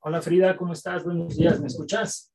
Hola 0.00 0.22
Frida, 0.22 0.56
¿cómo 0.56 0.72
estás? 0.72 1.04
Buenos 1.04 1.36
días, 1.36 1.60
¿me 1.60 1.66
escuchas? 1.66 2.32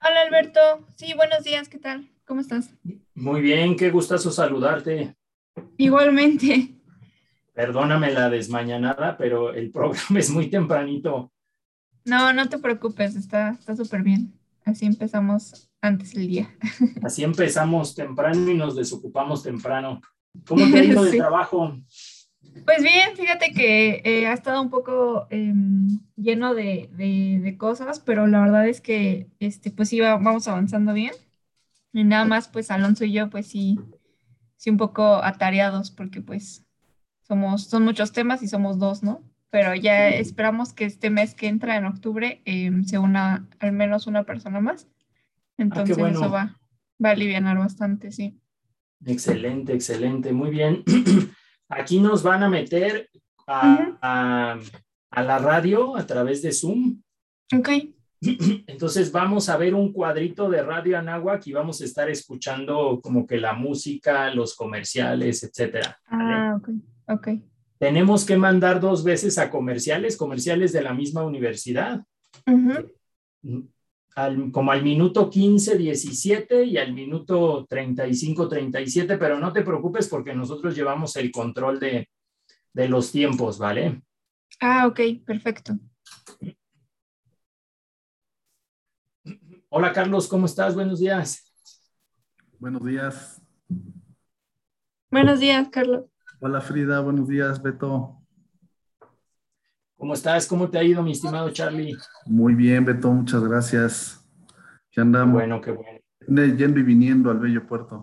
Hola 0.00 0.22
Alberto, 0.26 0.60
sí, 0.96 1.14
buenos 1.14 1.44
días, 1.44 1.68
¿qué 1.68 1.78
tal? 1.78 2.10
¿Cómo 2.26 2.40
estás? 2.40 2.74
Muy 3.14 3.40
bien, 3.40 3.76
qué 3.76 3.90
gustazo 3.90 4.30
saludarte. 4.30 5.14
Igualmente. 5.76 6.74
Perdóname 7.54 8.12
la 8.12 8.28
desmañanada, 8.30 9.16
pero 9.16 9.52
el 9.52 9.70
programa 9.70 10.18
es 10.18 10.30
muy 10.30 10.50
tempranito. 10.50 11.32
No, 12.04 12.32
no 12.32 12.48
te 12.48 12.58
preocupes, 12.58 13.14
está 13.16 13.58
súper 13.76 14.02
bien. 14.02 14.32
Así 14.64 14.86
empezamos 14.86 15.70
antes 15.80 16.14
el 16.14 16.28
día. 16.28 16.56
Así 17.02 17.24
empezamos 17.24 17.94
temprano 17.94 18.50
y 18.50 18.54
nos 18.54 18.76
desocupamos 18.76 19.42
temprano. 19.42 20.00
¿Cómo 20.46 20.70
te 20.70 20.80
ha 20.80 20.84
ido 20.84 21.04
de 21.04 21.12
trabajo? 21.18 21.76
Pues 22.64 22.82
bien, 22.82 23.16
fíjate 23.16 23.52
que 23.52 24.02
eh, 24.04 24.26
ha 24.26 24.32
estado 24.32 24.62
un 24.62 24.70
poco 24.70 25.26
em, 25.30 26.00
lleno 26.16 26.54
de, 26.54 27.56
cosas, 27.58 28.00
pero 28.00 28.26
la 28.26 28.40
verdad 28.40 28.68
es 28.68 28.80
que 28.80 29.28
este, 29.40 29.70
pues 29.70 29.88
sí, 29.88 30.00
vamos 30.00 30.48
avanzando 30.48 30.92
bien. 30.92 31.12
Y 31.92 32.04
nada 32.04 32.24
más, 32.24 32.48
pues 32.48 32.70
Alonso 32.70 33.04
y 33.04 33.12
yo, 33.12 33.30
pues 33.30 33.46
sí, 33.46 33.78
sí 34.56 34.70
un 34.70 34.76
poco 34.76 35.22
atareados, 35.22 35.90
porque 35.90 36.20
pues 36.20 36.64
somos, 37.22 37.64
son 37.64 37.84
muchos 37.84 38.12
temas 38.12 38.42
y 38.42 38.48
somos 38.48 38.78
dos, 38.78 39.02
¿no? 39.02 39.22
Pero 39.50 39.74
ya 39.74 40.08
esperamos 40.08 40.72
que 40.72 40.84
este 40.84 41.10
mes 41.10 41.34
que 41.34 41.48
entra 41.48 41.76
en 41.76 41.84
octubre 41.84 42.40
em, 42.46 42.84
se 42.84 42.98
una 42.98 43.48
al 43.58 43.72
menos 43.72 44.06
una 44.06 44.24
persona 44.24 44.60
más. 44.60 44.88
Ah, 44.88 45.54
Entonces 45.58 45.98
eso 45.98 46.30
va, 46.30 46.58
va 47.04 47.08
a 47.10 47.12
aliviar 47.12 47.58
bastante, 47.58 48.12
sí. 48.12 48.40
Excelente, 49.04 49.74
excelente, 49.74 50.32
muy 50.32 50.50
bien. 50.50 50.84
Aquí 51.74 52.00
nos 52.00 52.22
van 52.22 52.42
a 52.42 52.48
meter 52.48 53.08
a, 53.46 54.58
la 55.10 55.38
radio 55.38 55.96
a 55.96 56.06
través 56.06 56.42
de 56.42 56.52
Zoom. 56.52 57.02
Ok. 57.56 57.68
Entonces 58.66 59.10
vamos 59.10 59.48
a 59.48 59.56
ver 59.56 59.74
un 59.74 59.92
cuadrito 59.92 60.48
de 60.48 60.62
Radio 60.62 60.98
Anáhuac 60.98 61.46
y 61.46 61.52
vamos 61.52 61.80
a 61.80 61.84
estar 61.84 62.08
escuchando 62.08 63.00
como 63.02 63.26
que 63.26 63.38
la 63.38 63.54
música, 63.54 64.32
los 64.32 64.54
comerciales, 64.54 65.42
etcétera. 65.42 65.98
Ah, 66.06 66.56
ok, 66.56 66.68
ok. 67.08 67.28
Tenemos 67.78 68.24
que 68.24 68.36
mandar 68.36 68.78
dos 68.78 69.02
veces 69.02 69.38
a 69.38 69.50
comerciales, 69.50 70.16
comerciales 70.16 70.72
de 70.72 70.82
la 70.82 70.94
misma 70.94 71.24
universidad 71.24 72.04
como 74.52 74.72
al 74.72 74.82
minuto 74.82 75.30
15, 75.30 75.78
17 75.78 76.64
y 76.64 76.76
al 76.76 76.92
minuto 76.92 77.66
35, 77.68 78.48
37, 78.48 79.16
pero 79.16 79.38
no 79.38 79.52
te 79.52 79.62
preocupes 79.62 80.08
porque 80.08 80.34
nosotros 80.34 80.74
llevamos 80.74 81.16
el 81.16 81.30
control 81.30 81.80
de, 81.80 82.08
de 82.72 82.88
los 82.88 83.10
tiempos, 83.10 83.58
¿vale? 83.58 84.02
Ah, 84.60 84.86
ok, 84.86 85.00
perfecto. 85.24 85.78
Hola 89.70 89.92
Carlos, 89.92 90.28
¿cómo 90.28 90.46
estás? 90.46 90.74
Buenos 90.74 91.00
días. 91.00 91.50
Buenos 92.58 92.84
días. 92.84 93.42
Buenos 95.10 95.40
días, 95.40 95.68
Carlos. 95.70 96.04
Hola 96.40 96.60
Frida, 96.60 97.00
buenos 97.00 97.28
días, 97.28 97.62
Beto. 97.62 98.21
¿Cómo 100.02 100.14
estás? 100.14 100.48
¿Cómo 100.48 100.68
te 100.68 100.78
ha 100.78 100.82
ido, 100.82 101.00
mi 101.00 101.12
estimado 101.12 101.48
Charlie? 101.50 101.96
Muy 102.26 102.56
bien, 102.56 102.84
Beto, 102.84 103.08
muchas 103.12 103.40
gracias. 103.44 104.28
¿Qué 104.90 105.00
andamos? 105.00 105.34
Bueno, 105.34 105.60
qué 105.60 105.70
bueno. 105.70 106.00
Yendo 106.56 106.80
y 106.80 106.82
viniendo 106.82 107.30
al 107.30 107.38
bello 107.38 107.64
puerto. 107.64 108.02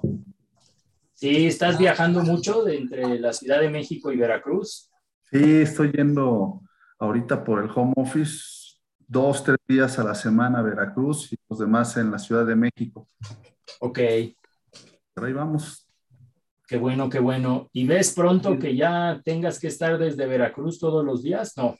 Sí, 1.11 1.45
¿estás 1.45 1.77
viajando 1.77 2.23
mucho 2.23 2.63
de 2.63 2.77
entre 2.77 3.19
la 3.19 3.33
Ciudad 3.33 3.59
de 3.59 3.69
México 3.69 4.13
y 4.13 4.15
Veracruz? 4.15 4.89
Sí, 5.29 5.55
estoy 5.55 5.91
yendo 5.91 6.61
ahorita 6.99 7.43
por 7.43 7.61
el 7.61 7.69
home 7.75 7.91
office 7.97 8.77
dos, 9.05 9.43
tres 9.43 9.57
días 9.67 9.99
a 9.99 10.05
la 10.05 10.15
semana 10.15 10.59
a 10.59 10.61
Veracruz 10.61 11.33
y 11.33 11.35
los 11.49 11.59
demás 11.59 11.97
en 11.97 12.11
la 12.11 12.17
Ciudad 12.17 12.45
de 12.45 12.55
México. 12.55 13.09
Ok. 13.81 13.99
Pero 15.13 15.27
ahí 15.27 15.33
vamos. 15.33 15.85
Qué 16.65 16.77
bueno, 16.77 17.09
qué 17.09 17.19
bueno. 17.19 17.67
¿Y 17.73 17.85
ves 17.85 18.13
pronto 18.13 18.57
que 18.57 18.73
ya 18.73 19.21
tengas 19.25 19.59
que 19.59 19.67
estar 19.67 19.97
desde 19.97 20.25
Veracruz 20.27 20.79
todos 20.79 21.03
los 21.03 21.23
días? 21.23 21.57
No. 21.57 21.75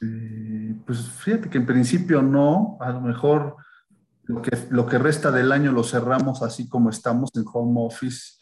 Eh, 0.00 0.74
pues 0.86 1.08
fíjate 1.08 1.48
que 1.48 1.58
en 1.58 1.66
principio 1.66 2.22
no, 2.22 2.76
a 2.80 2.90
lo 2.90 3.00
mejor 3.00 3.56
lo 4.24 4.42
que, 4.42 4.50
lo 4.70 4.86
que 4.86 4.98
resta 4.98 5.30
del 5.30 5.52
año 5.52 5.72
lo 5.72 5.84
cerramos 5.84 6.42
así 6.42 6.68
como 6.68 6.90
estamos 6.90 7.30
en 7.34 7.44
home 7.52 7.80
office 7.80 8.38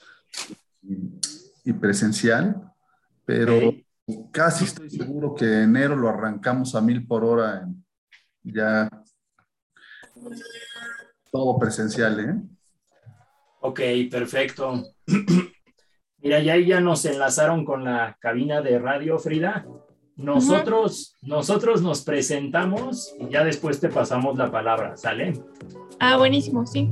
y, 1.65 1.73
presencial, 1.75 2.73
pero 3.25 3.73
casi 4.33 4.65
estoy 4.65 4.91
seguro 4.91 5.35
que 5.35 5.63
enero 5.63 5.95
lo 5.97 6.09
arrancamos 6.09 6.75
a 6.75 6.81
mil 6.81 7.07
por 7.07 7.25
hora 7.25 7.69
ya 8.43 8.89
todo 11.31 11.59
presencial, 11.59 12.21
¿eh? 12.21 12.35
Ok, 13.61 13.81
perfecto. 14.11 14.83
Mira, 16.19 16.41
ya 16.41 16.57
ya 16.57 16.81
nos 16.81 17.05
enlazaron 17.05 17.65
con 17.65 17.85
la 17.85 18.17
cabina 18.21 18.61
de 18.61 18.79
radio, 18.79 19.19
Frida. 19.19 19.65
Nosotros, 20.17 21.17
nosotros 21.23 21.83
nos 21.83 22.03
presentamos 22.03 23.15
y 23.19 23.29
ya 23.31 23.45
después 23.45 23.81
te 23.81 23.89
pasamos 23.89 24.37
la 24.37 24.51
palabra, 24.51 24.97
¿sale? 24.97 25.33
Ah, 25.99 26.17
buenísimo, 26.17 26.67
sí. 26.67 26.91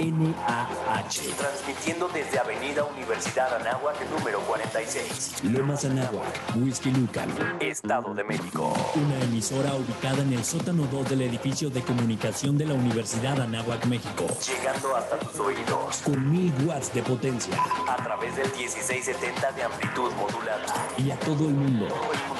NAH. 0.00 1.36
Transmitiendo 1.36 2.08
desde 2.08 2.38
Avenida 2.38 2.84
Universidad 2.84 3.54
Anáhuac, 3.54 3.96
número 4.10 4.40
46. 4.40 5.44
Lomas 5.44 5.84
Anáhuac, 5.84 6.56
Whisky 6.56 6.90
Lucan, 6.90 7.28
Estado 7.60 8.14
de 8.14 8.24
México. 8.24 8.72
Una 8.94 9.22
emisora 9.24 9.74
ubicada 9.74 10.22
en 10.22 10.32
el 10.32 10.42
sótano 10.42 10.86
2 10.90 11.10
del 11.10 11.22
edificio 11.22 11.68
de 11.68 11.82
comunicación 11.82 12.56
de 12.56 12.64
la 12.64 12.74
Universidad 12.74 13.42
Anáhuac, 13.42 13.84
México. 13.86 14.26
Llegando 14.46 14.96
hasta 14.96 15.18
tus 15.18 15.38
oídos. 15.38 15.98
Con 15.98 16.30
mil 16.30 16.52
watts 16.64 16.94
de 16.94 17.02
potencia. 17.02 17.54
A 17.86 17.96
través 17.96 18.34
del 18.36 18.50
1670 18.52 19.52
de 19.52 19.62
amplitud 19.64 20.12
modulada. 20.12 20.66
Y 20.96 21.10
a 21.10 21.18
todo 21.18 21.46
el 21.46 21.54
mundo. 21.54 21.88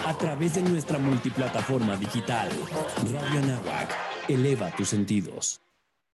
A 0.06 0.14
través 0.14 0.54
de 0.54 0.62
nuestra 0.62 0.98
multiplataforma 0.98 1.96
digital. 1.96 2.48
Radio 3.12 3.40
Anáhuac. 3.40 3.94
Eleva 4.28 4.70
tus 4.70 4.88
sentidos. 4.88 5.60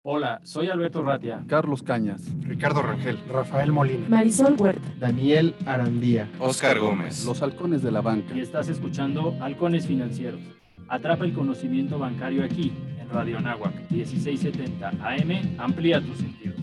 Hola, 0.08 0.40
soy 0.44 0.68
Alberto 0.68 1.02
Ratia. 1.02 1.42
Carlos 1.48 1.82
Cañas. 1.82 2.22
Ricardo 2.42 2.80
Rangel. 2.80 3.18
Rafael 3.28 3.72
Molina. 3.72 4.08
Marisol 4.08 4.54
Huerta. 4.56 4.86
Daniel 5.00 5.52
Arandía. 5.66 6.30
Oscar 6.38 6.78
Gómez. 6.78 7.24
Los 7.24 7.42
halcones 7.42 7.82
de 7.82 7.90
la 7.90 8.02
banca. 8.02 8.32
Y 8.32 8.38
estás 8.38 8.68
escuchando 8.68 9.36
Halcones 9.40 9.84
Financieros. 9.84 10.40
Atrapa 10.86 11.24
el 11.24 11.34
conocimiento 11.34 11.98
bancario 11.98 12.44
aquí, 12.44 12.72
en 13.00 13.08
Radio 13.08 13.38
Anáhuac, 13.38 13.74
1670 13.90 14.90
AM. 14.90 15.56
Amplía 15.58 16.00
tus 16.00 16.18
sentidos. 16.18 16.56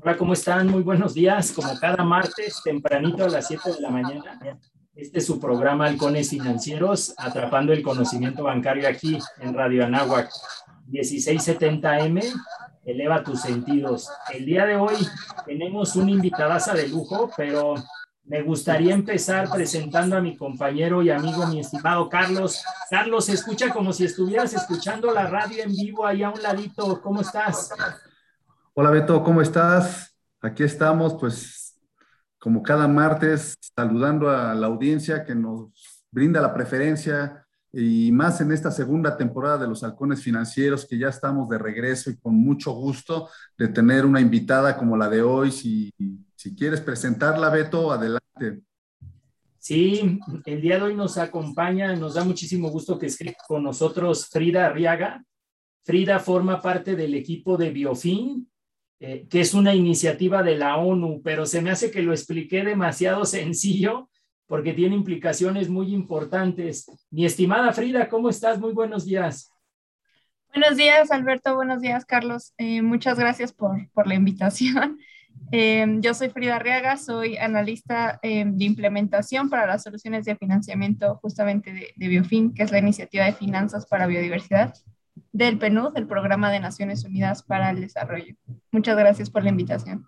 Hola, 0.00 0.16
¿cómo 0.16 0.34
están? 0.34 0.68
Muy 0.68 0.84
buenos 0.84 1.14
días. 1.14 1.50
Como 1.50 1.76
cada 1.80 2.04
martes, 2.04 2.60
tempranito 2.62 3.24
a 3.24 3.28
las 3.28 3.48
7 3.48 3.72
de 3.72 3.80
la 3.80 3.90
mañana, 3.90 4.38
este 4.94 5.18
es 5.18 5.26
su 5.26 5.38
programa 5.38 5.86
Halcones 5.86 6.30
Financieros, 6.30 7.14
atrapando 7.16 7.72
el 7.72 7.82
conocimiento 7.82 8.44
bancario 8.44 8.88
aquí 8.88 9.18
en 9.38 9.54
Radio 9.54 9.84
Anáhuac, 9.84 10.30
1670M. 10.90 12.22
Eleva 12.84 13.22
tus 13.22 13.40
sentidos. 13.42 14.10
El 14.32 14.46
día 14.46 14.66
de 14.66 14.76
hoy 14.76 14.96
tenemos 15.46 15.94
una 15.96 16.10
invitadaza 16.10 16.74
de 16.74 16.88
lujo, 16.88 17.30
pero 17.36 17.74
me 18.24 18.42
gustaría 18.42 18.94
empezar 18.94 19.48
presentando 19.50 20.16
a 20.16 20.20
mi 20.20 20.36
compañero 20.36 21.02
y 21.02 21.10
amigo, 21.10 21.46
mi 21.46 21.60
estimado 21.60 22.08
Carlos. 22.08 22.62
Carlos, 22.90 23.26
se 23.26 23.34
escucha 23.34 23.70
como 23.70 23.92
si 23.92 24.04
estuvieras 24.04 24.54
escuchando 24.54 25.12
la 25.12 25.26
radio 25.26 25.62
en 25.62 25.70
vivo 25.70 26.06
ahí 26.06 26.22
a 26.22 26.30
un 26.30 26.42
ladito. 26.42 27.00
¿Cómo 27.00 27.20
estás? 27.20 27.70
Hola 28.74 28.90
Beto, 28.90 29.22
¿cómo 29.22 29.40
estás? 29.40 30.16
Aquí 30.40 30.62
estamos, 30.62 31.14
pues 31.20 31.59
como 32.40 32.62
cada 32.62 32.88
martes, 32.88 33.56
saludando 33.76 34.30
a 34.30 34.54
la 34.54 34.66
audiencia 34.66 35.24
que 35.24 35.34
nos 35.34 35.70
brinda 36.10 36.40
la 36.40 36.54
preferencia 36.54 37.46
y 37.72 38.10
más 38.10 38.40
en 38.40 38.50
esta 38.50 38.72
segunda 38.72 39.16
temporada 39.16 39.58
de 39.58 39.68
los 39.68 39.84
halcones 39.84 40.22
financieros, 40.22 40.86
que 40.86 40.98
ya 40.98 41.08
estamos 41.08 41.48
de 41.48 41.58
regreso 41.58 42.10
y 42.10 42.16
con 42.16 42.34
mucho 42.34 42.72
gusto 42.72 43.28
de 43.56 43.68
tener 43.68 44.04
una 44.04 44.20
invitada 44.20 44.76
como 44.76 44.96
la 44.96 45.08
de 45.08 45.22
hoy. 45.22 45.52
Si, 45.52 45.92
si 46.34 46.56
quieres 46.56 46.80
presentarla, 46.80 47.50
Beto, 47.50 47.92
adelante. 47.92 48.62
Sí, 49.58 50.18
el 50.46 50.60
día 50.62 50.76
de 50.76 50.82
hoy 50.82 50.96
nos 50.96 51.18
acompaña, 51.18 51.94
nos 51.94 52.14
da 52.14 52.24
muchísimo 52.24 52.70
gusto 52.70 52.98
que 52.98 53.06
esté 53.06 53.36
con 53.46 53.62
nosotros 53.62 54.28
Frida 54.28 54.66
Arriaga. 54.66 55.22
Frida 55.84 56.18
forma 56.18 56.60
parte 56.60 56.96
del 56.96 57.14
equipo 57.14 57.56
de 57.56 57.70
Biofin, 57.70 58.49
eh, 59.02 59.26
que 59.30 59.40
es 59.40 59.54
una 59.54 59.74
iniciativa 59.74 60.42
de 60.42 60.58
la 60.58 60.76
ONU, 60.76 61.22
pero 61.24 61.46
se 61.46 61.62
me 61.62 61.70
hace 61.70 61.90
que 61.90 62.02
lo 62.02 62.12
expliqué 62.12 62.62
demasiado 62.62 63.24
sencillo 63.24 64.10
porque 64.46 64.74
tiene 64.74 64.94
implicaciones 64.94 65.70
muy 65.70 65.94
importantes. 65.94 66.84
Mi 67.10 67.24
estimada 67.24 67.72
Frida, 67.72 68.10
¿cómo 68.10 68.28
estás? 68.28 68.60
Muy 68.60 68.74
buenos 68.74 69.06
días. 69.06 69.50
Buenos 70.52 70.76
días, 70.76 71.10
Alberto. 71.12 71.54
Buenos 71.54 71.80
días, 71.80 72.04
Carlos. 72.04 72.52
Eh, 72.58 72.82
muchas 72.82 73.18
gracias 73.18 73.52
por, 73.54 73.90
por 73.92 74.06
la 74.06 74.14
invitación. 74.14 74.98
Eh, 75.52 75.86
yo 76.00 76.12
soy 76.12 76.28
Frida 76.28 76.56
Arriaga, 76.56 76.96
soy 76.96 77.36
analista 77.36 78.20
de 78.22 78.64
implementación 78.64 79.48
para 79.48 79.66
las 79.66 79.82
soluciones 79.82 80.24
de 80.24 80.36
financiamiento 80.36 81.18
justamente 81.22 81.72
de, 81.72 81.88
de 81.96 82.08
Biofin, 82.08 82.52
que 82.52 82.62
es 82.62 82.70
la 82.70 82.78
iniciativa 82.78 83.24
de 83.24 83.32
finanzas 83.32 83.86
para 83.86 84.06
biodiversidad 84.06 84.74
del 85.32 85.58
PNUD, 85.58 85.96
el 85.96 86.06
Programa 86.06 86.50
de 86.50 86.60
Naciones 86.60 87.04
Unidas 87.04 87.42
para 87.42 87.70
el 87.70 87.80
Desarrollo. 87.80 88.34
Muchas 88.70 88.96
gracias 88.96 89.30
por 89.30 89.44
la 89.44 89.50
invitación. 89.50 90.06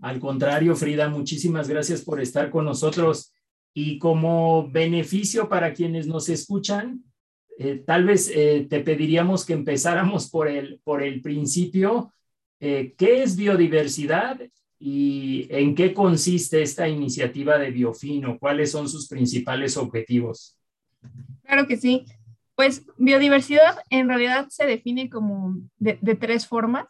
Al 0.00 0.18
contrario, 0.18 0.74
Frida, 0.74 1.08
muchísimas 1.08 1.68
gracias 1.68 2.02
por 2.02 2.20
estar 2.20 2.50
con 2.50 2.64
nosotros. 2.64 3.32
Y 3.74 3.98
como 3.98 4.68
beneficio 4.68 5.48
para 5.48 5.72
quienes 5.72 6.06
nos 6.06 6.28
escuchan, 6.28 7.04
eh, 7.58 7.82
tal 7.86 8.04
vez 8.04 8.30
eh, 8.34 8.66
te 8.68 8.80
pediríamos 8.80 9.44
que 9.44 9.52
empezáramos 9.52 10.28
por 10.28 10.48
el, 10.48 10.80
por 10.82 11.02
el 11.02 11.22
principio. 11.22 12.12
Eh, 12.60 12.94
¿Qué 12.96 13.22
es 13.22 13.36
biodiversidad 13.36 14.40
y 14.78 15.46
en 15.50 15.74
qué 15.74 15.94
consiste 15.94 16.62
esta 16.62 16.88
iniciativa 16.88 17.58
de 17.58 17.70
Biofino? 17.70 18.38
¿Cuáles 18.38 18.72
son 18.72 18.88
sus 18.88 19.06
principales 19.08 19.76
objetivos? 19.76 20.56
Claro 21.44 21.66
que 21.66 21.76
sí. 21.76 22.04
Pues 22.62 22.86
biodiversidad 22.96 23.78
en 23.90 24.06
realidad 24.06 24.46
se 24.48 24.66
define 24.66 25.10
como 25.10 25.56
de, 25.78 25.96
tres 26.14 26.46
formas. 26.46 26.86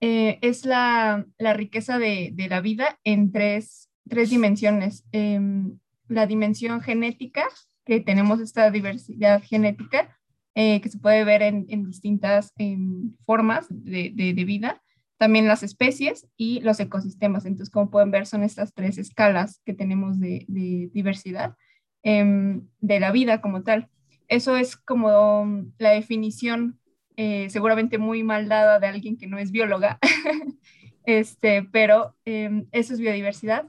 Eh, 0.00 0.40
es 0.42 0.64
la, 0.64 1.24
riqueza 1.38 2.00
de, 2.00 2.34
la 2.50 2.60
vida 2.60 2.98
en 3.04 3.30
tres, 3.30 3.88
dimensiones. 4.04 5.04
Em, 5.12 5.78
la 6.08 6.26
dimensión 6.26 6.80
genética, 6.80 7.46
que 7.84 8.00
tenemos 8.00 8.40
esta 8.40 8.68
diversidad 8.72 9.44
genética, 9.44 10.18
eh, 10.56 10.80
que 10.80 10.88
se 10.88 10.98
puede 10.98 11.22
ver 11.22 11.42
en, 11.42 11.84
distintas 11.84 12.52
em, 12.58 13.14
formas 13.26 13.68
de, 13.70 14.10
vida. 14.44 14.82
También 15.18 15.46
las 15.46 15.62
especies 15.62 16.26
y 16.36 16.58
los 16.62 16.80
ecosistemas. 16.80 17.46
Entonces, 17.46 17.70
como 17.70 17.92
pueden 17.92 18.10
ver, 18.10 18.26
son 18.26 18.42
estas 18.42 18.74
tres 18.74 18.98
escalas 18.98 19.62
que 19.64 19.72
tenemos 19.72 20.18
de, 20.18 20.46
diversidad 20.92 21.54
em, 22.02 22.66
de 22.80 22.98
la 22.98 23.12
vida 23.12 23.40
como 23.40 23.62
tal. 23.62 23.88
Eso 24.28 24.56
es 24.56 24.76
como 24.76 25.64
la 25.78 25.90
definición 25.90 26.80
eh, 27.18 27.48
seguramente 27.48 27.96
muy 27.96 28.22
mal 28.22 28.46
dada 28.46 28.78
de 28.78 28.88
alguien 28.88 29.16
que 29.16 29.26
no 29.26 29.38
es 29.38 29.50
bióloga, 29.50 29.98
este, 31.06 31.62
pero 31.62 32.14
em, 32.26 32.66
eso 32.72 32.92
es 32.92 33.00
biodiversidad. 33.00 33.66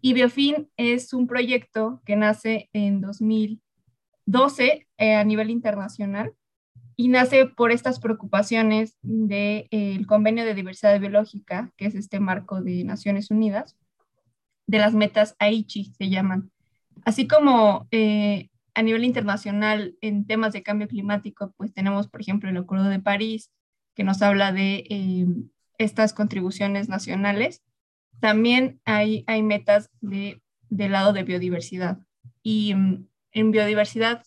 Y 0.00 0.14
Biofin 0.14 0.70
es 0.76 1.12
un 1.12 1.26
proyecto 1.26 2.00
que 2.06 2.14
nace 2.14 2.70
en 2.72 3.00
2012 3.00 4.86
eh, 4.96 5.14
a 5.14 5.24
nivel 5.24 5.50
internacional 5.50 6.32
y 6.96 7.08
nace 7.08 7.46
por 7.46 7.72
estas 7.72 7.98
preocupaciones 7.98 8.96
del 9.02 9.66
eh, 9.72 10.06
convenio 10.06 10.44
de 10.44 10.54
diversidad 10.54 11.00
biológica, 11.00 11.72
que 11.76 11.86
es 11.86 11.96
este 11.96 12.20
marco 12.20 12.62
de 12.62 12.84
Naciones 12.84 13.32
Unidas, 13.32 13.76
de 14.68 14.78
las 14.78 14.94
metas 14.94 15.34
Aichi 15.40 15.92
se 15.98 16.10
llaman. 16.10 16.52
Así 17.04 17.26
como 17.26 17.88
a 18.74 18.82
nivel 18.82 19.04
internacional 19.04 19.96
en 20.00 20.26
temas 20.26 20.52
de 20.52 20.62
cambio 20.62 20.88
climático, 20.88 21.52
pues 21.56 21.72
tenemos, 21.72 22.08
por 22.08 22.20
ejemplo, 22.20 22.48
el 22.48 22.56
Acuerdo 22.56 22.88
de 22.88 23.00
París, 23.00 23.50
que 23.94 24.04
nos 24.04 24.22
habla 24.22 24.52
de 24.52 24.84
eh, 24.88 25.26
estas 25.78 26.14
contribuciones 26.14 26.88
nacionales. 26.88 27.62
También 28.20 28.80
hay, 28.84 29.24
hay 29.26 29.42
metas 29.42 29.90
de, 30.00 30.42
del 30.70 30.92
lado 30.92 31.12
de 31.12 31.24
biodiversidad. 31.24 31.98
Y 32.42 32.74
mm, 32.74 33.06
en 33.32 33.50
biodiversidad 33.50 34.24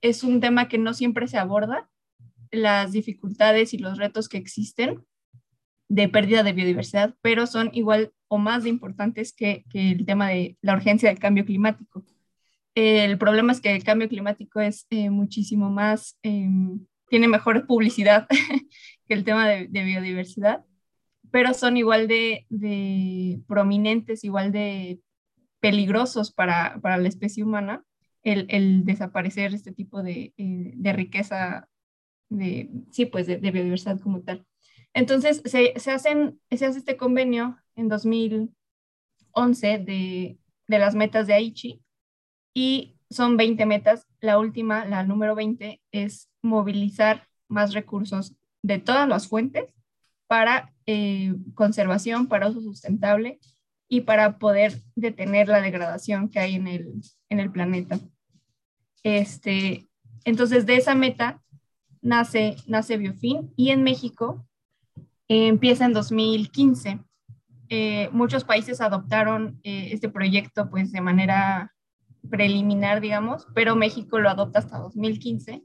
es 0.00 0.22
un 0.22 0.40
tema 0.40 0.68
que 0.68 0.78
no 0.78 0.92
siempre 0.92 1.28
se 1.28 1.38
aborda, 1.38 1.88
las 2.50 2.92
dificultades 2.92 3.74
y 3.74 3.78
los 3.78 3.98
retos 3.98 4.28
que 4.28 4.36
existen 4.36 5.04
de 5.88 6.08
pérdida 6.08 6.42
de 6.42 6.52
biodiversidad, 6.52 7.14
pero 7.20 7.46
son 7.46 7.70
igual 7.72 8.12
o 8.28 8.38
más 8.38 8.66
importantes 8.66 9.32
que, 9.32 9.64
que 9.70 9.90
el 9.92 10.06
tema 10.06 10.28
de 10.28 10.56
la 10.60 10.74
urgencia 10.74 11.08
del 11.08 11.18
cambio 11.18 11.44
climático 11.44 12.04
el 12.74 13.18
problema 13.18 13.52
es 13.52 13.60
que 13.60 13.74
el 13.74 13.84
cambio 13.84 14.08
climático 14.08 14.60
es 14.60 14.86
eh, 14.90 15.10
muchísimo 15.10 15.70
más, 15.70 16.18
em, 16.22 16.84
tiene 17.08 17.28
mejor 17.28 17.66
publicidad 17.66 18.26
que 19.06 19.14
el 19.14 19.24
tema 19.24 19.48
de, 19.48 19.66
biodiversidad, 19.66 20.64
pero 21.30 21.54
son 21.54 21.76
igual 21.76 22.08
de, 22.08 22.46
prominentes, 23.46 24.24
igual 24.24 24.50
de 24.52 25.00
peligrosos 25.60 26.32
para, 26.32 26.80
la 26.82 27.08
especie 27.08 27.44
humana 27.44 27.84
el, 28.22 28.84
desaparecer 28.84 29.54
este 29.54 29.72
tipo 29.72 30.02
de, 30.02 30.32
eh, 30.36 30.92
riqueza, 30.92 31.68
de, 32.28 32.70
sí, 32.90 33.06
pues 33.06 33.26
de, 33.26 33.38
biodiversidad 33.38 34.00
como 34.00 34.22
tal. 34.22 34.46
Entonces, 34.94 35.42
se, 35.44 35.74
hacen, 35.90 36.40
se 36.50 36.66
hace 36.66 36.78
este 36.78 36.96
convenio 36.96 37.58
en 37.76 37.88
2011 37.88 39.78
de, 39.78 40.38
de 40.68 40.78
las 40.78 40.94
metas 40.94 41.26
de 41.26 41.34
Aichi, 41.34 41.83
y 42.54 42.96
son 43.10 43.36
20 43.36 43.66
metas. 43.66 44.06
La 44.20 44.38
última, 44.38 44.84
la 44.86 45.02
número 45.02 45.34
20, 45.34 45.82
es 45.92 46.30
movilizar 46.40 47.28
más 47.48 47.74
recursos 47.74 48.34
de 48.62 48.78
todas 48.78 49.08
las 49.08 49.28
fuentes 49.28 49.74
para 50.26 50.72
eh, 50.86 51.34
conservación, 51.54 52.28
para 52.28 52.48
uso 52.48 52.62
sustentable 52.62 53.38
y 53.88 54.02
para 54.02 54.38
poder 54.38 54.80
detener 54.94 55.48
la 55.48 55.60
degradación 55.60 56.30
que 56.30 56.38
hay 56.38 56.54
en 56.54 56.66
el, 56.66 56.94
en 57.28 57.40
el 57.40 57.50
planeta. 57.50 57.98
Este, 59.02 59.86
entonces, 60.24 60.64
de 60.64 60.76
esa 60.76 60.94
meta 60.94 61.42
nace, 62.00 62.56
nace 62.66 62.96
Biofin 62.96 63.52
y 63.56 63.70
en 63.70 63.82
México 63.82 64.46
eh, 65.28 65.48
empieza 65.48 65.84
en 65.84 65.92
2015. 65.92 67.00
Eh, 67.68 68.08
muchos 68.12 68.44
países 68.44 68.80
adoptaron 68.80 69.58
este 69.62 70.08
proyecto 70.08 70.68
pues 70.70 70.92
de 70.92 71.00
manera 71.00 71.73
preliminar, 72.30 73.00
digamos, 73.00 73.46
pero 73.54 73.76
México 73.76 74.18
lo 74.18 74.30
adopta 74.30 74.58
hasta 74.58 74.78
2015 74.78 75.62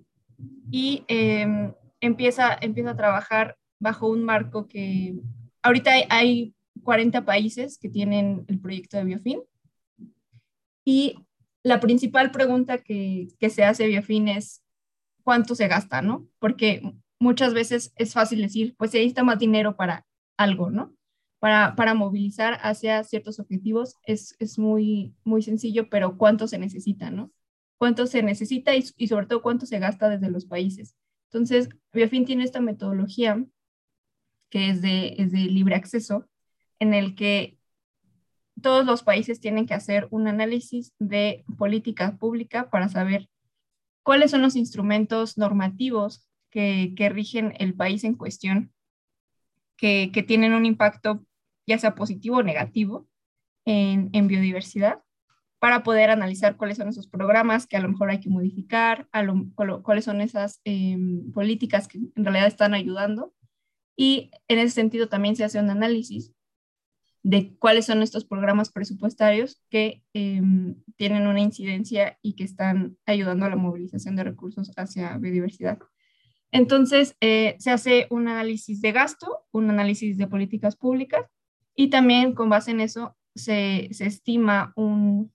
y 0.72 1.04
em, 1.08 1.74
empieza, 2.02 2.58
empieza 2.62 2.92
a 2.92 2.98
trabajar 2.98 3.58
bajo 3.80 4.08
un 4.08 4.24
marco 4.24 4.68
que 4.68 5.16
ahorita 5.62 5.92
hay, 6.10 6.54
40 6.82 7.26
países 7.26 7.78
que 7.78 7.90
tienen 7.90 8.46
el 8.48 8.60
proyecto 8.60 8.96
de 8.96 9.04
Biofin 9.04 9.42
y 10.86 11.16
la 11.62 11.82
principal 11.82 12.32
pregunta 12.32 12.78
que, 12.78 13.28
que 13.38 13.50
se 13.50 13.66
hace 13.66 13.86
Biofin 13.86 14.30
es 14.30 14.64
cuánto 15.24 15.56
se 15.56 15.68
gasta, 15.68 16.02
¿no? 16.02 16.26
Porque 16.40 16.82
muchas 17.20 17.54
veces 17.54 17.92
es 17.98 18.14
fácil 18.14 18.42
decir, 18.42 18.76
pues 18.78 18.92
se 18.92 18.98
necesita 18.98 19.24
más 19.24 19.40
dinero 19.40 19.76
para 19.76 20.06
algo, 20.38 20.70
¿no? 20.70 20.96
Para, 21.40 21.94
movilizar 21.94 22.60
hacia 22.62 23.04
ciertos 23.04 23.40
objetivos 23.40 23.96
es, 24.04 24.36
muy, 24.58 25.16
muy 25.24 25.42
sencillo, 25.42 25.90
pero 25.90 26.18
¿cuánto 26.18 26.48
se 26.48 26.58
necesita, 26.58 27.12
no? 27.12 27.32
¿Cuánto 27.78 28.08
se 28.08 28.22
necesita 28.24 28.76
y, 28.76 29.08
sobre 29.08 29.26
todo 29.26 29.42
cuánto 29.42 29.66
se 29.66 29.80
gasta 29.80 30.10
desde 30.10 30.30
los 30.30 30.46
países? 30.46 30.96
Entonces, 31.32 31.70
Biofin 31.94 32.26
tiene 32.26 32.44
esta 32.44 32.60
metodología 32.60 33.46
que 34.50 34.70
es 34.70 34.82
de, 34.82 35.16
es 35.18 35.32
de 35.32 35.40
libre 35.40 35.76
acceso, 35.76 36.28
en 36.80 36.94
el 36.94 37.16
que 37.16 37.58
todos 38.62 38.86
los 38.86 39.04
países 39.04 39.40
tienen 39.40 39.66
que 39.66 39.76
hacer 39.76 40.08
un 40.12 40.28
análisis 40.28 40.94
de 41.00 41.46
política 41.58 42.18
pública 42.18 42.70
para 42.70 42.90
saber 42.90 43.30
cuáles 44.04 44.32
son 44.32 44.42
los 44.42 44.56
instrumentos 44.56 45.38
normativos 45.38 46.28
que, 46.50 46.94
que 46.98 47.10
rigen 47.10 47.54
el 47.60 47.76
país 47.76 48.04
en 48.04 48.16
cuestión, 48.16 48.74
que, 49.78 50.10
que, 50.12 50.24
tienen 50.24 50.54
un 50.54 50.66
impacto 50.66 51.24
ya 51.70 51.78
sea 51.78 51.96
positivo 51.96 52.38
o 52.38 52.44
negativo 52.44 53.08
en, 53.66 54.28
biodiversidad, 54.28 55.04
para 55.60 55.84
poder 55.84 56.10
analizar 56.10 56.58
cuáles 56.58 56.78
son 56.78 56.88
esos 56.88 57.08
programas 57.08 57.68
que 57.68 57.78
a 57.78 57.82
lo 57.82 57.90
mejor 57.90 58.10
hay 58.10 58.20
que 58.20 58.30
modificar, 58.30 59.08
cuáles 59.84 60.06
son 60.06 60.22
esas 60.22 60.62
eh, 60.66 60.98
políticas 61.34 61.88
que 61.88 62.00
en 62.00 62.26
realidad 62.26 62.48
están 62.48 62.74
ayudando. 62.74 63.36
Y 63.96 64.32
en 64.48 64.60
ese 64.60 64.72
sentido 64.72 65.08
también 65.08 65.36
se 65.36 65.44
hace 65.44 65.60
un 65.60 65.70
análisis 65.70 66.34
de 67.22 67.56
cuáles 67.60 67.86
son 67.86 68.02
estos 68.02 68.26
programas 68.26 68.72
presupuestarios 68.72 69.62
que 69.70 70.02
eh, 70.14 70.42
tienen 70.96 71.28
una 71.28 71.42
incidencia 71.42 72.18
y 72.24 72.34
que 72.34 72.46
están 72.46 72.98
ayudando 73.06 73.46
a 73.46 73.50
la 73.50 73.58
movilización 73.58 74.16
de 74.16 74.24
recursos 74.24 74.72
hacia 74.78 75.18
biodiversidad. 75.18 75.78
Entonces, 76.52 77.16
eh, 77.22 77.58
se 77.60 77.70
hace 77.70 78.08
un 78.10 78.28
análisis 78.28 78.82
de 78.82 78.94
gasto, 78.94 79.46
un 79.52 79.70
análisis 79.70 80.18
de 80.18 80.28
políticas 80.28 80.76
públicas 80.76 81.26
y 81.80 81.90
también 81.90 82.34
con 82.34 82.50
base 82.50 82.72
en 82.72 82.82
eso 82.82 83.16
se, 83.34 83.88
se 83.94 84.06
estima 84.06 84.74
un, 84.76 85.32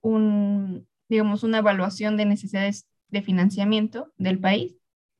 un, 0.00 0.88
digamos, 1.06 1.42
una 1.42 1.58
evaluación 1.58 2.16
de 2.16 2.24
necesidades 2.24 2.88
de 3.08 3.20
financiamiento 3.20 4.10
del 4.16 4.38
país 4.38 4.78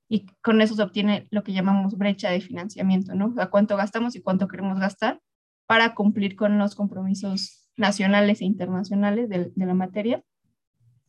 y 0.08 0.25
con 0.40 0.62
eso 0.62 0.75
se 0.75 0.82
obtiene 0.82 1.26
lo 1.30 1.42
que 1.42 1.52
llamamos 1.52 1.98
brecha 1.98 2.30
de 2.30 2.40
financiamiento, 2.40 3.14
¿no? 3.14 3.26
O 3.26 3.34
sea, 3.34 3.50
cuánto 3.50 3.76
gastamos 3.76 4.16
y 4.16 4.22
cuánto 4.22 4.48
queremos 4.48 4.80
gastar 4.80 5.20
para 5.66 5.94
cumplir 5.94 6.36
con 6.36 6.56
los 6.56 6.75
compromisos 6.75 7.68
nacionales 7.76 8.40
e 8.40 8.46
internacionales 8.46 9.28
de, 9.28 9.52
de 9.54 9.66
la 9.66 9.75
materia. 9.75 10.25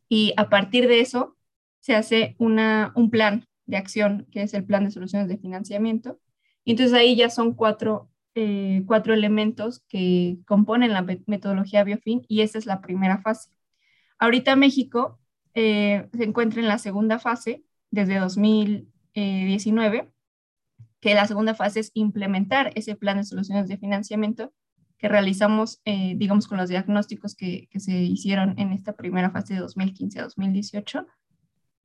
Y 0.10 0.34
a 0.36 0.50
partir 0.50 0.90
de 0.90 1.00
eso 1.00 1.38
se 1.80 1.96
hace 1.96 2.36
una, 2.38 2.92
un 2.96 3.10
plan 3.10 3.46
de 3.66 3.78
acción, 3.78 4.28
que 4.30 4.42
es 4.42 4.54
el 4.54 4.66
plan 4.66 4.84
de 4.84 4.92
soluciones 4.92 5.30
de 5.30 5.38
financiamiento. 5.38 6.20
Y 6.66 6.72
entonces 6.72 6.94
ahí 6.94 7.16
ya 7.16 7.30
son 7.30 7.54
cuatro, 7.54 8.10
eh, 8.40 8.84
cuatro 8.86 9.16
elementos 9.16 9.84
que 9.90 10.38
componen 10.46 10.94
la 10.94 11.04
metodología 11.26 11.84
Biofin 11.84 12.24
y 12.28 12.42
esa 12.42 12.60
es 12.60 12.68
la 12.68 12.82
primera 12.82 13.20
fase. 13.20 13.50
Ahorita 14.20 14.56
México 14.56 15.20
eh, 15.56 16.08
se 16.14 16.24
encuentra 16.24 16.62
en 16.62 16.68
la 16.68 16.78
segunda 16.78 17.18
fase 17.18 17.64
desde 17.90 18.20
2019 18.20 20.12
que 21.00 21.16
la 21.16 21.26
segunda 21.26 21.56
fase 21.56 21.80
es 21.80 21.90
implementar 21.96 22.72
ese 22.76 22.96
plan 22.96 23.18
de 23.18 23.24
soluciones 23.24 23.68
de 23.68 23.80
financiamiento 23.80 24.54
que 25.00 25.10
realizamos, 25.10 25.82
eh, 25.86 26.14
digamos, 26.16 26.48
con 26.48 26.60
los 26.60 26.70
diagnósticos 26.70 27.34
que, 27.34 27.68
que, 27.72 27.80
se 27.80 27.94
hicieron 27.94 28.54
en 28.60 28.72
esta 28.72 28.94
primera 28.94 29.32
fase 29.32 29.56
de 29.56 29.62
2015 29.62 30.20
a 30.20 30.24
2018. 30.26 31.08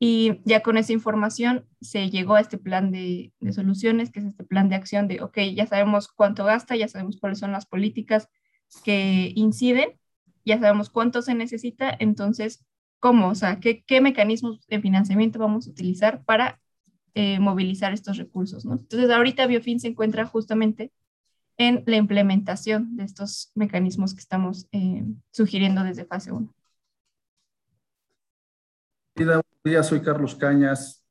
Y 0.04 0.40
ya 0.44 0.64
con 0.64 0.78
esa 0.78 0.92
información 0.92 1.64
se 1.80 2.10
llegó 2.10 2.34
a 2.34 2.40
este 2.40 2.58
plan 2.58 2.90
de, 2.90 3.32
de, 3.38 3.52
soluciones, 3.52 4.10
que 4.10 4.18
es 4.18 4.26
este 4.26 4.42
plan 4.42 4.68
de 4.68 4.74
acción 4.74 5.06
de, 5.06 5.22
ok, 5.22 5.38
ya 5.54 5.64
sabemos 5.66 6.08
cuánto 6.08 6.44
gasta, 6.44 6.74
ya 6.74 6.88
sabemos 6.88 7.18
cuáles 7.20 7.38
son 7.38 7.52
las 7.52 7.66
políticas 7.66 8.28
que 8.84 9.32
inciden, 9.36 9.90
ya 10.44 10.58
sabemos 10.58 10.90
cuánto 10.90 11.22
se 11.22 11.36
necesita, 11.36 11.96
entonces, 12.00 12.64
¿cómo? 12.98 13.28
O 13.28 13.36
sea, 13.36 13.60
¿qué, 13.60 13.84
qué 13.84 14.00
mecanismos 14.00 14.66
de 14.66 14.80
financiamiento 14.80 15.38
vamos 15.38 15.68
a 15.68 15.70
utilizar 15.70 16.24
para 16.24 16.60
eh, 17.14 17.38
movilizar 17.38 17.92
estos 17.92 18.16
recursos. 18.16 18.64
¿no? 18.64 18.72
Entonces, 18.72 19.08
ahorita 19.08 19.46
Biofin 19.46 19.78
se 19.78 19.86
encuentra 19.86 20.26
justamente 20.26 20.90
en 21.58 21.84
la 21.86 21.96
implementación 21.96 22.96
de 22.96 23.04
estos 23.04 23.52
mecanismos 23.54 24.14
que 24.14 24.20
estamos 24.20 24.66
eh, 24.72 25.04
sugiriendo 25.30 25.84
desde 25.84 26.06
fase 26.06 26.32
1. 26.32 26.52
Buenos 29.14 29.42
días, 29.62 29.86
soy 29.86 30.00
Carlos 30.00 30.34
Cañas. 30.34 31.04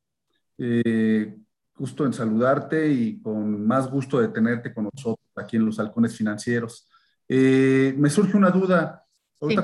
Eh, 0.57 1.37
gusto 1.75 2.03
en 2.03 2.13
saludarte 2.13 2.87
y 2.91 3.21
con 3.21 3.65
más 3.65 3.89
gusto 3.91 4.19
de 4.19 4.29
tenerte 4.29 4.73
con 4.73 4.85
nosotros 4.85 5.27
aquí 5.35 5.57
en 5.57 5.65
los 5.65 5.79
halcones 5.79 6.15
financieros. 6.15 6.89
Eh, 7.29 7.93
me 7.97 8.09
surge 8.09 8.35
una 8.35 8.49
duda 8.49 9.05
sí. 9.47 9.55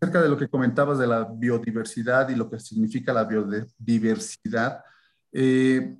acerca 0.00 0.20
de 0.20 0.28
lo 0.28 0.36
que 0.36 0.48
comentabas 0.48 0.98
de 0.98 1.06
la 1.06 1.22
biodiversidad 1.24 2.28
y 2.28 2.34
lo 2.34 2.50
que 2.50 2.58
significa 2.58 3.12
la 3.12 3.24
biodiversidad. 3.24 4.82
Eh, 5.30 5.96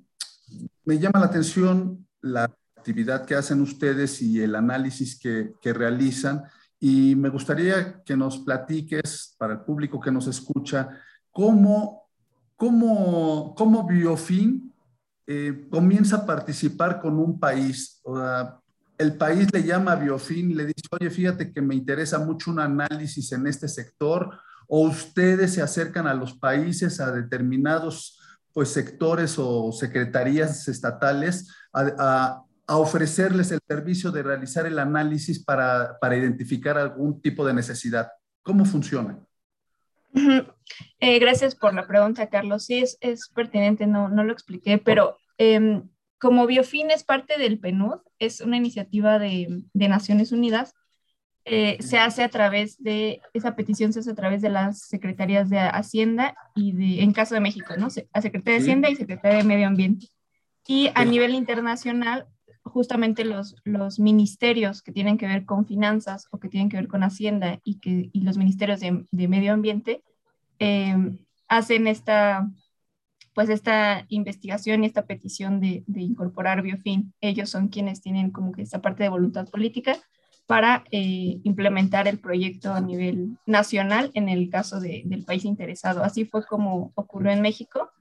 me 0.83 0.99
llama 0.99 1.19
la 1.19 1.27
atención 1.27 2.05
la 2.21 2.43
actividad 2.75 3.25
que 3.25 3.35
hacen 3.35 3.61
ustedes 3.61 4.21
y 4.21 4.41
el 4.41 4.55
análisis 4.55 5.17
que, 5.17 5.53
que, 5.61 5.71
realizan 5.71 6.43
y 6.77 7.15
me 7.15 7.29
gustaría 7.29 8.03
que 8.03 8.17
nos 8.17 8.39
platiques 8.39 9.35
para 9.37 9.53
el 9.53 9.61
público 9.61 9.99
que 9.99 10.11
nos 10.11 10.27
escucha 10.27 10.89
cómo, 11.39 12.09
cómo, 12.57 13.55
cómo 13.55 13.87
Biofin 13.87 14.73
eh, 15.25 15.67
comienza 15.71 16.17
a 16.17 16.25
participar 16.25 16.99
con 16.99 17.17
un 17.17 17.39
país. 17.39 18.01
O 18.03 18.17
sea, 18.17 18.59
el 18.97 19.15
país 19.15 19.47
le 19.53 19.63
llama 19.63 19.93
a 19.93 19.95
Biofin 19.95 20.57
le 20.57 20.65
dice, 20.65 20.89
oye, 20.91 21.09
fíjate 21.09 21.53
que 21.53 21.61
me 21.61 21.75
interesa 21.75 22.19
mucho 22.19 22.51
un 22.51 22.59
análisis 22.59 23.31
en 23.31 23.47
este 23.47 23.69
sector 23.69 24.37
o 24.67 24.81
ustedes 24.81 25.53
se 25.53 25.61
acercan 25.61 26.07
a 26.07 26.13
los 26.13 26.33
países 26.33 26.99
a 26.99 27.09
determinados 27.09 28.19
pues 28.51 28.67
sectores 28.73 29.35
o 29.39 29.71
secretarías 29.71 30.67
estatales 30.67 31.55
a, 31.71 31.81
a, 31.97 32.43
a, 32.67 32.77
ofrecerles 32.77 33.53
el 33.53 33.61
servicio 33.65 34.11
de 34.11 34.23
realizar 34.23 34.65
el 34.65 34.77
análisis 34.77 35.41
para, 35.41 35.97
para 36.01 36.17
identificar 36.17 36.77
algún 36.77 37.21
tipo 37.21 37.47
de 37.47 37.53
necesidad. 37.53 38.09
¿Cómo 38.43 38.65
funciona? 38.65 39.17
Eh, 40.99 41.19
gracias 41.19 41.55
por 41.55 41.73
la 41.73 41.87
pregunta, 41.87 42.29
Carlos. 42.29 42.65
Sí, 42.65 42.79
es, 42.79 42.97
es 43.01 43.29
pertinente, 43.29 43.87
no, 43.87 44.09
no, 44.09 44.23
lo 44.23 44.33
expliqué, 44.33 44.77
pero 44.77 45.17
eh, 45.37 45.81
como 46.19 46.45
Biofin 46.45 46.91
es 46.91 47.03
parte 47.03 47.37
del 47.37 47.59
PNUD, 47.59 47.99
es 48.19 48.41
una 48.41 48.57
iniciativa 48.57 49.19
de, 49.19 49.63
de 49.73 49.87
Naciones 49.87 50.31
Unidas, 50.31 50.73
eh, 51.45 51.77
se 51.81 51.97
hace 51.97 52.23
a 52.23 52.29
través 52.29 52.77
de, 52.83 53.21
esa 53.33 53.55
petición 53.55 53.91
se 53.91 54.01
hace 54.01 54.11
a 54.11 54.15
través 54.15 54.41
de 54.41 54.49
las 54.49 54.81
secretarías 54.81 55.49
de 55.49 55.57
Hacienda 55.57 56.35
y 56.53 56.73
de, 56.73 57.01
en 57.01 57.11
caso 57.11 57.33
de 57.33 57.41
México, 57.41 57.73
¿no? 57.77 57.87
La 58.13 58.21
Secretaría 58.21 58.59
de 58.59 58.63
Hacienda 58.63 58.89
y 58.89 58.95
Secretaría 58.95 59.39
de 59.39 59.43
Medio 59.45 59.65
Ambiente. 59.65 60.09
Y 60.67 60.91
a 60.93 61.05
nivel 61.05 61.33
internacional, 61.33 62.27
justamente 62.61 63.25
los, 63.25 63.55
los 63.63 63.99
ministerios 63.99 64.83
que 64.83 64.91
tienen 64.91 65.17
que 65.17 65.25
ver 65.25 65.45
con 65.45 65.65
finanzas 65.65 66.27
o 66.29 66.39
que 66.39 66.49
tienen 66.49 66.69
que 66.69 66.77
ver 66.77 66.87
con 66.87 67.01
Hacienda 67.01 67.59
y, 67.63 67.79
que, 67.79 68.11
y 68.13 68.21
los 68.21 68.37
ministerios 68.37 68.79
de, 68.81 69.05
de 69.09 69.27
Medio 69.27 69.53
Ambiente 69.53 70.03
eh, 70.59 70.95
hacen 71.47 71.87
esta, 71.87 72.49
pues 73.33 73.49
esta 73.49 74.05
investigación 74.09 74.83
y 74.83 74.87
esta 74.87 75.05
petición 75.05 75.59
de, 75.59 75.83
de 75.87 76.01
incorporar 76.01 76.61
Biofin. 76.61 77.13
Ellos 77.21 77.49
son 77.49 77.69
quienes 77.69 78.01
tienen 78.01 78.31
como 78.31 78.51
que 78.51 78.61
esta 78.61 78.81
parte 78.81 79.03
de 79.03 79.09
voluntad 79.09 79.47
política 79.49 79.97
para 80.49 80.83
eh, 80.89 81.39
implementar 81.43 82.07
el 82.07 82.17
proyecto 82.17 82.73
a 82.73 82.81
nivel 82.81 83.37
nacional 83.45 84.09
en 84.15 84.29
el 84.29 84.49
caso 84.49 84.79
de, 84.79 85.03
del 85.05 85.23
país 85.23 85.45
interesado. 85.45 86.03
Así 86.03 86.25
fue 86.25 86.43
como 86.43 86.91
ocurrió 86.95 87.31
en 87.31 87.41
México. 87.41 87.91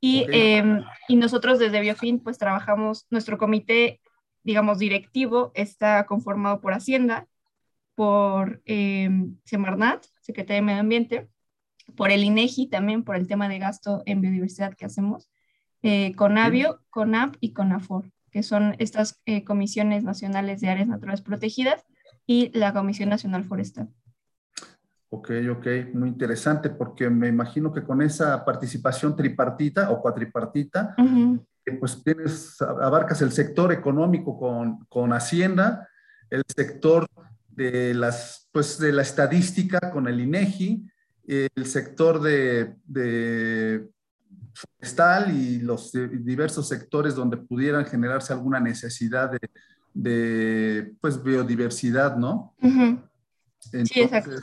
Y, 0.00 0.24
okay. 0.24 0.40
eh, 0.40 0.80
y 1.06 1.14
nosotros 1.14 1.60
desde 1.60 1.80
Biofin 1.80 2.18
pues 2.18 2.38
trabajamos, 2.38 3.06
nuestro 3.10 3.38
comité, 3.38 4.00
digamos, 4.42 4.80
directivo 4.80 5.52
está 5.54 6.04
conformado 6.06 6.60
por 6.60 6.72
Hacienda, 6.74 7.28
por 7.94 8.60
eh, 8.64 9.08
Semarnat, 9.44 10.04
Secretaría 10.22 10.56
de 10.56 10.62
Medio 10.62 10.80
Ambiente, 10.80 11.28
por 11.96 12.10
el 12.10 12.24
INEGI 12.24 12.68
también, 12.68 13.04
por 13.04 13.16
el 13.16 13.26
tema 13.26 13.48
de 13.48 13.58
gasto 13.58 14.02
en 14.06 14.20
biodiversidad 14.20 14.74
que 14.74 14.84
hacemos, 14.84 15.30
eh, 15.82 16.08
sí. 16.08 16.14
CONAP 16.90 17.36
y 17.40 17.52
CONAFOR, 17.52 18.10
que 18.30 18.42
son 18.42 18.74
estas 18.78 19.20
eh, 19.26 19.44
comisiones 19.44 20.04
nacionales 20.04 20.60
de 20.60 20.70
áreas 20.70 20.88
naturales 20.88 21.20
protegidas 21.20 21.84
y 22.26 22.50
la 22.56 22.72
Comisión 22.72 23.08
Nacional 23.08 23.44
Forestal. 23.44 23.88
Ok, 25.10 25.30
ok, 25.50 25.66
muy 25.92 26.08
interesante, 26.08 26.70
porque 26.70 27.10
me 27.10 27.28
imagino 27.28 27.70
que 27.70 27.82
con 27.82 28.00
esa 28.00 28.42
participación 28.44 29.14
tripartita 29.14 29.90
o 29.90 30.00
cuatripartita, 30.00 30.94
uh 30.96 31.02
-huh. 31.02 31.46
pues 31.78 32.02
tienes, 32.02 32.56
abarcas 32.62 33.20
el 33.20 33.30
sector 33.30 33.72
económico 33.72 34.38
con, 34.38 34.86
con 34.86 35.12
Hacienda, 35.12 35.86
el 36.30 36.42
sector 36.46 37.06
de, 37.50 37.92
las, 37.92 38.48
pues 38.52 38.78
de 38.78 38.92
la 38.92 39.02
estadística 39.02 39.90
con 39.92 40.08
el 40.08 40.18
INEGI, 40.18 40.88
el 41.26 41.66
sector 41.66 42.20
de, 42.20 42.74
de 42.84 43.88
forestal 44.54 45.34
y 45.34 45.60
los 45.60 45.92
diversos 45.92 46.68
sectores 46.68 47.14
donde 47.14 47.36
pudieran 47.36 47.84
generarse 47.86 48.32
alguna 48.32 48.60
necesidad 48.60 49.30
de, 49.30 49.38
de 49.94 50.94
pues, 51.00 51.22
biodiversidad, 51.22 52.16
¿no? 52.16 52.54
Uh 52.60 52.68
-huh. 52.68 53.02
Entonces, 53.72 53.88
sí, 53.88 54.00
exacto. 54.00 54.36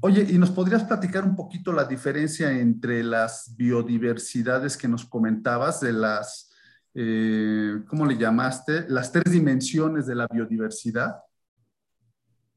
Oye, 0.00 0.26
¿y 0.28 0.38
nos 0.38 0.50
podrías 0.50 0.84
platicar 0.84 1.24
un 1.24 1.34
poquito 1.34 1.72
la 1.72 1.84
diferencia 1.84 2.52
entre 2.52 3.02
las 3.02 3.54
biodiversidades 3.56 4.76
que 4.76 4.88
nos 4.88 5.04
comentabas, 5.04 5.80
de 5.80 5.92
las 5.92 6.50
eh, 6.94 7.82
¿cómo 7.86 8.04
le 8.04 8.16
llamaste? 8.16 8.86
Las 8.88 9.12
tres 9.12 9.32
dimensiones 9.32 10.06
de 10.06 10.14
la 10.14 10.26
biodiversidad. 10.26 11.16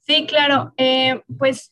Sí, 0.01 0.25
claro. 0.27 0.73
Eh, 0.77 1.21
pues 1.37 1.71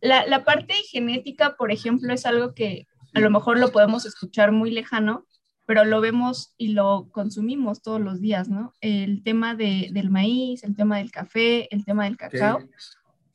la, 0.00 0.26
la, 0.26 0.44
parte 0.44 0.74
genética, 0.90 1.56
por 1.56 1.72
ejemplo, 1.72 2.12
es 2.12 2.26
algo 2.26 2.54
que 2.54 2.86
a 3.14 3.20
lo 3.20 3.30
mejor 3.30 3.58
lo 3.58 3.72
podemos 3.72 4.06
escuchar 4.06 4.52
muy 4.52 4.70
lejano, 4.70 5.26
pero 5.66 5.84
lo 5.84 6.00
vemos 6.00 6.54
y 6.56 6.68
lo 6.68 7.08
consumimos 7.12 7.82
todos 7.82 8.00
los 8.00 8.20
días, 8.20 8.48
¿no? 8.48 8.72
El 8.80 9.22
tema 9.22 9.54
de, 9.54 9.90
del 9.92 10.08
maíz, 10.08 10.64
el 10.64 10.74
tema 10.74 10.98
del 10.98 11.10
café, 11.10 11.68
el 11.74 11.84
tema 11.84 12.04
del 12.04 12.16
cacao, 12.16 12.60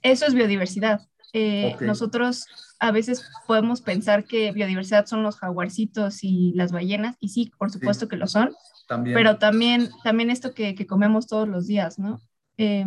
eso 0.01 0.25
es 0.25 0.34
biodiversidad. 0.34 1.01
Eh, 1.34 1.75
nosotros 1.79 2.46
a 2.79 2.91
veces 2.91 3.29
podemos 3.48 3.82
pensar 3.82 4.25
que 4.25 4.51
biodiversidad 4.51 5.05
son 5.05 5.24
los 5.24 5.38
jaguarcitos 5.38 6.24
y 6.24 6.53
las 6.55 6.72
ballenas, 6.72 7.17
y 7.20 7.29
sí, 7.29 7.51
por 7.58 7.72
supuesto 7.72 8.08
que 8.08 8.17
lo 8.17 8.27
son, 8.27 8.53
también. 8.88 9.15
pero 9.15 9.38
también, 9.38 9.89
también 10.03 10.29
esto 10.29 10.53
que, 10.53 10.75
que 10.75 10.88
comemos 10.88 11.27
todos 11.27 11.48
los 11.48 11.67
días, 11.67 12.00
¿no? 12.00 12.22
Eh, 12.58 12.86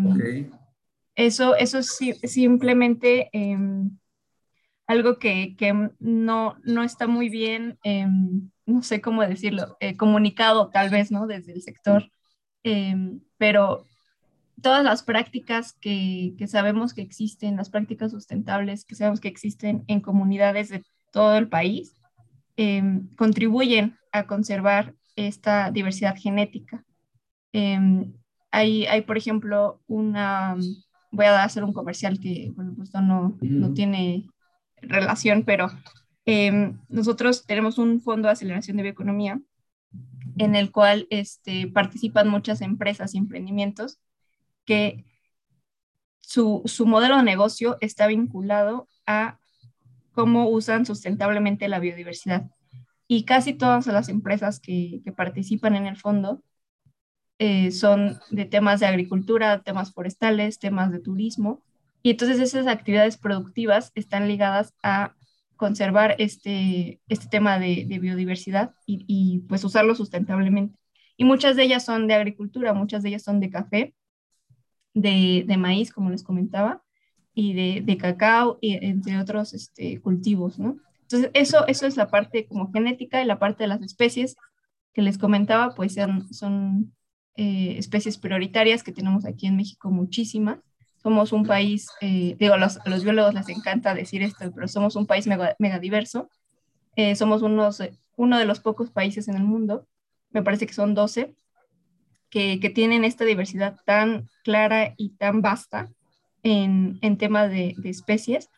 Eso, 1.17 1.57
eso 1.57 1.79
es 1.79 1.99
simplemente 2.25 3.31
eh, 3.33 3.57
algo 4.87 5.19
que, 5.19 5.57
que, 5.57 5.91
no, 5.99 6.57
no 6.63 6.83
está 6.83 7.07
muy 7.07 7.31
bien 7.31 7.79
em, 7.83 8.51
no 8.67 8.83
sé 8.83 9.01
cómo 9.01 9.23
decirlo, 9.23 9.79
eh, 9.81 9.97
comunicado 9.97 10.69
tal 10.69 10.91
vez, 10.91 11.11
¿no? 11.11 11.27
Desde 11.27 11.53
el 11.53 11.63
sector, 11.63 12.11
em, 12.65 13.21
pero 13.39 13.87
todas 14.61 14.85
las 14.85 15.03
prácticas 15.03 15.73
que, 15.81 16.35
que, 16.37 16.49
sabemos 16.49 16.93
que 16.93 17.03
existen, 17.03 17.57
las 17.57 17.71
prácticas 17.71 18.11
sustentables 18.11 18.85
que 18.85 18.95
sabemos 18.95 19.21
que 19.21 19.29
existen 19.29 19.85
en 19.87 20.01
comunidades 20.01 20.69
de 20.69 20.85
todo 21.13 21.37
el 21.37 21.49
país, 21.49 21.95
contribuyen 23.17 23.99
a 24.13 24.27
conservar 24.27 24.95
esta 25.15 25.71
diversidad 25.71 26.17
genética. 26.17 26.85
Hay, 28.51 28.87
hay, 28.87 29.03
por 29.03 29.19
ejemplo, 29.19 29.83
una, 29.87 30.57
voy 31.17 31.27
a 31.27 31.43
hacer 31.43 31.65
un 31.65 31.73
comercial 31.73 32.21
que, 32.21 32.53
bueno, 32.55 32.75
pues 32.77 32.95
no, 32.95 33.37
no 33.41 33.75
tiene 33.75 34.29
relación, 34.83 35.43
pero 35.45 35.69
Em, 36.27 36.81
nosotros 36.89 37.47
tenemos 37.47 37.79
un 37.79 38.03
fondo 38.03 38.27
de 38.27 38.33
aceleración 38.33 38.77
de 38.77 38.83
bioeconomía 38.83 39.41
en 40.39 40.57
el 40.57 40.73
cual 40.73 41.07
este, 41.11 41.69
participan 41.69 42.29
muchas 42.29 42.61
empresas 42.63 43.15
y 43.15 43.19
emprendimientos 43.19 44.01
que 44.65 45.05
su, 46.21 46.63
su, 46.67 46.85
modelo 46.85 47.17
de 47.17 47.23
negocio 47.23 47.79
está 47.81 48.09
vinculado 48.09 48.89
a 49.07 49.39
cómo 50.13 50.49
usan 50.51 50.85
sustentablemente 50.85 51.69
la 51.69 51.79
biodiversidad. 51.79 52.51
Y 53.07 53.25
casi 53.25 53.55
todas 53.55 53.87
las 53.87 54.09
empresas 54.09 54.59
que, 54.59 55.01
que 55.05 55.13
participan 55.13 55.77
en 55.77 55.87
el 55.87 55.97
fondo 55.97 56.43
eh, 57.39 57.71
son 57.71 58.19
de 58.31 58.47
temas 58.47 58.81
de 58.81 58.87
agricultura, 58.87 59.63
temas 59.63 59.93
forestales, 59.93 60.59
temas 60.59 60.91
de 60.91 61.01
turismo. 61.01 61.63
Y 62.03 62.11
entonces 62.11 62.41
esas 62.41 62.67
actividades 62.67 63.19
productivas 63.19 63.93
están 63.95 64.29
ligadas 64.29 64.75
a 64.83 65.15
conservar 65.57 66.17
este, 66.19 67.01
este 67.09 67.29
tema 67.29 67.59
de, 67.59 67.85
biodiversidad 68.01 68.75
y, 68.87 69.41
pues 69.49 69.65
usarlo 69.65 69.95
sustentablemente. 69.95 70.79
Y 71.17 71.25
muchas 71.25 71.57
de 71.57 71.65
ellas 71.65 71.85
son 71.85 72.07
de 72.07 72.15
agricultura, 72.15 72.75
muchas 72.75 73.03
de 73.03 73.11
ellas 73.11 73.23
son 73.23 73.41
de 73.41 73.51
café, 73.51 73.95
de, 74.95 75.45
maíz, 75.59 75.93
como 75.93 76.11
les 76.11 76.23
comentaba, 76.23 76.83
y 77.35 77.83
de, 77.83 77.97
cacao, 77.99 78.59
y 78.61 78.75
entre 78.85 79.19
otros 79.19 79.53
este, 79.55 80.01
cultivos, 80.01 80.59
¿no? 80.59 80.79
Entonces, 81.03 81.31
eso, 81.35 81.67
eso 81.67 81.87
es 81.87 81.97
la 81.97 82.09
parte 82.09 82.47
como 82.47 82.73
genética 82.73 83.23
y 83.23 83.27
la 83.27 83.39
parte 83.39 83.65
de 83.65 83.69
las 83.69 83.83
especies 83.83 84.37
que 84.93 85.03
les 85.03 85.19
comentaba, 85.19 85.75
pues 85.75 85.97
son 86.31 86.93
eh, 87.37 87.77
especies 87.79 88.19
prioritarias 88.19 88.83
que 88.83 88.93
tenemos 88.93 89.25
aquí 89.25 89.47
en 89.47 89.57
México 89.57 89.91
muchísimas 89.91 90.59
somos 91.07 91.33
un 91.33 91.47
país, 91.47 91.89
eh, 92.01 92.35
digo, 92.37 92.55
a 92.55 92.59
los, 92.59 93.05
biólogos 93.05 93.33
les 93.33 93.49
encanta 93.49 93.95
decir 93.95 94.25
esto, 94.25 94.51
pero 94.53 94.67
somos 94.67 94.97
un 94.97 95.07
país 95.07 95.29
mega, 95.29 95.79
diverso. 95.79 96.29
Eh, 96.97 97.15
somos 97.15 97.43
unos, 97.43 97.81
uno 98.17 98.37
de 98.39 98.45
los 98.45 98.59
pocos 98.59 98.91
países 98.91 99.29
en 99.29 99.37
el 99.37 99.45
mundo, 99.45 99.87
me 100.31 100.43
parece 100.43 100.67
que 100.67 100.73
son 100.73 100.95
12, 100.95 101.33
que, 102.29 102.59
que 102.59 102.71
tienen 102.71 103.05
esta 103.05 103.25
diversidad 103.25 103.79
tan 103.85 104.29
clara 104.43 104.95
y 104.97 105.11
tan 105.11 105.43
vasta 105.43 105.89
en, 106.43 106.99
en 107.03 107.19
tema 107.19 107.47
de, 107.47 107.77
de 107.77 107.89
especies. 107.89 108.51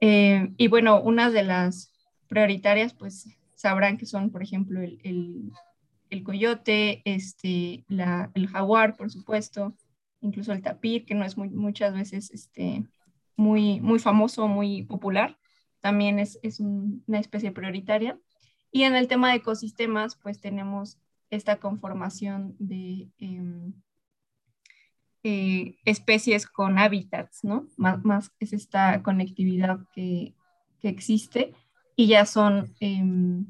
Y 0.00 0.68
bueno, 0.68 1.00
una 1.00 1.30
de 1.30 1.44
las 1.44 1.94
prioritarias, 2.28 2.92
pues 2.92 3.26
sabrán 3.54 3.96
que 3.96 4.04
son, 4.04 4.30
por 4.30 4.42
ejemplo, 4.42 4.82
el, 4.82 5.50
el 6.10 6.22
coyote, 6.22 7.02
este, 7.04 7.84
la, 7.88 8.30
el 8.34 8.48
jaguar, 8.48 8.96
por 8.96 9.10
supuesto, 9.10 9.74
incluso 10.20 10.52
el 10.52 10.62
tapir, 10.62 11.06
que 11.06 11.14
no 11.14 11.24
es 11.24 11.36
muchas 11.36 11.94
veces 11.94 12.30
este, 12.30 12.84
muy, 13.36 13.80
muy 13.80 13.98
famoso, 13.98 14.48
muy 14.48 14.82
popular, 14.82 15.38
también 15.80 16.18
es, 16.18 16.38
es 16.42 16.60
una 16.60 17.18
especie 17.18 17.52
prioritaria. 17.52 18.18
Y 18.70 18.82
en 18.82 18.94
el 18.94 19.08
tema 19.08 19.30
de 19.30 19.36
ecosistemas, 19.36 20.16
pues 20.16 20.40
tenemos 20.40 20.98
esta 21.30 21.56
conformación 21.56 22.54
de 22.58 23.08
em, 23.18 23.72
eh, 25.22 25.76
especies 25.84 26.46
con 26.46 26.78
hábitats, 26.78 27.44
¿no? 27.44 27.66
Más, 27.76 28.04
más, 28.04 28.32
es 28.40 28.52
esta 28.52 29.02
conectividad 29.02 29.78
que, 29.94 30.34
que 30.80 30.88
existe 30.88 31.54
y 31.96 32.08
ya 32.08 32.26
son 32.26 32.74
em, 32.80 33.46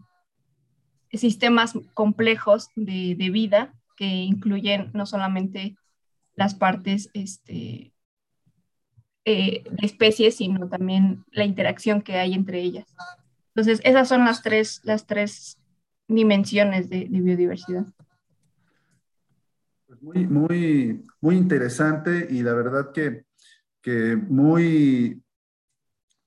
sistemas 1.18 1.74
complejos 1.94 2.68
de, 2.76 3.14
vida 3.30 3.74
que 3.96 4.06
incluyen 4.06 4.90
no 4.94 5.06
solamente 5.06 5.76
las 6.34 6.54
partes 6.54 7.10
este, 7.12 7.92
eh, 9.24 9.64
de 9.64 9.86
especies, 9.86 10.36
sino 10.36 10.68
también 10.68 11.24
la 11.32 11.44
interacción 11.44 12.00
que 12.02 12.16
hay 12.16 12.34
entre 12.34 12.60
ellas. 12.60 12.94
Entonces, 13.54 13.80
esas 13.84 14.08
son 14.08 14.24
las 14.24 14.42
tres, 14.42 14.80
las 14.84 15.06
tres 15.06 15.58
dimensiones 16.08 16.88
de, 16.88 17.06
biodiversidad. 17.10 17.86
Pues 19.86 20.02
muy, 20.02 20.26
muy, 20.26 21.06
muy 21.20 21.36
interesante 21.36 22.28
y 22.30 22.42
la 22.42 22.54
verdad 22.54 22.92
que, 22.92 23.24
que 23.82 24.16
muy, 24.16 25.22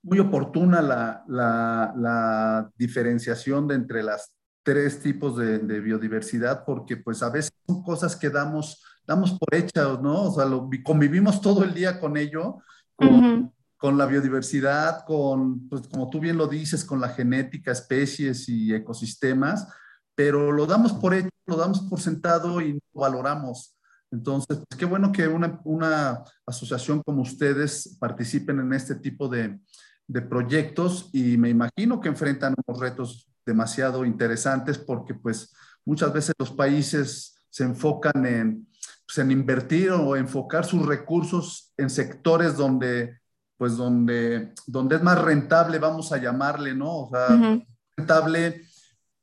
muy 0.03 0.19
oportuna 0.19 0.81
la, 0.81 1.23
la, 1.27 1.93
la, 1.95 2.71
diferenciación 2.77 3.67
de 3.67 3.75
entre 3.75 4.03
las 4.03 4.33
tres 4.63 5.01
tipos 5.01 5.37
de, 5.37 5.59
de, 5.59 5.79
biodiversidad, 5.79 6.63
porque 6.65 6.97
pues 6.97 7.21
a 7.21 7.29
veces 7.29 7.51
son 7.67 7.83
cosas 7.83 8.15
que 8.15 8.29
damos 8.29 8.81
damos 9.05 9.37
por 9.37 9.53
hechas, 9.53 10.01
¿no? 10.01 10.23
O 10.23 10.33
sea, 10.33 10.45
lo, 10.45 10.69
convivimos 10.83 11.41
todo 11.41 11.63
el 11.63 11.73
día 11.73 11.99
con 11.99 12.17
ello, 12.17 12.59
con, 12.95 13.97
la 13.97 14.05
biodiversidad, 14.05 15.03
con, 15.05 15.67
pues 15.67 15.87
como 15.89 16.09
tú 16.09 16.19
bien 16.19 16.37
lo 16.37 16.47
dices, 16.47 16.85
con 16.85 17.01
la 17.01 17.09
genética, 17.09 17.71
especies 17.71 18.47
y 18.47 18.73
ecosistemas, 18.73 19.67
pero 20.15 20.53
lo 20.53 20.65
damos 20.65 20.93
por 20.93 21.13
hecho, 21.13 21.29
lo 21.47 21.57
damos 21.57 21.81
por 21.81 21.99
sentado 21.99 22.61
y 22.61 22.73
lo 22.73 22.79
valoramos. 22.93 23.75
Entonces, 24.09 24.57
pues, 24.57 24.79
qué 24.79 24.85
bueno 24.85 25.11
que 25.11 25.27
una, 25.27 25.59
una, 25.65 26.23
asociación 26.45 27.01
como 27.03 27.23
ustedes 27.23 27.97
participen 27.99 28.59
en 28.59 28.71
este 28.71 28.95
tipo 28.95 29.27
de, 29.27 29.59
de 30.07 30.21
proyectos 30.21 31.09
y 31.11 31.35
me 31.37 31.49
imagino 31.49 31.99
que 31.99 32.09
enfrentan 32.09 32.55
unos 32.65 32.79
retos 32.79 33.32
demasiado 33.45 34.05
interesantes 34.05 34.77
porque 34.77 35.13
pues 35.13 35.53
muchas 35.85 36.13
veces 36.13 36.33
los 36.39 36.51
países 36.51 37.35
se 37.49 37.63
enfocan 37.63 38.25
en, 38.25 38.67
pues, 39.05 39.17
en 39.19 39.31
invertir 39.31 39.91
o 39.91 40.15
enfocar 40.15 40.65
sus 40.65 40.85
recursos 40.85 41.73
en 41.77 41.89
sectores 41.89 42.57
donde, 42.57 43.19
pues 43.57 43.77
donde, 43.77 44.53
donde 44.65 44.95
es 44.95 45.03
más 45.03 45.21
rentable, 45.21 45.77
vamos 45.77 46.11
a 46.11 46.17
llamarle, 46.17 46.73
¿no? 46.73 47.01
O 47.01 47.09
sea, 47.09 47.61
rentable, 47.95 48.63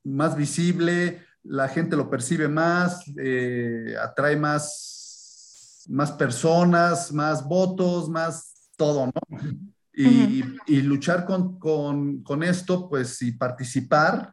más 0.05 0.37
visible, 0.37 1.25
la 1.43 1.69
gente 1.69 1.97
lo 1.97 2.09
percibe 2.09 2.49
más, 2.49 3.03
eh, 3.19 3.97
atrae 4.01 4.37
más, 4.37 5.85
más 5.89 6.13
personas, 6.13 7.13
más 7.13 7.45
votos, 7.45 8.09
más 8.09 8.71
todo, 8.77 9.07
¿no? 9.07 9.70
Y, 9.93 10.45
y 10.67 10.83
luchar 10.83 11.25
con, 11.25 11.59
con, 11.59 12.23
con, 12.23 12.43
esto, 12.43 12.89
pues, 12.89 13.21
y 13.23 13.33
participar, 13.33 14.33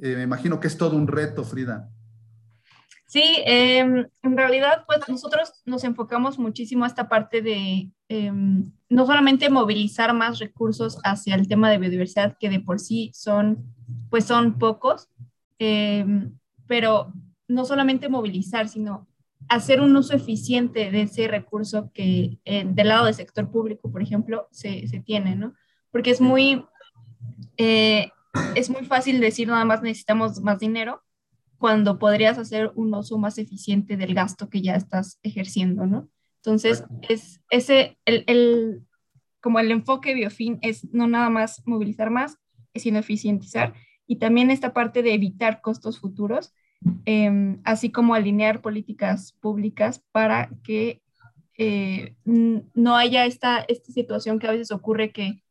eh, 0.00 0.16
me 0.16 0.22
imagino 0.22 0.60
que 0.60 0.68
es 0.68 0.76
todo 0.76 0.96
un 0.96 1.06
reto, 1.06 1.42
Frida. 1.42 1.88
Sí, 3.10 3.42
em, 3.44 4.06
en 4.22 4.36
realidad, 4.36 4.84
pues 4.86 5.00
nosotros 5.08 5.52
nos 5.64 5.82
enfocamos 5.82 6.38
muchísimo 6.38 6.84
a 6.84 6.86
esta 6.86 7.08
parte 7.08 7.42
de 7.42 7.90
em, 8.08 8.70
no 8.88 9.04
solamente 9.04 9.50
movilizar 9.50 10.14
más 10.14 10.38
recursos 10.38 10.96
hacia 11.02 11.34
el 11.34 11.48
tema 11.48 11.70
de 11.70 11.78
biodiversidad, 11.78 12.36
que 12.38 12.48
de 12.48 12.60
por 12.60 12.78
sí 12.78 13.10
son, 13.12 13.64
pues 14.10 14.26
son 14.26 14.58
pocos, 14.58 15.08
em, 15.58 16.38
pero 16.68 17.12
no 17.48 17.64
solamente 17.64 18.08
movilizar, 18.08 18.68
sino 18.68 19.08
hacer 19.50 19.80
un 19.80 19.94
uso 19.96 20.14
eficiente 20.14 20.90
de 20.90 21.02
ese 21.02 21.26
recurso 21.26 21.90
que 21.92 22.38
del 22.44 22.88
lado 22.88 23.06
del 23.06 23.14
sector 23.14 23.50
público, 23.50 23.90
por 23.90 24.00
ejemplo, 24.00 24.48
se, 24.52 24.86
se 24.86 25.00
tiene, 25.00 25.34
¿no? 25.34 25.54
Porque 25.90 26.10
es 26.10 26.20
muy, 26.20 26.64
eh, 27.56 28.10
es 28.54 28.70
muy 28.70 28.84
fácil 28.84 29.20
decir 29.20 29.48
nada 29.48 29.64
más 29.64 29.82
necesitamos 29.82 30.40
más 30.40 30.60
dinero, 30.60 31.02
cuando 31.58 31.98
podrías 31.98 32.38
hacer 32.38 32.70
un 32.76 32.94
uso 32.94 33.18
más 33.18 33.38
eficiente 33.38 33.96
del 33.96 34.14
gasto 34.14 34.48
que 34.48 34.62
ya 34.62 34.76
estás 34.76 35.18
ejerciendo, 35.22 35.84
¿no? 35.84 36.08
Entonces, 36.36 36.84
es 37.08 37.42
ese, 37.50 37.98
el, 38.06 38.24
el, 38.28 38.86
como 39.40 39.58
el 39.58 39.70
enfoque 39.72 40.14
biofin 40.14 40.58
es 40.62 40.84
no 40.94 41.06
nada 41.06 41.28
más 41.28 41.60
movilizar 41.66 42.08
más, 42.08 42.38
sino 42.74 43.00
eficientizar 43.00 43.74
y 44.06 44.16
también 44.16 44.50
esta 44.50 44.72
parte 44.72 45.02
de 45.02 45.12
evitar 45.12 45.60
costos 45.60 45.98
futuros, 45.98 46.54
em, 47.04 47.60
así 47.64 47.90
como 47.90 48.14
alinear 48.14 48.60
políticas 48.60 49.32
públicas 49.40 50.02
para 50.12 50.50
que 50.62 51.02
eh, 51.58 52.14
no 52.24 52.96
haya 52.96 53.26
esta, 53.26 53.60
esta 53.60 53.92
situación 53.92 54.38
que 54.38 54.46
a 54.46 54.52
veces 54.52 54.70
ocurre 54.70 55.12
que 55.12 55.42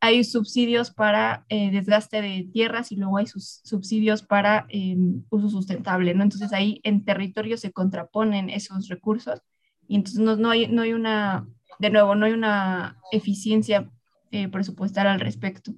hay 0.00 0.24
subsidios 0.24 0.90
para 0.90 1.46
eh, 1.48 1.70
desgaste 1.70 2.20
de 2.20 2.48
tierras 2.52 2.92
y 2.92 2.96
luego 2.96 3.16
hay 3.16 3.26
subsidios 3.26 4.22
para 4.22 4.66
em, 4.68 5.24
uso 5.30 5.48
sustentable, 5.48 6.14
¿no? 6.14 6.22
Entonces 6.22 6.52
ahí 6.52 6.80
en 6.84 7.04
territorio 7.04 7.56
se 7.56 7.72
contraponen 7.72 8.50
esos 8.50 8.88
recursos 8.88 9.40
y 9.88 9.96
entonces 9.96 10.20
no, 10.20 10.36
no, 10.36 10.50
hay, 10.50 10.68
no 10.68 10.82
hay 10.82 10.92
una, 10.92 11.48
de 11.78 11.90
nuevo, 11.90 12.14
no 12.14 12.26
hay 12.26 12.32
una 12.32 12.98
eficiencia 13.12 13.90
eh, 14.30 14.48
presupuestal 14.48 15.06
al 15.06 15.20
respecto. 15.20 15.72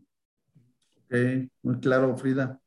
Ok, 1.05 1.15
muy 1.63 1.79
claro, 1.81 2.17
Frida. 2.17 2.61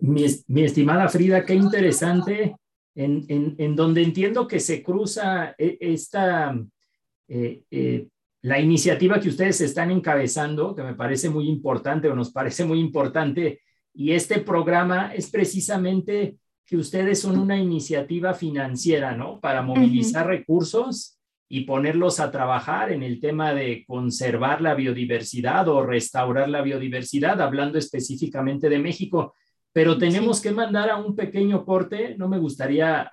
Mi, 0.00 0.26
mi 0.48 0.62
estimada 0.62 1.08
Frida, 1.08 1.44
qué 1.44 1.54
interesante, 1.54 2.56
en, 2.94 3.24
en, 3.28 3.54
en, 3.58 3.76
donde 3.76 4.02
entiendo 4.02 4.48
que 4.48 4.60
se 4.60 4.82
cruza 4.82 5.54
eh, 5.58 5.76
esta 5.80 6.58
eh, 7.28 8.08
la 8.46 8.60
iniciativa 8.60 9.18
que 9.18 9.28
ustedes 9.28 9.60
están 9.60 9.90
encabezando, 9.90 10.72
que 10.72 10.84
me 10.84 10.94
parece 10.94 11.28
muy 11.28 11.48
importante 11.48 12.08
o 12.08 12.14
nos 12.14 12.30
parece 12.30 12.64
muy 12.64 12.78
importante, 12.78 13.60
y 13.92 14.12
este 14.12 14.38
programa 14.40 15.12
es 15.14 15.30
precisamente 15.30 16.36
que 16.64 16.76
ustedes 16.76 17.20
son 17.20 17.38
una 17.40 17.58
iniciativa 17.58 18.34
financiera, 18.34 19.16
¿no? 19.16 19.40
Para 19.40 19.62
movilizar 19.62 20.28
recursos 20.28 21.18
y 21.48 21.62
ponerlos 21.62 22.20
a 22.20 22.30
trabajar 22.30 22.92
en 22.92 23.02
el 23.02 23.18
tema 23.18 23.52
de 23.52 23.84
conservar 23.84 24.60
la 24.60 24.74
biodiversidad 24.74 25.66
o 25.68 25.84
restaurar 25.84 26.48
la 26.48 26.62
biodiversidad, 26.62 27.40
hablando 27.40 27.78
específicamente 27.78 28.68
de 28.68 28.78
México. 28.78 29.34
Pero 29.76 29.98
tenemos 29.98 30.40
que 30.40 30.52
mandar 30.52 30.88
a 30.88 30.96
un 30.96 31.14
pequeño 31.14 31.62
corte. 31.66 32.14
No 32.16 32.30
me 32.30 32.38
gustaría 32.38 33.10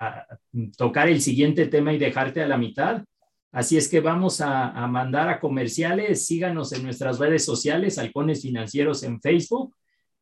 tocar 0.78 1.10
el 1.10 1.20
siguiente 1.20 1.66
tema 1.66 1.92
y 1.92 1.98
dejarte 1.98 2.40
a 2.40 2.48
la 2.48 2.56
mitad, 2.56 3.04
Así 3.52 3.76
es 3.76 3.86
que 3.86 4.00
vamos 4.00 4.40
a, 4.40 4.70
mandar 4.86 5.28
a 5.28 5.40
comerciales. 5.40 6.24
Síganos 6.26 6.72
en 6.72 6.82
nuestras 6.82 7.18
redes 7.18 7.44
sociales, 7.44 7.98
Halcones 7.98 8.40
Financieros 8.40 9.02
en 9.02 9.20
Facebook 9.20 9.76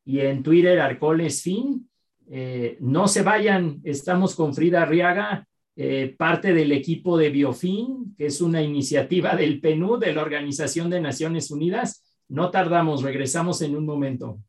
y 0.05 0.19
en 0.19 0.43
Twitter, 0.43 0.81
Halcones 0.81 1.43
Fin. 1.43 1.89
Eh, 2.29 2.77
no 2.81 3.07
se 3.07 3.23
vayan, 3.23 3.81
estamos 3.85 4.35
con 4.35 4.53
Frida 4.53 4.83
Arriaga, 4.83 5.47
eh, 5.77 6.13
parte 6.19 6.53
del 6.53 6.73
equipo 6.73 7.17
de 7.17 7.31
Biofin, 7.31 8.17
que 8.19 8.27
es 8.27 8.41
una 8.41 8.61
iniciativa 8.61 9.37
del 9.37 9.61
PNU, 9.61 9.97
de 9.97 10.13
la 10.13 10.23
Organización 10.23 10.91
de 10.91 11.01
Naciones 11.01 11.53
Unidas. 11.53 12.03
No 12.29 12.51
tardamos, 12.51 13.03
regresamos 13.05 13.63
en 13.63 13.77
un 13.77 13.87
momento. 13.87 14.41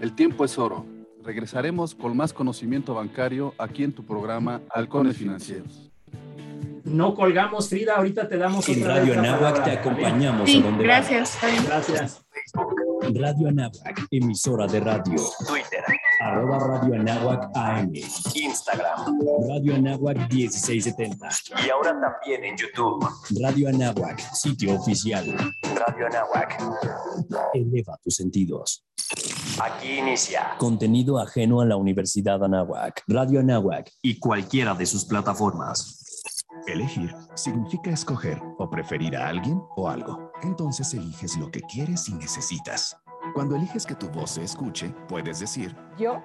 El 0.00 0.14
tiempo 0.14 0.44
es 0.44 0.58
oro. 0.58 0.86
Regresaremos 1.24 1.94
con 1.94 2.16
más 2.16 2.32
conocimiento 2.32 2.94
bancario 2.94 3.54
aquí 3.58 3.84
en 3.84 3.92
tu 3.92 4.04
programa 4.04 4.60
Halcones 4.70 5.16
Financieros 5.16 5.88
no 6.88 7.14
colgamos, 7.14 7.68
Frida, 7.68 7.96
ahorita 7.96 8.28
te 8.28 8.38
damos 8.38 8.68
En 8.68 8.84
Radio 8.84 9.18
Anáhuac 9.18 9.64
te 9.64 9.70
acompañamos 9.72 10.48
sí, 10.48 10.58
a 10.58 10.62
donde 10.62 10.84
gracias. 10.84 11.38
Gracias. 11.66 12.24
Radio 13.14 13.48
Anáhuac, 13.48 14.06
emisora 14.10 14.66
de 14.66 14.80
radio. 14.80 15.16
Twitter. 15.46 15.84
Arroba 16.20 16.58
Radio 16.58 16.94
Anáhuac 16.94 17.50
AM. 17.54 17.92
Instagram. 18.34 19.18
Radio 19.48 19.74
Anáhuac 19.76 20.16
1670. 20.32 21.28
Y 21.64 21.70
ahora 21.70 21.90
también 22.00 22.44
en 22.44 22.56
YouTube. 22.56 23.06
Radio 23.40 23.68
Anáhuac, 23.68 24.20
sitio 24.34 24.74
oficial. 24.74 25.36
Radio 25.62 26.06
Anáhuac. 26.06 26.60
Eleva 27.54 27.96
tus 28.02 28.16
sentidos. 28.16 28.84
Aquí 29.60 29.98
inicia. 29.98 30.56
Contenido 30.58 31.18
ajeno 31.18 31.60
a 31.60 31.64
la 31.64 31.76
Universidad 31.76 32.42
Anáhuac, 32.44 33.02
Radio 33.08 33.40
Anáhuac 33.40 33.90
y 34.02 34.18
cualquiera 34.18 34.72
de 34.74 34.86
sus 34.86 35.04
plataformas. 35.04 36.04
Elegir 36.66 37.12
significa 37.34 37.90
escoger 37.90 38.40
o 38.58 38.70
preferir 38.70 39.16
a 39.16 39.28
alguien 39.28 39.60
o 39.76 39.88
algo. 39.88 40.32
Entonces 40.42 40.94
eliges 40.94 41.36
lo 41.38 41.50
que 41.50 41.60
quieres 41.62 42.08
y 42.08 42.14
necesitas. 42.14 42.96
Cuando 43.34 43.56
eliges 43.56 43.84
que 43.84 43.96
tu 43.96 44.08
voz 44.10 44.32
se 44.32 44.44
escuche, 44.44 44.94
puedes 45.08 45.40
decir, 45.40 45.74
yo 45.98 46.22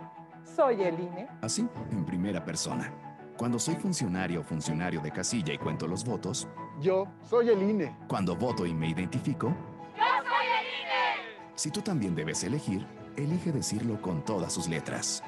soy 0.56 0.84
el 0.84 1.00
INE. 1.00 1.28
Así, 1.42 1.68
en 1.92 2.06
primera 2.06 2.44
persona. 2.44 2.94
Cuando 3.38 3.58
soy 3.58 3.76
funcionario 3.76 4.42
o 4.42 4.44
funcionario 4.44 5.02
de 5.02 5.12
casilla 5.12 5.54
y 5.54 5.58
cuento 5.58 5.88
los 5.88 6.06
votos, 6.06 6.48
yo 6.80 7.08
soy 7.28 7.50
el 7.50 7.64
INE. 7.64 7.98
Cuando 8.08 8.36
voto 8.36 8.66
y 8.66 8.74
me 8.76 8.90
identifico, 8.90 9.48
yo 9.48 10.04
soy 10.24 10.46
el 10.46 10.68
INE. 10.84 11.54
Si 11.56 11.72
tú 11.72 11.82
también 11.82 12.14
debes 12.14 12.44
elegir, 12.44 12.86
elige 13.18 13.52
decirlo 13.52 14.02
con 14.02 14.24
todas 14.24 14.54
sus 14.54 14.68
letras. 14.68 15.24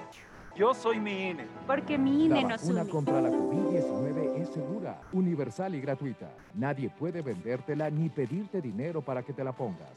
Yo 0.55 0.73
soy 0.73 0.99
mi 0.99 1.31
INE. 1.31 1.47
Porque 1.67 1.97
mi 1.97 2.25
INE 2.25 2.43
la 2.43 2.49
nos 2.49 2.61
vacuna 2.61 2.83
une. 2.83 2.91
contra 2.91 3.21
la 3.21 3.29
COVID-19 3.29 4.41
es 4.41 4.49
segura, 4.49 5.01
universal 5.11 5.75
y 5.75 5.81
gratuita. 5.81 6.31
Nadie 6.53 6.89
puede 6.89 7.21
vendértela 7.21 7.89
ni 7.89 8.07
pedirte 8.07 8.61
dinero 8.61 9.01
para 9.01 9.21
que 9.21 9.33
te 9.33 9.43
la 9.43 9.51
pongas. 9.51 9.89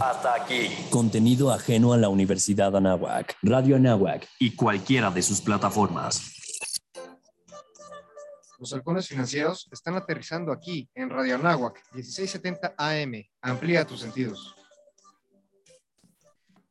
Hasta 0.00 0.34
aquí. 0.34 0.68
Contenido 0.90 1.50
ajeno 1.50 1.92
a 1.92 1.96
la 1.96 2.08
Universidad 2.08 2.76
Anáhuac, 2.76 3.36
Radio 3.42 3.74
Anáhuac 3.76 4.28
y 4.38 4.54
cualquiera 4.54 5.10
de 5.10 5.22
sus 5.22 5.40
plataformas. 5.40 6.36
Los 8.60 8.72
halcones 8.74 9.08
financieros 9.08 9.68
están 9.72 9.96
aterrizando 9.96 10.52
aquí 10.52 10.88
en 10.94 11.10
Radio 11.10 11.34
Anáhuac 11.34 11.82
1670 11.94 12.74
AM. 12.78 13.24
Amplía 13.40 13.84
tus 13.84 14.02
sentidos. 14.02 14.54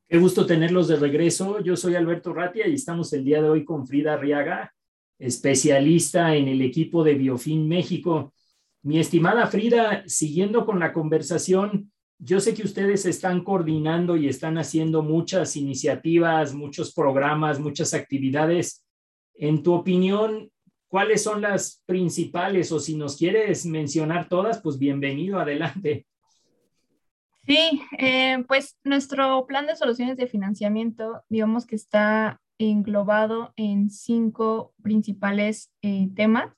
Qué 0.08 0.18
gusto 0.18 0.46
tenerlos 0.46 0.88
de 0.88 0.96
regreso. 0.96 1.60
Yo 1.60 1.76
soy 1.76 1.96
Alberto 1.96 2.34
Ratia 2.34 2.66
y 2.66 2.76
estamos 2.76 3.12
el 3.12 3.26
día 3.26 3.42
de 3.42 3.50
hoy 3.50 3.66
con 3.66 3.86
Frida 3.86 4.14
Arriaga, 4.14 4.74
especialista 5.22 6.36
en 6.36 6.48
el 6.48 6.62
equipo 6.62 7.04
de 7.04 7.14
Biofin 7.14 7.68
México. 7.68 8.34
Mi 8.82 9.00
estimada 9.00 9.46
Frida, 9.46 10.04
siguiendo 10.08 10.66
con 10.66 10.80
la 10.80 10.94
conversación, 10.94 11.92
yo 12.18 12.40
sé 12.40 12.56
que 12.56 12.64
ustedes 12.64 13.06
están 13.06 13.44
coordinando 13.44 14.18
y 14.18 14.28
están 14.28 14.58
haciendo 14.58 15.04
muchas 15.04 15.56
iniciativas, 15.56 16.54
muchos 16.54 16.94
programas, 16.94 17.60
muchas 17.60 17.94
actividades. 17.94 18.84
En 19.36 19.62
tu 19.62 19.74
opinión, 19.74 20.52
¿cuáles 20.88 21.24
son 21.24 21.42
las 21.42 21.84
principales? 21.86 22.72
O 22.72 22.80
si 22.80 22.96
nos 22.96 23.16
quieres 23.16 23.66
mencionar 23.66 24.28
todas, 24.28 24.60
pues 24.60 24.80
bienvenido, 24.80 25.40
adelante. 25.40 26.08
Sí, 27.46 27.82
eh, 27.98 28.44
pues 28.48 28.78
nuestro 28.84 29.46
plan 29.46 29.68
de 29.68 29.76
soluciones 29.76 30.18
de 30.18 30.28
financiamiento, 30.28 31.24
digamos 31.30 31.66
que 31.66 31.76
está 31.76 32.40
englobado 32.70 33.54
en 33.56 33.90
cinco 33.90 34.74
principales 34.82 35.72
eh, 35.82 36.10
temas 36.16 36.54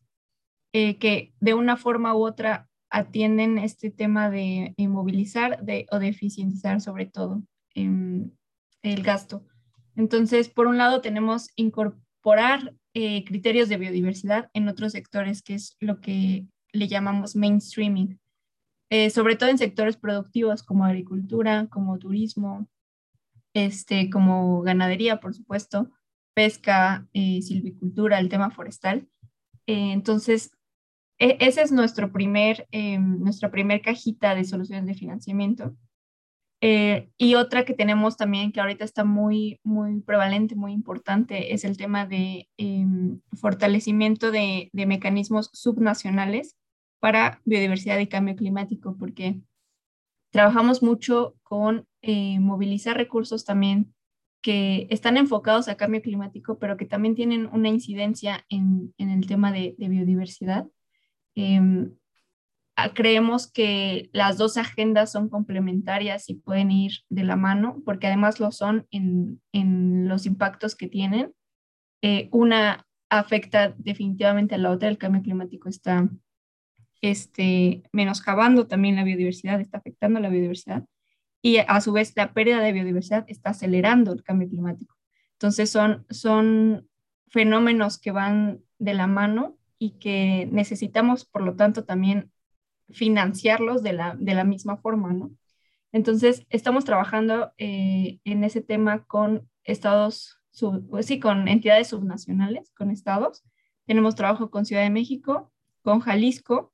eh, 0.76 0.98
que 0.98 1.36
de 1.40 1.54
una 1.54 1.78
forma 1.78 2.16
u 2.16 2.26
otra 2.26 2.68
atienden 2.90 3.60
este 3.60 3.92
tema 3.92 4.32
de 4.32 4.74
inmovilizar 4.78 5.64
de, 5.64 5.86
o 5.92 6.00
de 6.00 6.08
eficientizar 6.08 6.82
sobre 6.82 7.06
todo 7.06 7.44
eh, 7.76 8.26
el 8.82 9.04
gasto. 9.04 9.46
Entonces, 9.96 10.50
por 10.50 10.66
un 10.66 10.80
lado 10.80 11.00
tenemos 11.02 11.50
incorporar 11.56 12.74
eh, 12.96 13.24
criterios 13.24 13.70
de 13.70 13.78
biodiversidad 13.78 14.50
en 14.54 14.68
otros 14.68 14.94
sectores, 14.94 15.44
que 15.44 15.54
es 15.54 15.78
lo 15.80 16.02
que 16.02 16.48
le 16.72 16.88
llamamos 16.88 17.36
mainstreaming, 17.36 18.20
sobre 19.10 19.36
todo 19.36 19.50
en 19.50 19.58
sectores 19.58 19.98
productivos 19.98 20.62
como 20.62 20.86
agricultura, 20.86 21.68
como 21.72 21.98
turismo, 21.98 22.68
este, 23.54 24.10
como 24.10 24.62
ganadería, 24.62 25.20
por 25.20 25.34
supuesto, 25.34 25.92
pesca, 26.34 27.08
eh, 27.14 27.42
silvicultura, 27.42 28.20
el 28.20 28.30
tema 28.30 28.50
forestal. 28.52 29.08
Eh, 29.68 29.92
entonces, 29.92 30.52
e 31.20 31.38
ese 31.40 31.62
es 31.62 31.72
nuestro 31.72 32.12
primer, 32.12 32.68
eh, 32.72 33.00
nuestra 33.00 33.52
primer 33.52 33.82
cajita 33.82 34.36
de 34.36 34.44
soluciones 34.44 34.86
de 34.86 34.96
financiamiento. 34.96 35.76
Eh, 36.62 37.10
y 37.18 37.36
otra 37.36 37.66
que 37.66 37.74
tenemos 37.74 38.16
también, 38.16 38.52
que 38.52 38.62
ahorita 38.62 38.86
está 38.86 39.04
muy, 39.04 39.60
muy 39.64 40.02
prevalente, 40.02 40.56
muy 40.56 40.72
importante, 40.72 41.54
es 41.54 41.66
el 41.66 41.76
tema 41.76 42.06
de 42.06 42.48
fortalecimiento 43.34 44.32
de, 44.32 44.70
de 44.72 44.86
mecanismos 44.86 45.50
subnacionales 45.52 46.56
para 47.02 47.42
biodiversidad 47.44 48.00
y 48.00 48.08
cambio 48.08 48.38
climático, 48.38 48.96
porque 48.98 49.42
trabajamos 50.34 50.82
mucho 50.82 51.36
con 51.44 51.88
eh, 52.02 52.40
movilizar 52.40 52.98
recursos 52.98 53.46
también 53.46 53.94
que 54.42 54.88
están 54.90 55.16
enfocados 55.16 55.68
a 55.68 55.78
cambio 55.78 56.02
climático, 56.02 56.58
pero 56.58 56.76
que 56.76 56.86
también 56.86 57.14
tienen 57.14 57.48
una 57.54 57.70
incidencia 57.70 58.44
en, 58.50 58.94
el 58.98 59.28
tema 59.28 59.52
de, 59.52 59.76
biodiversidad. 59.78 60.66
Em, 61.36 61.94
creemos 62.96 63.50
que 63.50 64.10
las 64.12 64.38
dos 64.38 64.58
agendas 64.58 65.12
son 65.12 65.30
complementarias 65.30 66.28
y 66.30 66.34
pueden 66.34 66.72
ir 66.72 66.94
de 67.10 67.24
la 67.24 67.36
mano, 67.36 67.84
porque 67.86 68.08
además 68.08 68.40
lo 68.40 68.52
son 68.52 68.88
en, 68.90 69.40
los 70.08 70.26
impactos 70.26 70.76
que 70.76 70.88
tienen. 70.88 71.32
Eh, 72.02 72.28
una 72.32 72.88
afecta 73.10 73.76
definitivamente 73.78 74.56
a 74.56 74.58
la 74.58 74.72
otra, 74.72 74.90
el 74.90 74.98
cambio 74.98 75.22
climático 75.22 75.70
está 75.70 76.10
este, 77.04 77.84
menoscabando 77.92 78.66
también 78.66 78.96
la 78.96 79.04
biodiversidad, 79.04 79.60
está 79.60 79.78
afectando 79.80 80.22
la 80.22 80.30
biodiversidad, 80.30 80.86
y 81.42 81.58
a 81.58 81.82
su 81.82 81.92
vez 81.92 82.14
la 82.16 82.34
pérdida 82.34 82.62
de 82.62 82.72
biodiversidad 82.72 83.26
está 83.28 83.50
acelerando 83.50 84.14
el 84.14 84.24
cambio 84.24 84.48
climático. 84.48 84.96
Entonces 85.34 85.70
son, 85.70 86.06
son 86.10 86.88
fenómenos 87.28 88.00
que 88.00 88.12
van 88.12 88.62
de 88.80 88.94
la 88.94 89.08
mano 89.08 89.58
y 89.78 90.00
que 90.00 90.48
necesitamos, 90.54 91.26
por 91.26 91.42
lo 91.42 91.58
tanto, 91.58 91.84
también 91.84 92.32
financiarlos 92.90 93.84
de 93.84 93.92
la, 93.92 94.16
de 94.18 94.36
la 94.36 94.46
misma 94.46 94.78
forma, 94.78 95.12
¿no? 95.12 95.32
Entonces, 95.92 96.46
estamos 96.50 96.86
trabajando 96.86 97.52
eh, 97.58 98.20
en 98.24 98.46
ese 98.46 98.62
tema 98.62 99.04
con 99.06 99.50
estados, 99.64 100.40
pues 100.90 101.06
sí, 101.06 101.20
con 101.20 101.50
entidades 101.50 101.90
subnacionales, 101.90 102.72
con 102.72 102.90
estados. 102.90 103.44
Tenemos 103.86 104.16
trabajo 104.16 104.50
con 104.50 104.66
Ciudad 104.66 104.84
de 104.84 104.90
México, 104.90 105.52
con 105.82 106.00
Jalisco, 106.00 106.73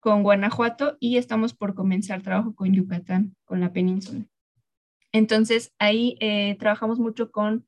con 0.00 0.22
Guanajuato 0.22 0.96
y 0.98 1.16
estamos 1.16 1.54
por 1.54 1.74
comenzar 1.74 2.22
trabajo 2.22 2.54
con 2.54 2.72
Yucatán, 2.72 3.36
con 3.44 3.60
la 3.60 3.72
península. 3.72 4.26
Entonces, 5.12 5.74
ahí 5.78 6.16
eh, 6.20 6.56
trabajamos 6.58 6.98
mucho 6.98 7.30
con, 7.30 7.66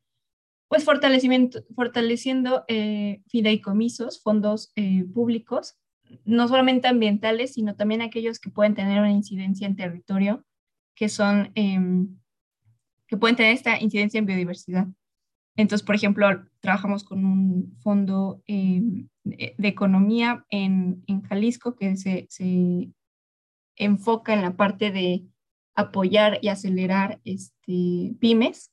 pues, 0.68 0.85
fortalecimiento, 0.85 1.64
fortaleciendo 1.75 2.64
eh, 2.68 3.23
fideicomisos, 3.29 4.23
fondos 4.23 4.73
públicos 5.12 5.77
no 6.25 6.49
solamente 6.49 6.88
ambientales, 6.88 7.55
sino 7.55 7.75
también 7.75 8.03
aquellos 8.03 8.38
que 8.38 8.51
pueden 8.51 8.75
tener 8.75 8.99
una 9.01 9.12
incidencia 9.12 9.66
en 9.66 9.77
territorio, 9.77 10.45
que 10.95 11.09
son, 11.09 11.51
em, 11.55 12.18
que 13.07 13.16
pueden 13.16 13.37
tener 13.37 13.53
esta 13.55 13.81
incidencia 13.81 14.18
en 14.18 14.27
biodiversidad. 14.27 14.87
Entonces, 15.57 15.85
por 15.85 15.95
ejemplo, 15.95 16.27
trabajamos 16.61 17.05
con 17.05 17.25
un 17.25 17.77
fondo 17.81 18.42
em, 19.24 19.54
de, 19.56 19.68
economía 19.68 20.44
en, 20.50 21.02
Jalisco 21.28 21.76
que 21.76 21.96
se, 21.96 22.28
enfoca 23.76 24.35
en 24.35 24.42
la 24.42 24.56
parte 24.56 24.90
de 24.90 25.26
apoyar 25.74 26.38
y 26.42 26.48
acelerar 26.48 27.20
este, 27.24 28.14
pymes. 28.20 28.70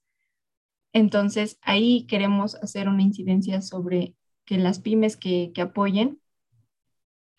Entonces, 0.92 1.58
ahí 1.62 2.06
queremos 2.08 2.56
hacer 2.56 2.90
una 2.90 3.04
incidencia 3.04 3.62
sobre 3.62 4.16
que 4.46 4.58
las 4.58 4.80
pymes 4.80 5.16
que, 5.16 5.52
que 5.54 5.62
apoyen 5.62 6.20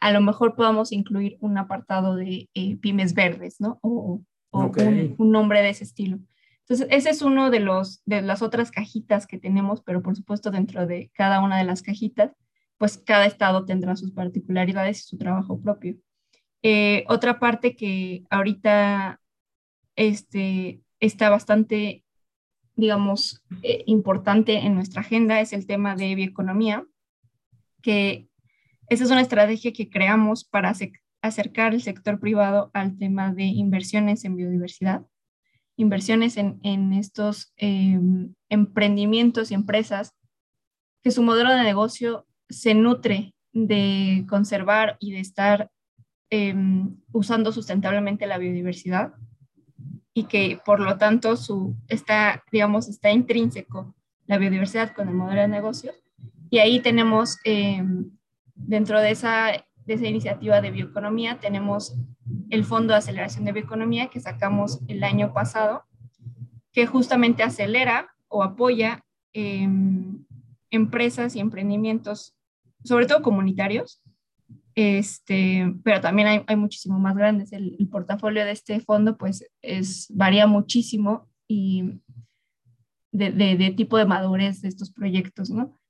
a 0.01 0.13
lo 0.13 0.21
mejor 0.21 0.57
podamos 0.57 0.93
incluir 0.93 1.37
un 1.41 1.59
apartado 1.59 2.17
de 2.17 2.49
eh, 2.55 2.77
pymes 2.79 3.15
verdes, 3.15 3.61
¿no? 3.61 3.79
O, 3.83 4.23
un, 4.53 5.31
nombre 5.31 5.63
de 5.63 5.69
ese 5.69 5.85
estilo. 5.85 6.19
Entonces, 6.61 6.89
ese 6.91 7.11
es 7.11 7.23
uno 7.23 7.51
de, 7.51 7.61
los, 7.61 8.03
de 8.05 8.21
las 8.23 8.43
otras 8.43 8.73
cajitas 8.73 9.27
que 9.29 9.39
tenemos, 9.39 9.83
pero 9.83 10.03
por 10.03 10.17
supuesto 10.17 10.51
dentro 10.51 10.87
de 10.87 11.11
cada 11.15 11.41
una 11.41 11.59
de 11.59 11.65
las 11.65 11.83
cajitas, 11.83 12.33
pues 12.81 12.97
cada 12.97 13.27
estado 13.27 13.67
tendrá 13.67 13.95
sus 13.95 14.11
particularidades 14.11 15.01
y 15.01 15.03
su 15.03 15.19
trabajo 15.19 15.61
propio. 15.61 15.97
Eh, 16.63 17.05
otra 17.09 17.39
parte 17.39 17.77
que 17.77 18.25
ahorita 18.31 19.21
este, 19.97 20.81
está 20.99 21.29
bastante, 21.29 22.07
digamos, 22.77 23.45
eh, 23.63 23.85
importante 23.85 24.57
en 24.57 24.77
nuestra 24.77 25.03
agenda 25.03 25.43
es 25.43 25.53
el 25.53 25.67
tema 25.67 25.95
de 25.95 26.15
bioeconomía, 26.15 26.87
que 27.83 28.31
esa 28.89 29.05
es 29.05 29.11
una 29.11 29.21
estrategia 29.21 29.75
que 29.75 29.91
creamos 29.91 30.47
para 30.47 30.73
acercar 31.21 31.75
el 31.75 31.83
sector 31.83 32.19
privado 32.19 32.71
al 32.73 32.97
tema 32.97 33.35
de 33.35 33.45
inversiones 33.45 34.25
en 34.25 34.37
biodiversidad, 34.37 35.05
inversiones 35.77 36.39
en, 36.39 36.93
estos 36.95 37.53
em, 37.57 38.35
emprendimientos 38.49 39.51
y 39.51 39.55
empresas 39.55 40.15
que 41.03 41.11
su 41.11 41.23
modelo 41.23 41.51
de 41.51 41.63
negocio 41.63 42.27
se 42.51 42.75
nutre 42.75 43.35
de 43.53 44.27
conservar 44.29 44.97
y 45.01 45.13
de 45.13 45.21
estar 45.21 45.71
em, 46.31 46.97
usando 47.13 47.53
sustentablemente 47.53 48.27
la 48.27 48.39
biodiversidad 48.39 49.15
y 50.13 50.25
que 50.25 50.61
por 50.65 50.81
lo 50.81 50.99
tanto 50.99 51.37
su, 51.37 51.77
está, 51.89 52.45
digamos, 52.53 52.89
está 52.89 53.11
intrínseco 53.11 53.95
la 54.27 54.39
biodiversidad 54.39 54.93
con 54.93 55.09
el 55.09 55.15
modelo 55.15 55.41
de 55.41 55.49
negocio. 55.49 55.93
Y 56.51 56.59
ahí 56.59 56.81
tenemos 56.81 57.39
em, 57.45 58.11
Dentro 58.67 59.01
de 59.01 59.11
esa, 59.11 59.53
esa 59.87 60.07
iniciativa 60.07 60.61
de 60.61 60.71
bioeconomía 60.71 61.41
tenemos 61.41 61.97
el 62.51 62.65
Fondo 62.65 62.93
de 62.93 62.99
Aceleración 62.99 63.45
de 63.45 63.53
Bioeconomía 63.53 64.09
que 64.09 64.21
sacamos 64.21 64.81
el 64.87 65.03
año 65.03 65.33
pasado, 65.33 65.85
que 66.73 66.87
justamente 66.87 67.43
acelera 67.43 68.15
o 68.29 68.43
apoya 68.43 69.05
em, 69.33 70.25
empresas 70.71 71.35
y 71.35 71.41
emprendimientos, 71.41 72.35
sobre 72.85 73.07
todo 73.07 73.23
comunitarios, 73.23 74.03
este, 74.75 75.75
pero 75.85 76.01
también 76.01 76.29
hay, 76.29 76.43
hay 76.47 76.57
muchísimo 76.57 76.99
más 76.99 77.17
grandes. 77.17 77.53
El, 77.53 77.77
portafolio 77.91 78.45
de 78.45 78.53
este 78.53 78.81
fondo 78.81 79.17
pues 79.17 79.49
es, 79.63 80.07
varía 80.11 80.47
muchísimo 80.47 81.29
y 81.49 82.01
de, 83.13 83.33
de, 83.33 83.57
de, 83.57 83.71
tipo 83.73 83.99
de 83.99 84.05
madurez 84.05 84.63
de 84.63 84.69
estos 84.69 84.93
proyectos, 84.93 85.51
¿no? 85.51 85.81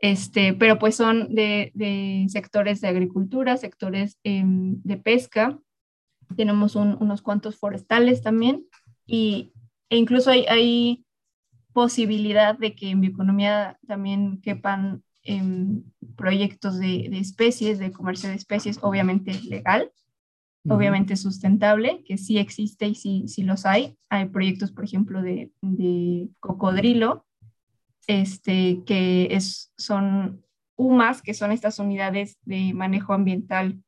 Este, 0.00 0.54
pero 0.54 0.78
pues 0.78 0.94
son 0.94 1.34
de, 1.34 2.26
sectores 2.28 2.80
de 2.80 2.88
agricultura, 2.88 3.56
sectores 3.56 4.16
em, 4.22 4.80
de 4.82 4.96
pesca, 4.96 5.58
tenemos 6.36 6.76
unos 6.76 7.22
cuantos 7.22 7.56
forestales 7.56 8.22
también 8.22 8.64
y, 9.06 9.52
e 9.90 9.96
incluso 9.96 10.30
hay, 10.30 11.04
posibilidad 11.74 12.58
de 12.58 12.74
que 12.74 12.90
en 12.90 13.00
bioeconomía 13.00 13.78
también 13.86 14.40
quepan 14.40 15.04
proyectos 16.16 16.78
de, 16.78 17.08
especies, 17.18 17.78
de 17.78 17.92
comercio 17.92 18.28
de 18.28 18.36
especies, 18.36 18.78
obviamente 18.82 19.40
legal, 19.42 19.92
obviamente 20.68 21.16
sustentable, 21.16 22.02
que 22.04 22.18
sí 22.18 22.38
existe 22.38 22.86
y 22.86 22.94
sí, 22.94 23.24
sí 23.28 23.42
los 23.42 23.66
hay. 23.66 23.96
Hay 24.10 24.26
proyectos, 24.26 24.72
por 24.72 24.84
ejemplo, 24.84 25.22
de, 25.22 25.52
de 25.62 26.28
cocodrilo, 26.40 27.26
este, 28.06 28.82
que 28.84 29.28
es, 29.30 29.72
son 29.76 30.44
UMAS, 30.76 31.22
que 31.22 31.34
son 31.34 31.52
estas 31.52 31.78
unidades 31.78 32.38
de 32.42 32.72
manejo 32.74 33.12
ambiental 33.12 33.82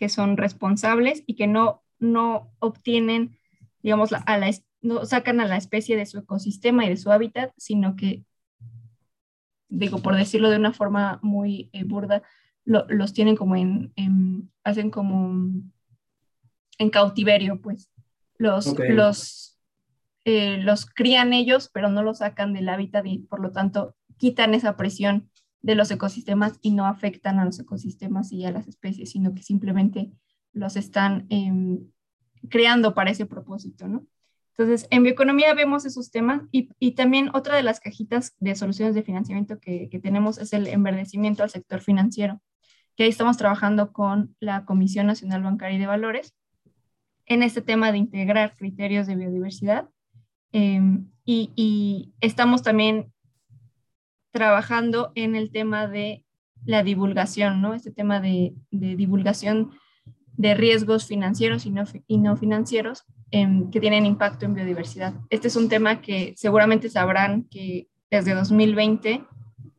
que 0.00 0.08
son 0.08 0.38
responsables 0.38 1.22
y 1.26 1.36
que 1.36 1.46
no, 1.46 1.82
no 1.98 2.50
obtienen, 2.58 3.38
digamos, 3.82 4.14
a 4.14 4.38
la, 4.38 4.50
no 4.80 5.04
sacan 5.04 5.40
a 5.40 5.46
la 5.46 5.58
especie 5.58 5.94
de 5.94 6.06
su 6.06 6.18
ecosistema 6.18 6.86
y 6.86 6.88
de 6.88 6.96
su 6.96 7.12
hábitat, 7.12 7.52
sino 7.58 7.96
que, 7.96 8.24
digo, 9.70 10.02
por 10.02 10.16
decirlo 10.16 10.50
de 10.50 10.56
una 10.56 10.72
forma 10.72 11.18
muy 11.22 11.70
eh, 11.72 11.84
burda, 11.84 12.22
los 12.64 13.12
tienen 13.14 13.36
como 13.36 13.56
en, 13.56 13.92
hacen 14.62 14.90
como 14.90 15.32
en 16.78 16.90
cautiverio, 16.90 17.60
pues. 17.60 17.90
Los, 18.36 18.74
los 18.78 19.50
eh, 20.24 20.58
los 20.58 20.86
crían 20.86 21.32
ellos, 21.32 21.70
pero 21.72 21.88
no 21.88 22.02
los 22.02 22.18
sacan 22.18 22.52
del 22.52 22.68
hábitat 22.68 23.06
y 23.06 23.18
por 23.20 23.40
lo 23.40 23.52
tanto 23.52 23.96
quitan 24.18 24.52
esa 24.52 24.76
presión 24.76 25.30
de 25.62 25.74
los 25.74 25.90
ecosistemas 25.90 26.58
y 26.60 26.72
no 26.72 26.86
afectan 26.86 27.38
a 27.38 27.44
los 27.44 27.58
ecosistemas 27.58 28.30
y 28.32 28.44
a 28.44 28.50
las 28.50 28.68
especies, 28.68 29.10
sino 29.10 29.34
que 29.34 29.42
simplemente 29.42 30.12
los 30.52 30.76
están 30.76 31.26
em, 31.30 31.80
creando 32.48 32.94
para 32.94 33.10
ese 33.10 33.26
propósito, 33.26 33.88
¿no? 33.88 34.06
Entonces, 34.56 34.86
en 34.90 35.02
bioeconomía 35.02 35.54
vemos 35.54 35.84
esos 35.86 36.10
temas 36.10 36.42
y, 36.52 36.68
y, 36.78 36.92
también 36.92 37.30
otra 37.34 37.56
de 37.56 37.62
las 37.62 37.80
cajitas 37.80 38.34
de 38.40 38.54
soluciones 38.54 38.94
de 38.94 39.02
financiamiento 39.02 39.58
que, 39.58 39.88
que, 39.88 39.98
tenemos 39.98 40.38
es 40.38 40.52
el 40.52 40.66
enverdecimiento 40.66 41.42
al 41.42 41.50
sector 41.50 41.80
financiero, 41.80 42.40
que 42.96 43.04
ahí 43.04 43.08
estamos 43.08 43.36
trabajando 43.36 43.92
con 43.92 44.36
la 44.40 44.64
Comisión 44.64 45.06
Nacional 45.06 45.42
Bancaria 45.42 45.76
y 45.76 45.80
de 45.80 45.86
Valores 45.86 46.34
en 47.26 47.42
este 47.42 47.62
tema 47.62 47.92
de 47.92 47.98
integrar 47.98 48.54
criterios 48.56 49.06
de 49.06 49.16
biodiversidad 49.16 49.88
Em, 50.52 51.08
y, 51.24 52.12
estamos 52.20 52.62
también 52.62 53.12
trabajando 54.32 55.12
en 55.14 55.36
el 55.36 55.52
tema 55.52 55.86
de 55.86 56.24
la 56.64 56.82
divulgación, 56.82 57.62
¿no? 57.62 57.74
Este 57.74 57.92
tema 57.92 58.20
de, 58.20 58.54
divulgación 58.70 59.70
de 60.40 60.54
riesgos 60.54 61.06
financieros 61.06 61.66
y 61.66 62.16
no, 62.16 62.36
financieros 62.38 63.04
em, 63.30 63.70
que 63.70 63.78
tienen 63.78 64.06
impacto 64.06 64.46
en 64.46 64.54
biodiversidad. 64.54 65.12
Este 65.28 65.48
es 65.48 65.56
un 65.56 65.68
tema 65.68 66.00
que 66.00 66.32
seguramente 66.34 66.88
sabrán 66.88 67.44
que 67.50 67.88
desde 68.10 68.32
2020 68.32 69.22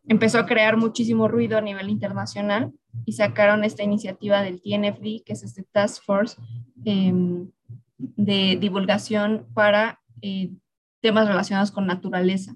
empezó 0.08 0.38
a 0.38 0.46
crear 0.46 0.78
muchísimo 0.78 1.28
ruido 1.28 1.58
a 1.58 1.62
nivel 1.62 1.90
internacional 1.90 2.72
y 3.06 3.14
sacaron 3.14 3.64
esta 3.64 3.82
iniciativa 3.82 4.44
del 4.44 4.62
TNFD, 4.62 5.24
que 5.26 5.34
es 5.34 5.42
este 5.42 5.64
Task 5.64 6.04
Force 6.04 6.40
em, 6.86 7.50
de 7.98 8.56
divulgación 8.62 9.48
para 9.56 10.00
eh, 10.22 10.52
temas 11.02 11.28
relacionados 11.28 11.72
con 11.72 11.88
naturaleza. 11.88 12.56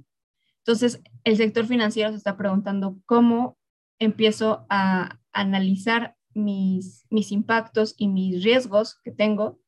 Entonces, 0.60 1.02
el 1.24 1.38
sector 1.38 1.66
financiero 1.66 2.12
se 2.12 2.18
está 2.18 2.38
preguntando 2.38 3.00
cómo 3.08 3.58
empiezo 3.98 4.68
a 4.70 5.18
analizar 5.34 6.16
mis, 6.36 7.06
mis 7.10 7.32
impactos 7.32 7.96
y 7.98 8.08
mis 8.08 8.44
riesgos 8.44 9.00
que 9.04 9.12
tengo 9.12 9.60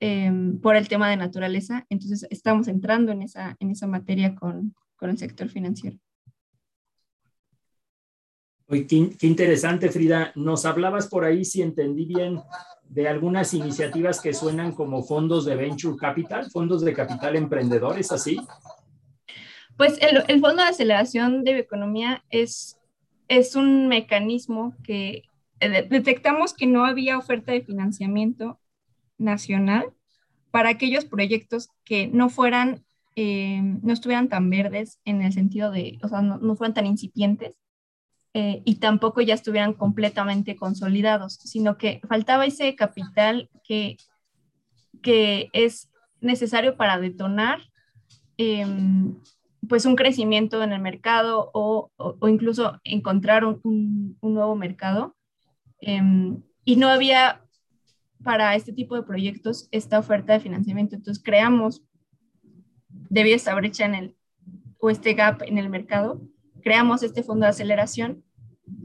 em, 0.00 0.60
por 0.60 0.76
el 0.76 0.88
tema 0.88 1.08
de 1.08 1.16
naturaleza. 1.16 1.86
Entonces, 1.90 2.26
estamos 2.30 2.68
entrando 2.68 3.12
en 3.12 3.22
esa, 3.22 3.56
en 3.60 3.70
esa 3.70 3.86
materia 3.86 4.34
con, 4.34 4.74
con 4.96 5.10
el 5.10 5.18
sector 5.18 5.48
financiero. 5.48 5.98
Oye, 8.66 8.86
qué, 8.86 9.10
qué, 9.18 9.26
interesante, 9.26 9.90
Frida. 9.90 10.32
Nos 10.36 10.64
hablabas 10.64 11.08
por 11.08 11.24
ahí, 11.24 11.44
si 11.44 11.60
entendí 11.60 12.04
bien, 12.04 12.40
de 12.84 13.08
algunas 13.08 13.52
iniciativas 13.54 14.20
que 14.20 14.32
suenan 14.32 14.72
como 14.72 15.02
fondos 15.02 15.44
de 15.44 15.56
venture 15.56 15.96
capital, 15.96 16.50
fondos 16.50 16.82
de 16.82 16.92
capital 16.92 17.36
emprendedores, 17.36 18.10
así. 18.12 18.40
Pues 19.76 19.98
el, 20.02 20.22
el 20.28 20.40
Fondo 20.40 20.62
de 20.62 20.68
Aceleración 20.68 21.42
de 21.42 21.54
Bioeconomía 21.54 22.22
es, 22.30 22.78
es 23.28 23.56
un 23.56 23.88
mecanismo 23.88 24.74
que 24.84 25.08
eh, 25.14 25.29
detectamos 25.60 26.54
que 26.54 26.66
no 26.66 26.84
había 26.84 27.18
oferta 27.18 27.52
de 27.52 27.62
financiamiento 27.62 28.60
nacional 29.18 29.92
para 30.50 30.70
aquellos 30.70 31.04
proyectos 31.04 31.68
que 31.84 32.08
no 32.08 32.28
fueran, 32.28 32.84
eh, 33.16 33.60
no 33.62 33.92
estuvieran 33.92 34.28
tan 34.28 34.50
verdes 34.50 35.00
en 35.04 35.22
el 35.22 35.32
sentido 35.32 35.70
de, 35.70 35.98
o 36.02 36.08
sea, 36.08 36.22
no, 36.22 36.38
no 36.38 36.56
fueran 36.56 36.74
tan 36.74 36.86
incipientes 36.86 37.54
eh, 38.32 38.62
y 38.64 38.76
tampoco 38.76 39.20
ya 39.20 39.34
estuvieran 39.34 39.74
completamente 39.74 40.56
consolidados, 40.56 41.34
sino 41.34 41.76
que 41.76 42.00
faltaba 42.08 42.46
ese 42.46 42.74
capital 42.76 43.50
que, 43.64 43.96
que 45.02 45.48
es 45.52 45.90
necesario 46.20 46.76
para 46.76 46.98
detonar 46.98 47.60
eh, 48.38 48.66
pues 49.68 49.84
un 49.84 49.96
crecimiento 49.96 50.62
en 50.62 50.72
el 50.72 50.80
mercado 50.80 51.50
o, 51.52 51.90
o, 51.96 52.16
o 52.18 52.28
incluso 52.28 52.80
encontrar 52.84 53.44
un, 53.44 54.16
un, 54.20 54.34
nuevo 54.34 54.56
mercado. 54.56 55.16
Eh, 55.80 56.00
y 56.64 56.76
no 56.76 56.88
había 56.88 57.42
para 58.22 58.54
este 58.54 58.72
tipo 58.72 58.94
de 58.96 59.02
proyectos 59.02 59.68
esta 59.70 59.98
oferta 59.98 60.32
de 60.32 60.40
financiamiento. 60.40 60.94
Entonces 60.94 61.22
creamos, 61.22 61.82
debido 62.88 63.34
a 63.34 63.36
esta 63.36 63.54
brecha 63.54 63.86
en 63.86 63.94
el, 63.94 64.16
o 64.78 64.90
este 64.90 65.14
gap 65.14 65.42
en 65.42 65.58
el 65.58 65.70
mercado, 65.70 66.20
creamos 66.62 67.02
este 67.02 67.22
fondo 67.22 67.44
de 67.44 67.50
aceleración 67.50 68.22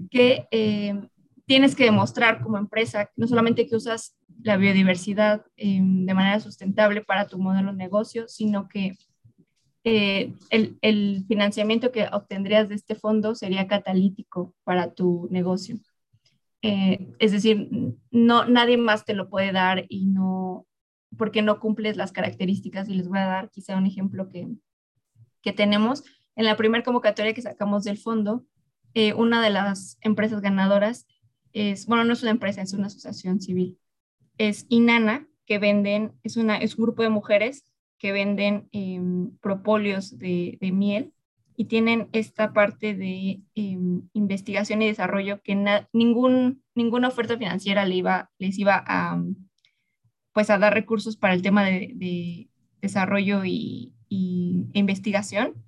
que 0.10 0.48
eh, 0.52 1.08
tienes 1.46 1.76
que 1.76 1.86
demostrar 1.86 2.42
como 2.42 2.58
empresa, 2.58 3.12
no 3.16 3.28
solamente 3.28 3.68
que 3.68 3.76
usas 3.76 4.18
la 4.42 4.58
biodiversidad 4.58 5.46
eh, 5.58 5.80
de 5.82 6.14
manera 6.14 6.40
sustentable 6.40 7.02
para 7.02 7.28
tu 7.28 7.38
modelo 7.38 7.72
de 7.72 7.78
negocio, 7.78 8.28
sino 8.28 8.68
que 8.68 8.98
eh, 9.84 10.34
el, 10.50 11.26
financiamiento 11.28 11.92
que 11.92 12.08
obtendrías 12.12 12.70
de 12.70 12.76
este 12.76 12.96
fondo 12.96 13.36
sería 13.36 13.68
catalítico 13.68 14.56
para 14.64 14.94
tu 14.94 15.28
negocio. 15.30 15.78
Eh, 16.68 17.14
es 17.20 17.32
decir, 17.32 17.70
no, 18.10 18.46
nadie 18.46 18.78
más 18.78 19.06
te 19.06 19.14
lo 19.14 19.30
puede 19.30 19.52
dar 19.52 19.86
y 19.88 20.08
no, 20.08 20.66
porque 21.16 21.44
no 21.44 21.60
cumples 21.60 21.96
las 21.96 22.12
características. 22.12 22.90
Y 22.90 22.96
les 22.96 23.08
voy 23.08 23.20
a 23.20 23.26
dar 23.26 23.52
quizá 23.52 23.78
un 23.78 23.86
ejemplo 23.86 24.30
que, 24.30 24.48
que 25.42 25.54
tenemos. 25.54 26.04
En 26.36 26.46
la 26.46 26.58
primera 26.58 26.84
convocatoria 26.84 27.34
que 27.34 27.42
sacamos 27.44 27.84
del 27.84 28.00
fondo, 28.00 28.46
eh, 28.96 29.14
una 29.14 29.42
de 29.44 29.52
las 29.52 30.00
empresas 30.02 30.42
ganadoras 30.42 31.06
es, 31.54 31.86
bueno, 31.86 32.04
no 32.04 32.14
es 32.14 32.24
una 32.24 32.32
empresa, 32.32 32.64
es 32.64 32.74
una 32.74 32.88
asociación 32.88 33.40
civil. 33.40 33.78
Es 34.38 34.66
Inana, 34.70 35.28
que 35.46 35.60
venden, 35.60 36.14
es, 36.24 36.36
una, 36.36 36.58
es 36.58 36.78
un 36.78 36.86
grupo 36.86 37.04
de 37.04 37.10
mujeres 37.10 37.64
que 38.00 38.12
venden 38.12 38.70
eh, 38.72 39.00
de, 39.00 40.72
miel 40.72 41.14
y 41.58 41.66
tienen 41.66 42.10
esta 42.12 42.54
parte 42.54 42.96
de 42.96 43.42
eh, 43.56 43.78
investigación 44.14 44.82
y 44.82 44.88
desarrollo 44.88 45.42
que 45.42 45.56
ningún, 45.94 46.64
ninguna 46.74 47.08
oferta 47.08 47.38
financiera 47.38 47.86
le 47.86 47.96
iba, 47.96 48.32
les 48.38 48.58
iba 48.58 48.84
a, 48.86 49.22
pues 50.34 50.50
a 50.50 50.58
dar 50.58 50.74
recursos 50.74 51.18
para 51.18 51.34
el 51.34 51.42
tema 51.42 51.64
de, 51.64 51.92
de 51.96 52.50
desarrollo 52.82 53.46
y, 53.46 53.94
y, 54.10 54.68
e 54.74 54.80
investigación 54.80 55.66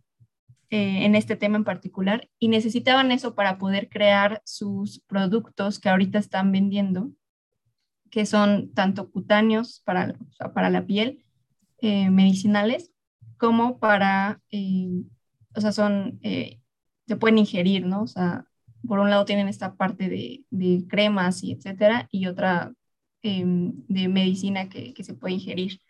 eh, 0.69 1.06
en 1.06 1.15
este 1.15 1.38
tema 1.38 1.56
en 1.56 1.63
particular 1.63 2.30
y 2.39 2.50
necesitaban 2.50 3.12
eso 3.13 3.36
para 3.36 3.58
poder 3.58 3.88
crear 3.88 4.41
sus 4.43 5.00
productos 5.08 5.80
que 5.80 5.88
ahorita 5.88 6.19
están 6.19 6.52
vendiendo, 6.52 7.12
que 8.12 8.26
son 8.26 8.73
tanto 8.73 9.10
cutáneos 9.10 9.82
para, 9.86 10.15
o 10.30 10.34
sea, 10.34 10.54
para 10.54 10.69
la 10.69 10.86
piel, 10.86 11.23
eh, 11.80 12.10
medicinales, 12.10 12.91
como 13.38 13.80
para, 13.80 14.41
eh, 14.52 15.04
o 15.58 15.62
sea, 15.62 15.72
son, 15.72 16.20
eh, 16.22 16.60
se 17.08 17.15
pueden 17.17 17.39
ingerir, 17.39 17.86
¿no? 17.86 18.04
O 18.04 18.08
sea, 18.08 18.46
por 18.88 19.00
un 19.00 19.10
lado 19.10 19.26
tienen 19.26 19.48
esta 19.48 19.76
parte 19.76 20.08
de, 20.08 20.46
de 20.52 20.86
cremas 20.88 21.43
y 21.43 21.51
etcétera, 21.51 22.08
y 22.12 22.28
otra 22.28 22.74
em, 23.24 23.74
de 23.88 24.08
medicina 24.08 24.70
que, 24.70 24.93
que, 24.93 25.03
se 25.03 25.16
puede 25.16 25.34
ingerir. 25.34 25.82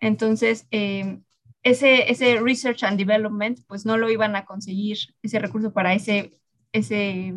Entonces, 0.00 0.66
em, 0.70 1.22
ese, 1.62 2.10
ese 2.10 2.40
research 2.40 2.84
and 2.84 2.98
development, 2.98 3.60
pues 3.66 3.86
no 3.86 3.96
lo 3.96 4.10
iban 4.10 4.36
a 4.36 4.44
conseguir, 4.44 4.98
ese 5.22 5.38
recurso 5.38 5.72
para 5.72 5.94
ese, 5.94 6.32
ese 6.72 7.34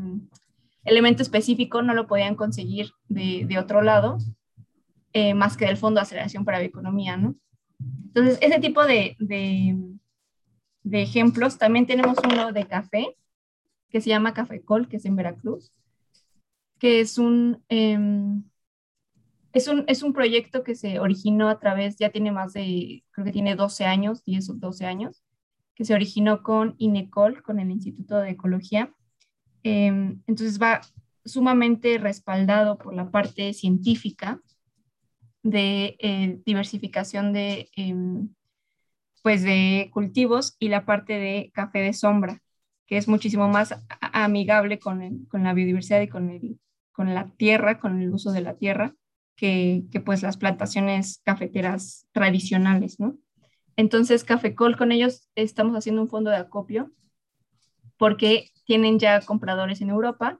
elemento 0.83 1.23
específico, 1.23 1.81
no 1.81 1.93
lo 1.93 2.07
podían 2.07 2.35
conseguir 2.35 2.91
de, 3.07 3.45
de 3.47 3.57
otro 3.57 3.81
lado, 3.81 4.17
eh, 5.13 5.33
más 5.33 5.55
que 5.55 5.65
del 5.65 5.77
Fondo 5.77 5.99
de 5.99 6.03
Aceleración 6.03 6.43
para 6.43 6.59
Bioeconomía, 6.59 7.15
¿no? 7.15 7.35
Entonces, 8.07 8.37
ese 8.41 8.59
tipo 8.59 8.85
de, 8.85 9.15
de, 9.19 9.77
de, 10.83 11.01
ejemplos, 11.01 11.57
también 11.57 11.85
tenemos 11.85 12.17
uno 12.23 12.51
de 12.51 12.67
café, 12.67 13.15
que 13.89 14.01
se 14.01 14.09
llama 14.09 14.33
Café 14.33 14.61
Col, 14.61 14.87
que 14.87 14.97
es 14.97 15.05
en 15.05 15.15
Veracruz, 15.15 15.71
que 16.79 17.01
es 17.01 17.17
un... 17.17 17.63
Eh, 17.69 17.97
es 19.53 19.67
un, 19.67 19.83
es 19.87 20.03
un 20.03 20.13
proyecto 20.13 20.63
que 20.63 20.75
se 20.75 20.99
originó 20.99 21.49
a 21.49 21.59
través, 21.59 21.97
ya 21.97 22.11
tiene 22.11 22.31
más 22.31 22.53
de, 22.53 23.03
creo 23.11 23.25
que 23.25 23.31
tiene 23.31 23.55
12 23.55 23.85
años, 23.85 24.23
10 24.23 24.49
o 24.51 24.53
12 24.53 24.85
años, 24.85 25.23
que 25.75 25.85
se 25.85 25.93
originó 25.93 26.43
con 26.43 26.75
INECOL, 26.77 27.41
con 27.41 27.59
el 27.59 27.71
Instituto 27.71 28.17
de 28.19 28.31
Ecología. 28.31 28.93
Eh, 29.63 29.87
entonces 30.27 30.61
va 30.61 30.81
sumamente 31.25 31.97
respaldado 31.97 32.77
por 32.77 32.93
la 32.93 33.11
parte 33.11 33.53
científica 33.53 34.41
de 35.41 35.95
eh, 35.99 36.41
diversificación 36.45 37.33
de, 37.33 37.69
eh, 37.75 37.95
pues 39.21 39.43
de 39.43 39.89
cultivos 39.93 40.55
y 40.59 40.69
la 40.69 40.85
parte 40.85 41.13
de 41.13 41.51
café 41.53 41.79
de 41.79 41.93
sombra, 41.93 42.41
que 42.85 42.97
es 42.97 43.07
muchísimo 43.07 43.47
más 43.47 43.75
amigable 43.99 44.79
con, 44.79 45.01
el, 45.01 45.27
con 45.27 45.43
la 45.43 45.53
biodiversidad 45.53 46.01
y 46.01 46.07
con, 46.07 46.29
el, 46.29 46.59
con 46.91 47.13
la 47.13 47.29
tierra, 47.37 47.79
con 47.79 48.01
el 48.01 48.13
uso 48.13 48.31
de 48.31 48.41
la 48.41 48.55
tierra 48.55 48.95
que, 49.35 49.83
que, 49.91 50.01
pues 50.01 50.21
las 50.21 50.37
plantaciones 50.37 51.21
cafeteras 51.23 52.07
tradicionales, 52.11 52.99
¿no? 52.99 53.17
Entonces, 53.77 54.25
Cafecol, 54.25 54.75
con 54.75 54.91
ellos 54.91 55.29
estamos 55.35 55.77
haciendo 55.77 56.01
un 56.01 56.09
fondo 56.09 56.29
de 56.29 56.35
acopio 56.35 56.91
porque 57.97 58.49
tienen 58.65 58.99
ya 58.99 59.21
compradores 59.21 59.81
en 59.81 59.89
Europa 59.89 60.39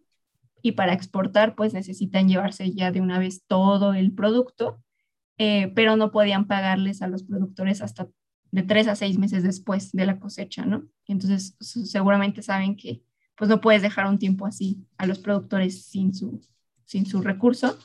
y 0.62 0.74
para 0.74 0.94
exportar 0.94 1.56
pues 1.56 1.74
necesitan 1.74 2.28
llevarse 2.28 2.72
ya 2.72 2.92
de 2.92 3.02
una 3.02 3.20
vez 3.20 3.44
todo 3.48 3.94
el 3.94 4.14
producto, 4.14 4.82
eh, 5.38 5.72
pero 5.76 5.96
no 5.96 6.12
podían 6.12 6.48
pagarles 6.48 7.02
a 7.02 7.08
los 7.08 7.24
productores 7.24 7.82
hasta 7.82 8.10
de 8.52 8.64
tres 8.64 8.88
a 8.88 8.95
seis 8.95 9.18
meses 9.18 9.43
después 9.43 9.91
de 9.91 10.06
la 10.06 10.20
cosecha, 10.20 10.66
¿no? 10.66 10.88
Entonces, 11.08 11.56
seguramente 11.60 12.41
saben 12.41 12.76
que 12.76 13.04
pues 13.36 13.50
no 13.50 13.62
puedes 13.62 13.82
dejar 13.82 14.06
un 14.08 14.20
tiempo 14.20 14.45
así 14.45 14.86
a 14.97 15.06
los 15.06 15.20
productores 15.20 15.86
sin 15.86 16.14
su, 16.14 16.41
sin 16.86 17.06
su 17.06 17.22
recurso. 17.22 17.78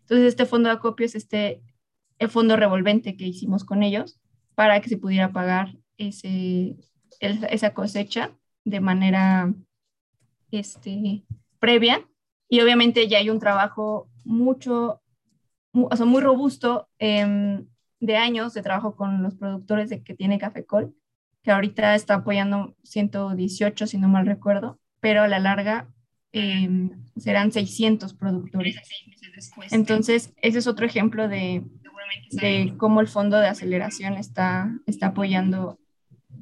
Entonces, 0.00 0.28
este 0.28 0.46
fondo 0.46 0.68
de 0.68 0.76
acopio 0.76 1.04
es 1.04 1.14
este, 1.14 1.62
el 2.18 2.30
fondo 2.30 2.56
revolvente 2.56 3.16
que 3.16 3.26
hicimos 3.26 3.64
con 3.64 3.82
ellos 3.82 4.18
para 4.54 4.80
que 4.80 4.88
se 4.88 4.96
pudiera 4.96 5.32
pagar 5.32 5.76
ese, 5.98 6.76
el, 7.20 7.44
esa 7.50 7.74
cosecha 7.74 8.32
de 8.64 8.80
manera 8.80 9.52
este, 10.50 11.24
previa. 11.58 12.08
Y 12.48 12.60
obviamente 12.60 13.08
ya 13.08 13.18
hay 13.18 13.28
un 13.28 13.38
trabajo 13.38 14.08
mucho, 14.24 15.02
muy, 15.72 15.88
o 15.90 15.96
sea, 15.96 16.06
muy 16.06 16.22
robusto 16.22 16.88
eh, 16.98 17.64
de 18.02 18.16
años 18.16 18.52
de 18.52 18.62
trabajo 18.62 18.96
con 18.96 19.22
los 19.22 19.36
productores 19.36 19.88
de 19.88 20.02
que 20.02 20.14
tiene 20.14 20.38
Cafecol, 20.38 20.92
que 21.42 21.52
ahorita 21.52 21.94
está 21.94 22.14
apoyando 22.14 22.76
118, 22.82 23.86
si 23.86 23.96
no 23.96 24.08
mal 24.08 24.26
recuerdo, 24.26 24.80
pero 24.98 25.22
a 25.22 25.28
la 25.28 25.38
larga 25.38 25.88
eh, 26.32 26.68
serán 27.16 27.52
600 27.52 28.14
productores. 28.14 28.76
Entonces, 29.70 30.32
ese 30.42 30.58
es 30.58 30.66
otro 30.66 30.84
ejemplo 30.84 31.28
de, 31.28 31.62
de 32.32 32.74
cómo 32.76 33.00
el 33.00 33.06
fondo 33.06 33.38
de 33.38 33.46
aceleración 33.46 34.14
está, 34.14 34.76
está 34.86 35.08
apoyando 35.08 35.78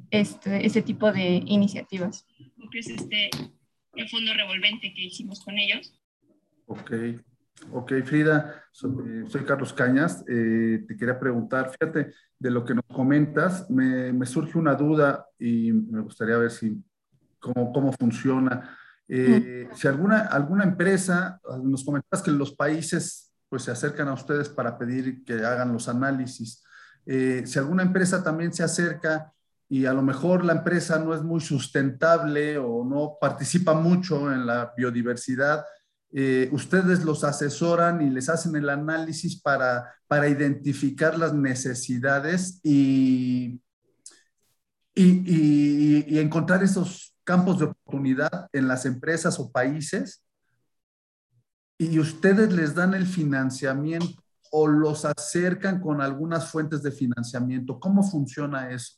este, 0.09 0.65
este 0.65 0.81
tipo 0.81 1.11
de 1.11 1.43
iniciativas. 1.45 2.25
Es 2.73 2.87
este, 2.87 3.29
el 3.93 4.09
fondo 4.09 4.33
revolvente 4.33 4.93
que 4.95 5.03
hicimos 5.03 5.41
con 5.41 5.59
ellos. 5.59 5.93
Ok. 6.65 6.91
Ok, 7.69 7.93
Frida, 8.03 8.63
soy, 8.71 9.43
Carlos 9.45 9.73
Cañas. 9.73 10.23
Eh, 10.27 10.83
te 10.87 10.97
quería 10.97 11.19
preguntar, 11.19 11.71
fíjate, 11.71 12.13
de 12.39 12.51
lo 12.51 12.65
que 12.65 12.73
nos 12.73 12.85
comentas, 12.91 13.69
me, 13.69 14.25
surge 14.25 14.57
una 14.57 14.75
duda 14.75 15.27
y 15.37 15.71
me 15.71 16.01
gustaría 16.01 16.37
ver 16.37 16.51
si 16.51 16.83
cómo, 17.39 17.71
cómo 17.71 17.93
funciona. 17.93 18.77
Eh, 19.07 19.69
si 19.75 19.87
alguna, 19.87 20.21
alguna 20.21 20.63
empresa, 20.63 21.39
nos 21.63 21.83
comentas 21.83 22.21
que 22.21 22.31
los 22.31 22.55
países 22.55 23.31
pues 23.51 23.63
se 23.63 23.71
acercan 23.71 24.07
a 24.07 24.13
ustedes 24.13 24.47
para 24.47 24.77
pedir 24.77 25.25
que 25.25 25.33
hagan 25.45 25.73
los 25.73 25.89
análisis. 25.89 26.63
Eh, 27.05 27.43
si 27.45 27.59
alguna 27.59 27.83
empresa 27.83 28.23
también 28.23 28.53
se 28.53 28.63
acerca 28.63 29.33
y 29.67 29.85
a 29.85 29.93
lo 29.93 30.01
mejor 30.01 30.45
la 30.45 30.53
empresa 30.53 30.99
no 30.99 31.13
es 31.13 31.21
muy 31.21 31.41
sustentable 31.41 32.57
o 32.57 32.85
no 32.85 33.17
participa 33.19 33.73
mucho 33.73 34.31
en 34.31 34.45
la 34.45 34.73
biodiversidad, 34.77 35.65
eh, 36.13 36.49
ustedes 36.51 37.05
los 37.05 37.23
asesoran 37.23 38.01
y 38.01 38.09
les 38.09 38.27
hacen 38.27 38.55
el 38.57 38.69
análisis 38.69 39.41
para, 39.41 39.95
para 40.07 40.27
identificar 40.27 41.17
las 41.17 41.33
necesidades 41.33 42.59
y, 42.63 43.61
y, 44.93 46.19
encontrar 46.19 46.63
esos 46.63 47.15
campos 47.23 47.59
de 47.59 47.65
oportunidad 47.65 48.49
en 48.51 48.67
las 48.67 48.85
empresas 48.85 49.39
o 49.39 49.51
países 49.51 50.23
y 51.77 51.97
ustedes 51.97 52.51
les 52.51 52.75
dan 52.75 52.93
el 52.93 53.05
financiamiento 53.05 54.21
o 54.51 54.67
los 54.67 55.05
acercan 55.05 55.79
con 55.79 56.01
algunas 56.01 56.51
fuentes 56.51 56.83
de 56.83 56.91
financiamiento. 56.91 57.79
¿Cómo 57.79 58.03
funciona 58.03 58.69
eso? 58.69 58.97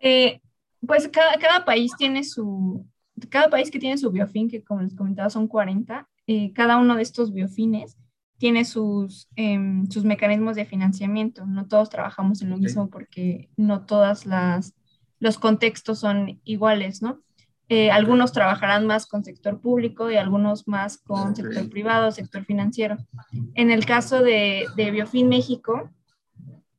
Eh, 0.00 0.40
pues 0.84 1.08
cada, 1.08 1.38
cada, 1.38 1.64
país 1.64 1.92
tiene 1.96 2.24
su, 2.24 2.84
cada 3.28 3.50
país 3.50 3.70
que 3.70 3.78
tiene 3.78 3.98
su 3.98 4.10
biofin, 4.10 4.48
que 4.48 4.62
como 4.62 4.82
les 4.82 4.94
comentaba 4.94 5.30
son 5.30 5.48
40, 5.48 6.08
eh, 6.26 6.52
cada 6.52 6.76
uno 6.76 6.96
de 6.96 7.02
estos 7.02 7.32
biofines 7.32 7.96
tiene 8.38 8.64
sus, 8.64 9.28
em, 9.36 9.86
sus 9.90 10.04
mecanismos 10.04 10.56
de 10.56 10.64
financiamiento. 10.64 11.44
No 11.46 11.66
todos 11.66 11.90
trabajamos 11.90 12.40
en 12.40 12.50
lo 12.50 12.56
mismo 12.56 12.88
porque 12.88 13.50
no 13.56 13.84
todas 13.84 14.26
las 14.26 14.74
los 15.20 15.38
contextos 15.38 15.98
son 16.00 16.40
iguales, 16.44 17.02
¿no? 17.02 17.20
Eh, 17.68 17.90
algunos 17.90 18.32
trabajarán 18.32 18.86
más 18.86 19.06
con 19.06 19.22
sector 19.22 19.60
público 19.60 20.10
y 20.10 20.16
algunos 20.16 20.66
más 20.66 20.98
con 20.98 21.36
sector 21.36 21.68
privado, 21.70 22.10
sector 22.10 22.44
financiero. 22.44 22.96
En 23.54 23.70
el 23.70 23.86
caso 23.86 24.22
de, 24.22 24.66
de 24.76 24.90
Biofin 24.90 25.28
México, 25.28 25.90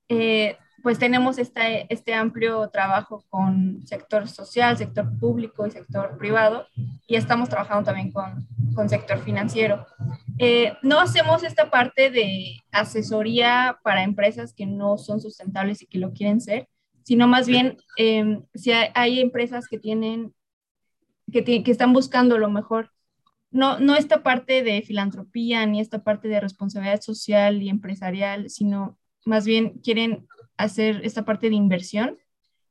eh, 0.10 0.58
pues 0.82 1.00
tenemos 1.00 1.38
este, 1.38 1.86
este 1.94 2.14
amplio 2.14 2.70
trabajo 2.70 3.24
con 3.30 3.86
sector 3.86 4.28
social, 4.28 4.78
sector 4.78 5.18
público 5.20 5.66
y 5.66 5.72
sector 5.72 6.18
privado, 6.18 6.66
y 7.08 7.16
estamos 7.16 7.50
trabajando 7.50 7.84
también 7.84 8.12
con, 8.12 8.48
con 8.74 8.90
sector 8.90 9.20
financiero. 9.20 9.86
Eh, 10.38 10.74
no 10.82 11.00
hacemos 11.00 11.44
esta 11.44 11.70
parte 11.70 12.10
de 12.10 12.60
asesoría 12.72 13.80
para 13.84 14.04
empresas 14.04 14.54
que 14.54 14.66
no 14.66 14.98
son 14.98 15.22
sustentables 15.22 15.82
y 15.82 15.88
que 15.88 16.00
lo 16.00 16.14
quieren 16.14 16.42
ser, 16.42 16.68
sino 17.04 17.28
más 17.28 17.48
bien 17.48 17.78
em, 17.98 18.44
si 18.54 18.72
hay, 18.72 19.20
empresas 19.20 19.68
que 19.68 19.80
tienen, 19.80 20.34
que, 21.32 21.44
que 21.44 21.72
están 21.72 21.94
buscando 21.94 22.38
lo 22.38 22.50
mejor 22.50 22.92
no, 23.52 23.80
no 23.80 23.96
esta 23.96 24.24
parte 24.24 24.64
de 24.64 24.82
filantropía 24.82 25.66
ni 25.66 25.82
esta 25.82 26.04
parte 26.04 26.30
de 26.30 26.40
responsabilidad 26.40 27.02
social 27.02 27.62
y 27.62 27.70
empresarial, 27.70 28.50
sino 28.50 28.98
más 29.26 29.46
bien 29.46 29.80
quieren 29.84 30.28
hacer 30.64 31.02
esta 31.04 31.26
parte 31.26 31.50
de 31.50 31.56
inversión, 31.56 32.18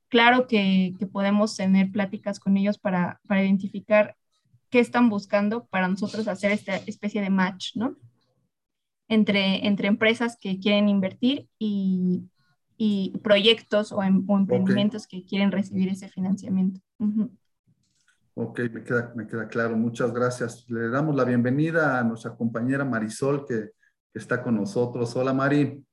claro 0.09 0.47
que, 0.47 0.95
podemos 1.12 1.57
tener 1.57 1.91
pláticas 1.91 2.38
con 2.38 2.57
ellos 2.57 2.78
para, 2.78 3.20
identificar 3.28 4.16
qué 4.68 4.80
están 4.80 5.09
buscando 5.09 5.66
para 5.66 5.88
nosotros 5.88 6.28
hacer 6.28 6.53
esta 6.53 6.76
especie 6.76 7.20
de 7.20 7.30
match, 7.30 7.76
¿no? 7.76 7.97
Entre, 9.09 9.66
entre 9.66 9.88
empresas 9.88 10.36
que 10.41 10.61
quieren 10.61 10.88
invertir 10.88 11.49
y, 11.59 12.28
proyectos 13.22 13.93
o, 13.93 14.03
em, 14.03 14.24
emprendimientos 14.28 15.07
que 15.07 15.24
quieren 15.24 15.53
recibir 15.53 15.88
ese 15.91 16.09
financiamiento. 16.09 16.80
Ok, 18.34 18.61
me 18.72 18.82
queda, 18.82 19.12
me 19.14 19.26
queda 19.26 19.49
claro. 19.49 19.76
Muchas 19.76 20.12
gracias. 20.14 20.64
Le 20.70 20.88
damos 20.88 21.14
la 21.14 21.24
bienvenida 21.24 21.99
a 21.99 22.05
nuestra 22.05 22.34
compañera 22.34 22.84
Marisol 22.84 23.45
que, 23.45 23.72
que 24.12 24.18
está 24.18 24.43
con 24.43 24.57
nosotros. 24.57 25.14
Hola, 25.14 25.34
Mari. 25.34 25.84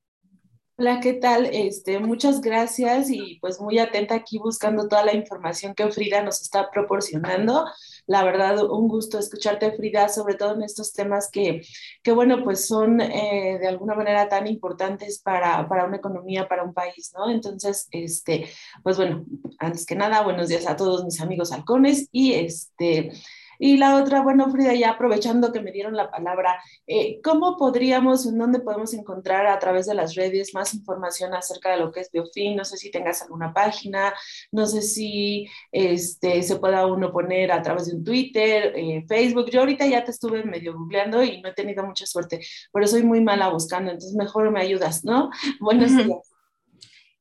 Hola, 0.80 1.00
¿qué 1.00 1.14
tal? 1.14 1.46
Este, 1.46 1.98
muchas 1.98 2.40
gracias 2.40 3.10
y 3.10 3.40
pues 3.40 3.60
muy 3.60 3.80
atenta 3.80 4.14
aquí 4.14 4.38
buscando 4.38 4.86
toda 4.86 5.04
la 5.04 5.12
información 5.12 5.74
que 5.74 5.90
Frida 5.90 6.22
nos 6.22 6.40
está 6.40 6.70
proporcionando. 6.70 7.64
La 8.06 8.22
verdad, 8.22 8.62
un 8.62 8.86
gusto 8.86 9.18
escucharte, 9.18 9.72
Frida, 9.72 10.08
sobre 10.08 10.34
todo 10.36 10.54
en 10.54 10.62
estos 10.62 10.92
temas 10.92 11.30
que, 11.32 11.62
que 12.00 12.12
bueno, 12.12 12.44
pues 12.44 12.68
son 12.68 13.00
eh, 13.00 13.58
de 13.60 13.66
alguna 13.66 13.96
manera 13.96 14.28
tan 14.28 14.46
importantes 14.46 15.18
para, 15.20 15.68
para, 15.68 15.84
una 15.84 15.96
economía, 15.96 16.46
para 16.46 16.62
un 16.62 16.72
país, 16.72 17.12
¿no? 17.12 17.28
Entonces, 17.28 17.88
este, 17.90 18.48
pues 18.84 18.96
bueno, 18.96 19.24
antes 19.58 19.84
que 19.84 19.96
nada, 19.96 20.22
buenos 20.22 20.46
días 20.46 20.68
a 20.68 20.76
todos 20.76 21.04
mis 21.04 21.20
amigos 21.20 21.50
halcones 21.50 22.08
y 22.12 22.34
este... 22.34 23.10
Y 23.58 23.76
la 23.76 23.96
otra, 23.96 24.22
bueno, 24.22 24.50
Frida, 24.50 24.74
ya 24.74 24.90
aprovechando 24.90 25.52
que 25.52 25.60
me 25.60 25.72
dieron 25.72 25.96
la 25.96 26.10
palabra, 26.10 26.62
eh, 26.86 27.20
¿cómo 27.22 27.56
podríamos, 27.56 28.26
en 28.26 28.38
dónde 28.38 28.60
podemos 28.60 28.94
encontrar 28.94 29.46
a 29.46 29.58
través 29.58 29.86
de 29.86 29.94
las 29.94 30.14
redes 30.14 30.54
más 30.54 30.74
información 30.74 31.34
acerca 31.34 31.70
de 31.70 31.78
lo 31.78 31.90
que 31.90 32.00
es 32.00 32.10
Biofin? 32.10 32.56
No 32.56 32.64
sé 32.64 32.76
si 32.76 32.90
tengas 32.90 33.22
alguna 33.22 33.52
página, 33.52 34.14
no 34.52 34.66
sé 34.66 34.82
si 34.82 35.48
este, 35.72 36.42
se 36.42 36.56
pueda 36.56 36.86
uno 36.86 37.12
poner 37.12 37.52
a 37.52 37.62
través 37.62 37.86
de 37.86 37.96
un 37.96 38.04
Twitter, 38.04 38.72
eh, 38.76 39.04
Facebook. 39.08 39.50
Yo 39.50 39.60
ahorita 39.60 39.86
ya 39.86 40.04
te 40.04 40.12
estuve 40.12 40.44
medio 40.44 40.74
googleando 40.74 41.22
y 41.22 41.40
no 41.40 41.48
he 41.48 41.54
tenido 41.54 41.84
mucha 41.84 42.06
suerte, 42.06 42.40
pero 42.72 42.86
soy 42.86 43.02
muy 43.02 43.20
mala 43.20 43.48
buscando, 43.48 43.90
entonces 43.90 44.14
mejor 44.14 44.50
me 44.50 44.60
ayudas, 44.60 45.04
¿no? 45.04 45.30
Buenos 45.60 45.96
días. 45.96 46.34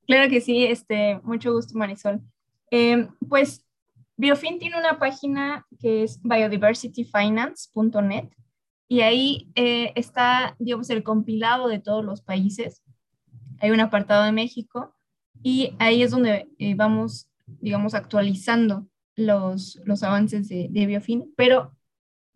Claro 0.05 0.29
que 0.29 0.39
sí, 0.39 0.65
este, 0.65 1.19
mucho 1.23 1.51
gusto, 1.51 1.77
Marisol. 1.77 2.21
Eh, 2.71 3.07
pues 3.27 3.66
Biofin 4.17 4.57
tiene 4.57 4.79
una 4.79 4.97
página 4.97 5.67
que 5.79 6.01
es 6.03 6.19
biodiversityfinance.net 6.23 8.29
y 8.87 9.01
ahí 9.01 9.51
eh, 9.55 9.91
está, 9.95 10.55
digamos, 10.57 10.89
el 10.89 11.03
compilado 11.03 11.67
de 11.67 11.77
todos 11.79 12.03
los 12.03 12.23
países. 12.23 12.81
Hay 13.59 13.69
un 13.69 13.79
apartado 13.79 14.23
de 14.23 14.31
México 14.31 14.95
y 15.43 15.75
ahí 15.77 16.01
es 16.01 16.09
donde 16.11 16.49
eh, 16.57 16.73
vamos, 16.73 17.29
digamos, 17.45 17.93
actualizando 17.93 18.87
los, 19.15 19.79
los 19.85 20.01
avances 20.01 20.49
de, 20.49 20.67
Biofin, 20.71 21.31
pero 21.37 21.77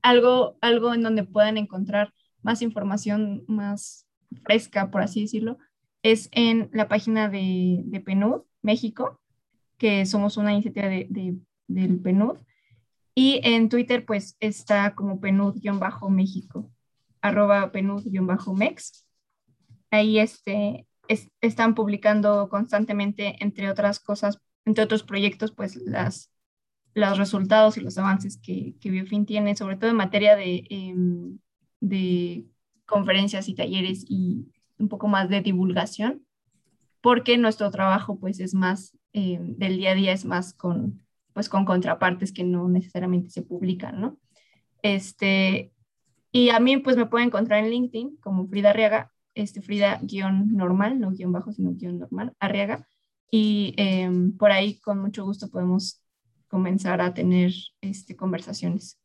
algo, 0.04 0.60
algo 0.62 0.94
en 0.94 1.02
donde 1.02 1.24
puedan 1.24 1.58
encontrar 1.58 2.14
más 2.44 2.62
información 2.62 3.44
más 3.48 4.08
fresca, 4.44 4.92
por 4.92 5.02
así 5.02 5.22
decirlo, 5.22 5.58
es 6.04 6.30
en 6.32 6.70
la 6.74 6.88
página 6.88 7.28
de, 7.28 7.82
de 7.86 8.04
México, 8.62 9.20
que 9.78 10.06
somos 10.06 10.38
una 10.38 10.54
iniciativa 10.54 10.88
de, 10.88 11.08
de 11.10 11.40
del 11.74 12.00
PNUD. 12.00 12.38
Y 13.14 13.42
en 13.44 13.70
Twitter, 13.70 14.06
pues 14.06 14.38
está 14.40 14.96
como 14.96 15.20
PNUD-México, 15.20 16.72
arroba 17.22 17.72
PNUD-MEX. 17.72 19.06
Ahí 19.92 20.20
este, 20.20 20.88
están 21.42 21.76
publicando 21.76 22.48
constantemente, 22.50 23.36
entre 23.40 23.70
otras 23.70 24.00
cosas, 24.00 24.40
entre 24.66 24.84
otros 24.84 25.04
proyectos, 25.04 25.52
pues 25.52 25.76
las, 25.76 26.32
los 26.94 27.18
resultados 27.18 27.78
y 27.78 27.82
los 27.82 27.98
avances 27.98 28.38
que, 28.38 28.76
que 28.80 28.90
Biofin 28.90 29.26
tiene, 29.26 29.56
sobre 29.56 29.78
todo 29.78 29.90
en 29.90 29.98
materia 29.98 30.36
de, 30.36 30.66
em, 30.70 31.40
de 31.80 32.46
conferencias 32.86 33.50
y 33.50 33.56
talleres 33.56 34.06
y 34.08 34.52
un 34.78 34.90
poco 34.90 35.08
más 35.08 35.30
de 35.30 35.42
divulgación, 35.42 36.26
porque 37.02 37.38
nuestro 37.38 37.72
trabajo 37.72 38.20
pues 38.20 38.40
es 38.40 38.54
más 38.54 38.98
em, 39.14 39.56
del 39.58 39.78
día 39.78 39.92
a 39.92 39.96
día, 39.96 40.12
es 40.14 40.26
más 40.26 40.54
con 40.54 41.02
pues 41.34 41.50
con 41.50 41.66
contrapartes 41.66 42.32
que 42.32 42.44
no 42.44 42.68
necesariamente 42.68 43.30
se 43.30 43.42
publican, 43.42 44.00
¿no? 44.02 44.18
Este, 44.82 45.72
y 46.32 46.50
a 46.50 46.60
mí 46.60 46.78
pues 46.78 46.98
me 46.98 47.06
pueden 47.06 47.28
encontrar 47.28 47.64
en 47.64 47.70
LinkedIn 47.70 48.18
como 48.18 48.48
Frida 48.48 48.72
Arriaga, 48.72 49.12
este 49.34 49.62
Frida 49.62 50.00
guion 50.02 50.56
normal, 50.56 51.00
no 51.00 51.12
guion 51.12 51.32
bajo, 51.32 51.52
sino 51.52 51.74
guion 51.74 52.00
normal, 52.00 52.34
Arriaga, 52.40 52.88
y 53.30 53.74
em, 53.78 54.36
por 54.38 54.52
ahí 54.52 54.80
con 54.80 55.00
mucho 55.00 55.24
gusto 55.24 55.50
podemos 55.50 56.02
comenzar 56.48 57.00
a 57.02 57.14
tener 57.14 57.54
este, 57.80 58.16
conversaciones. 58.16 59.00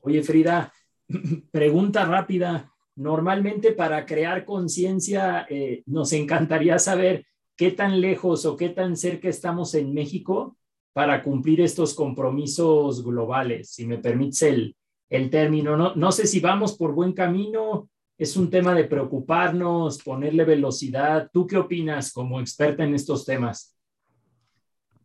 Oye 0.00 0.22
Frida, 0.22 0.72
pregunta 1.50 2.04
rápida. 2.04 2.68
Normalmente 2.94 3.72
para 3.72 4.04
crear 4.04 4.44
conciencia 4.44 5.46
eh, 5.48 5.82
nos 5.86 6.12
encantaría 6.12 6.78
saber 6.78 7.26
qué 7.62 7.70
tan 7.70 8.00
lejos 8.00 8.44
o 8.44 8.56
qué 8.56 8.70
tan 8.70 8.96
cerca 8.96 9.28
estamos 9.28 9.76
en 9.76 9.94
México 9.94 10.56
para 10.92 11.22
cumplir 11.22 11.60
estos 11.60 11.94
compromisos 11.94 13.04
globales, 13.04 13.70
si 13.70 13.86
me 13.86 13.98
permites 13.98 14.42
el, 14.42 14.74
el 15.08 15.30
término. 15.30 15.76
No, 15.76 15.94
no 15.94 16.10
sé 16.10 16.26
si 16.26 16.40
vamos 16.40 16.76
por 16.76 16.92
buen 16.92 17.12
camino, 17.12 17.88
es 18.18 18.36
un 18.36 18.50
tema 18.50 18.74
de 18.74 18.82
preocuparnos, 18.82 20.02
ponerle 20.02 20.44
velocidad. 20.44 21.30
¿Tú 21.32 21.46
qué 21.46 21.56
opinas 21.56 22.12
como 22.12 22.40
experta 22.40 22.82
en 22.82 22.96
estos 22.96 23.24
temas? 23.24 23.78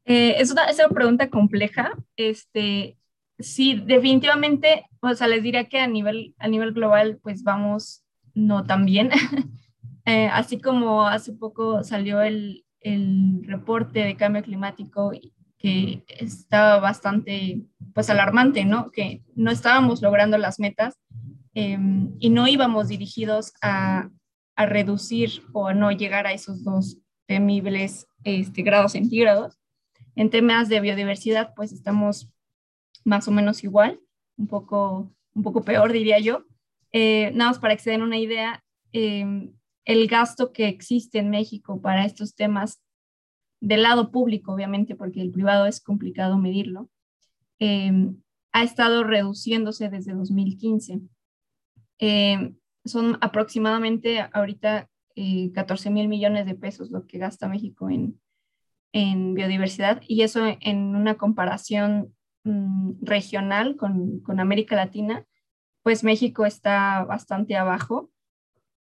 Eh, 0.06 0.38
es, 0.40 0.50
una, 0.50 0.64
es, 0.64 0.80
una, 0.80 0.90
pregunta 0.90 1.30
compleja. 1.30 1.96
Este, 2.16 2.98
sí, 3.38 3.84
definitivamente, 3.86 4.88
o 5.02 5.14
sea, 5.14 5.28
les 5.28 5.44
diría 5.44 5.70
que 5.70 5.78
a 5.78 5.86
nivel, 5.86 6.34
a 6.40 6.48
nivel 6.48 6.74
global, 6.74 7.20
pues 7.22 7.44
vamos 7.44 8.04
no 8.34 8.66
tan 8.66 8.84
bien. 8.84 9.12
Eh, 10.08 10.30
así 10.32 10.58
como 10.58 11.06
hace 11.06 11.34
poco 11.34 11.84
salió 11.84 12.22
el, 12.22 12.66
el 12.80 13.42
reporte 13.44 14.00
de 14.00 14.16
cambio 14.16 14.42
climático 14.42 15.12
que 15.58 16.06
estaba 16.08 16.80
bastante, 16.80 17.66
pues, 17.94 18.10
alarmante, 18.10 18.64
¿no? 18.64 18.90
Que 18.90 19.22
no 19.36 19.52
estábamos 19.52 20.02
logrando 20.02 20.38
las 20.38 20.62
metas 20.62 20.98
em, 21.54 22.16
y 22.20 22.30
no 22.30 22.48
íbamos 22.48 22.88
dirigidos 22.88 23.52
a, 23.62 24.10
a, 24.56 24.66
reducir 24.66 25.44
o 25.52 25.68
a 25.68 25.74
no 25.74 25.92
llegar 25.92 26.26
a 26.26 26.32
esos 26.32 26.64
dos 26.64 27.00
temibles 27.26 28.08
este, 28.24 28.62
grados 28.62 28.94
centígrados. 28.94 29.60
En 30.16 30.30
temas 30.30 30.70
de 30.70 30.80
biodiversidad, 30.80 31.54
pues 31.54 31.74
estamos 31.74 32.30
más 33.04 33.28
o 33.28 33.32
menos 33.32 33.62
igual, 33.66 34.00
un 34.38 34.48
poco, 34.48 35.14
un 35.34 35.44
poco 35.44 35.64
peor, 35.64 35.92
diría 35.92 36.20
yo. 36.20 36.46
Eh, 36.94 37.32
nada 37.36 37.52
más 37.52 37.60
para 37.60 37.76
que 37.76 37.82
se 37.82 37.92
den 37.92 38.04
una 38.04 38.18
idea, 38.18 38.64
em, 38.94 39.57
el 39.88 40.08
gasto 40.08 40.52
que 40.52 40.68
existe 40.68 41.18
en 41.18 41.30
México 41.30 41.82
para 41.82 42.06
estos 42.06 42.36
temas 42.36 42.84
del 43.62 43.84
lado 43.84 44.12
público, 44.12 44.54
obviamente, 44.54 44.96
porque 44.96 45.22
el 45.22 45.32
privado 45.32 45.66
es 45.66 45.80
complicado 45.80 46.38
medirlo, 46.38 46.90
em, 47.58 48.22
ha 48.52 48.64
estado 48.64 49.06
reduciéndose 49.06 49.90
desde 49.90 50.14
2015. 50.14 51.00
Em, 52.00 52.58
son 52.84 53.18
aproximadamente 53.22 54.20
ahorita 54.34 54.90
14 55.54 55.90
eh, 55.90 55.92
mil 55.92 56.08
millones 56.10 56.46
de 56.46 56.56
pesos 56.56 56.92
lo 56.92 57.08
que 57.08 57.18
gasta 57.18 57.48
México 57.48 57.90
en, 57.90 58.20
en 58.92 59.34
biodiversidad 59.34 60.02
y 60.06 60.22
eso 60.22 60.42
en 60.60 60.96
una 60.96 61.16
comparación 61.16 62.14
mm, 62.44 62.96
regional 63.02 63.78
con, 63.78 64.20
con, 64.20 64.40
América 64.40 64.76
Latina, 64.76 65.26
pues 65.82 66.04
México 66.04 66.46
está 66.46 67.06
bastante 67.06 67.56
abajo. 67.56 68.12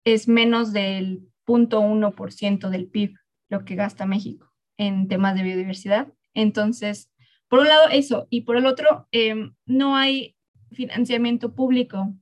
Es 0.04 0.28
menos 0.28 0.72
del 0.72 1.28
0.1% 1.46 2.70
del 2.70 2.86
PIB 2.88 3.14
lo 3.48 3.64
que 3.64 3.74
gasta 3.74 4.06
México 4.06 4.50
en 4.76 5.08
temas 5.08 5.34
de 5.34 5.42
biodiversidad. 5.42 6.12
Entonces, 6.34 7.10
por 7.48 7.60
un 7.60 7.68
lado 7.68 7.88
eso, 7.90 8.26
y 8.30 8.42
por 8.42 8.56
el 8.56 8.66
otro, 8.66 9.06
em, 9.12 9.54
no 9.66 9.96
hay 9.96 10.36
financiamiento 10.72 11.54
público. 11.54 12.14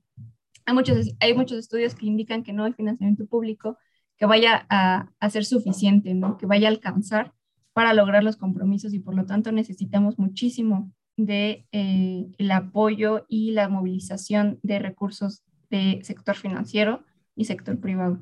Hay 0.65 0.73
muchos, 0.73 1.15
hay 1.19 1.33
muchos 1.33 1.57
estudios 1.57 1.95
que 1.95 2.05
indican 2.05 2.43
que 2.43 2.53
no 2.53 2.65
hay 2.65 2.73
financiamiento 2.73 3.25
público 3.25 3.77
que 4.17 4.25
vaya 4.25 4.65
a, 4.69 5.09
a 5.19 5.29
ser 5.29 5.43
suficiente, 5.43 6.13
¿no? 6.13 6.37
que 6.37 6.45
vaya 6.45 6.67
a 6.67 6.71
alcanzar 6.71 7.33
para 7.73 7.93
lograr 7.93 8.23
los 8.23 8.37
compromisos 8.37 8.93
y 8.93 8.99
por 8.99 9.15
lo 9.15 9.25
tanto 9.25 9.51
necesitamos 9.51 10.19
muchísimo 10.19 10.91
de 11.17 11.67
eh, 11.71 12.27
el 12.37 12.51
apoyo 12.51 13.25
y 13.27 13.51
la 13.51 13.67
movilización 13.69 14.59
de 14.61 14.79
recursos 14.79 15.43
de 15.69 15.99
sector 16.03 16.35
financiero 16.35 17.03
y 17.35 17.45
sector 17.45 17.79
privado. 17.79 18.19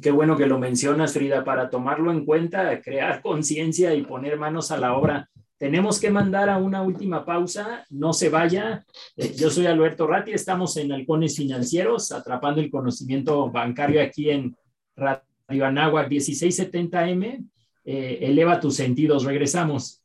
Qué 0.00 0.10
bueno 0.10 0.36
que 0.36 0.46
lo 0.46 0.58
mencionas, 0.58 1.12
Frida, 1.12 1.44
para 1.44 1.68
tomarlo 1.68 2.10
en 2.12 2.24
cuenta, 2.24 2.80
crear 2.80 3.20
conciencia 3.20 3.94
y 3.94 4.02
poner 4.02 4.38
manos 4.38 4.70
a 4.70 4.78
la 4.78 4.96
obra. 4.96 5.28
Tenemos 5.58 6.00
que 6.00 6.10
mandar 6.10 6.48
a 6.48 6.58
una 6.58 6.82
última 6.82 7.24
pausa, 7.24 7.84
no 7.90 8.12
se 8.12 8.28
vaya. 8.28 8.84
Eh, 9.16 9.34
yo 9.36 9.50
soy 9.50 9.66
Alberto 9.66 10.06
Ratti, 10.06 10.32
estamos 10.32 10.76
en 10.76 10.92
Halcones 10.92 11.36
Financieros, 11.36 12.10
atrapando 12.10 12.60
el 12.60 12.70
conocimiento 12.70 13.50
bancario 13.50 14.02
aquí 14.02 14.30
en 14.30 14.56
Radio 14.96 15.66
Anáhuac 15.66 16.08
1670M. 16.08 17.44
Eh, 17.84 18.18
eleva 18.22 18.58
tus 18.58 18.76
sentidos, 18.76 19.24
regresamos. 19.24 20.02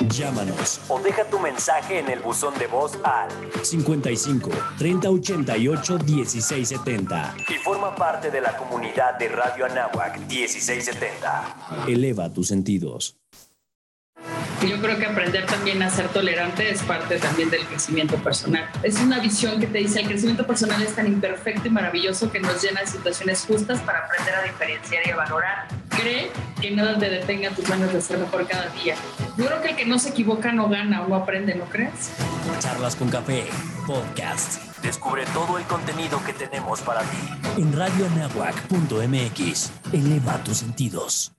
Llámanos 0.00 0.80
o 0.88 0.98
deja 1.00 1.24
tu 1.24 1.38
mensaje 1.38 1.98
en 2.00 2.08
el 2.10 2.20
buzón 2.20 2.54
de 2.58 2.66
voz 2.66 2.98
al 3.04 3.28
55 3.62 4.50
30 4.78 5.10
88 5.10 5.98
16 5.98 6.68
70 6.68 7.34
y 7.48 7.54
forma 7.54 7.94
parte 7.94 8.30
de 8.30 8.40
la 8.40 8.56
comunidad 8.56 9.18
de 9.18 9.28
Radio 9.28 9.66
Anáhuac 9.66 10.18
1670. 10.28 11.86
Eleva 11.86 12.32
tus 12.32 12.48
sentidos. 12.48 13.16
Yo 14.62 14.80
creo 14.80 14.98
que 14.98 15.06
aprender 15.06 15.44
también 15.46 15.82
a 15.82 15.90
ser 15.90 16.08
tolerante 16.08 16.70
es 16.70 16.82
parte 16.82 17.18
también 17.18 17.50
del 17.50 17.66
crecimiento 17.66 18.16
personal. 18.16 18.68
Es 18.82 18.98
una 18.98 19.18
visión 19.18 19.60
que 19.60 19.66
te 19.66 19.78
dice 19.78 20.00
el 20.00 20.06
crecimiento 20.06 20.46
personal 20.46 20.80
es 20.82 20.94
tan 20.94 21.06
imperfecto 21.06 21.68
y 21.68 21.70
maravilloso 21.70 22.30
que 22.32 22.40
nos 22.40 22.62
llena 22.62 22.80
de 22.80 22.86
situaciones 22.86 23.44
justas 23.46 23.80
para 23.80 24.06
aprender 24.06 24.34
a 24.34 24.42
diferenciar 24.42 25.06
y 25.06 25.10
a 25.10 25.16
valorar. 25.16 25.68
Cree 25.90 26.30
que 26.60 26.70
nada 26.70 26.98
te 26.98 27.10
detenga 27.10 27.50
tus 27.50 27.68
manos 27.68 27.92
de 27.92 28.00
ser 28.00 28.18
mejor 28.18 28.46
cada 28.46 28.68
día. 28.68 28.94
Yo 29.36 29.44
creo 29.46 29.60
que 29.60 29.70
el 29.70 29.76
que 29.76 29.84
no 29.86 29.98
se 29.98 30.08
equivoca 30.10 30.52
no 30.52 30.68
gana 30.68 31.02
o 31.02 31.08
no 31.08 31.16
aprende, 31.16 31.54
¿no 31.54 31.64
crees? 31.66 32.12
Charlas 32.60 32.96
con 32.96 33.10
Café, 33.10 33.44
podcast. 33.86 34.62
Descubre 34.82 35.24
todo 35.32 35.58
el 35.58 35.64
contenido 35.64 36.22
que 36.24 36.32
tenemos 36.32 36.80
para 36.80 37.02
ti. 37.02 37.16
En 37.58 37.76
radioanahuac.mx. 37.76 39.72
Eleva 39.92 40.38
tus 40.44 40.58
sentidos. 40.58 41.33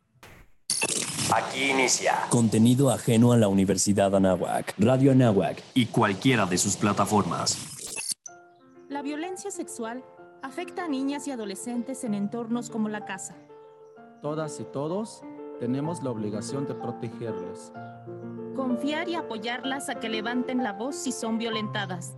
Aquí 1.33 1.71
inicia. 1.71 2.13
Contenido 2.29 2.91
ajeno 2.91 3.31
a 3.31 3.37
la 3.37 3.47
Universidad 3.47 4.15
Anáhuac, 4.15 4.75
Radio 4.77 5.11
Anáhuac 5.11 5.61
y 5.73 5.87
cualquiera 5.87 6.45
de 6.45 6.57
sus 6.57 6.77
plataformas. 6.77 7.57
La 8.89 9.01
violencia 9.01 9.49
sexual 9.51 10.03
afecta 10.43 10.85
a 10.85 10.87
niñas 10.87 11.27
y 11.27 11.31
adolescentes 11.31 12.03
en 12.03 12.13
entornos 12.13 12.69
como 12.69 12.89
la 12.89 13.05
casa. 13.05 13.35
Todas 14.21 14.59
y 14.59 14.63
todos 14.65 15.23
tenemos 15.59 16.03
la 16.03 16.11
obligación 16.11 16.67
de 16.67 16.75
protegerlas. 16.75 17.73
Confiar 18.55 19.09
y 19.09 19.15
apoyarlas 19.15 19.89
a 19.89 19.95
que 19.95 20.09
levanten 20.09 20.63
la 20.63 20.73
voz 20.73 20.95
si 20.95 21.11
son 21.11 21.37
violentadas. 21.37 22.15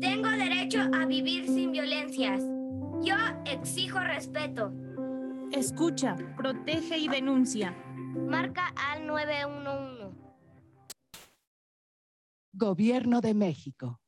Tengo 0.00 0.28
derecho 0.30 0.80
a 0.92 1.06
vivir 1.06 1.46
sin 1.46 1.72
violencias. 1.72 2.42
Yo 3.02 3.16
exijo 3.44 3.98
respeto. 3.98 4.72
Escucha, 5.52 6.16
protege 6.36 6.98
y 6.98 7.08
denuncia. 7.08 7.74
Marca 8.14 8.74
al 8.76 9.06
911. 9.06 10.16
Gobierno 12.52 13.20
de 13.20 13.34
México. 13.34 14.00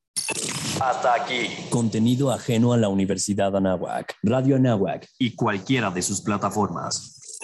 Hasta 0.80 1.14
aquí. 1.14 1.48
Contenido 1.70 2.30
ajeno 2.30 2.72
a 2.72 2.76
la 2.76 2.88
Universidad 2.88 3.56
Anáhuac, 3.56 4.16
Radio 4.22 4.56
Anáhuac 4.56 5.08
y 5.18 5.34
cualquiera 5.34 5.90
de 5.90 6.02
sus 6.02 6.20
plataformas. 6.20 7.38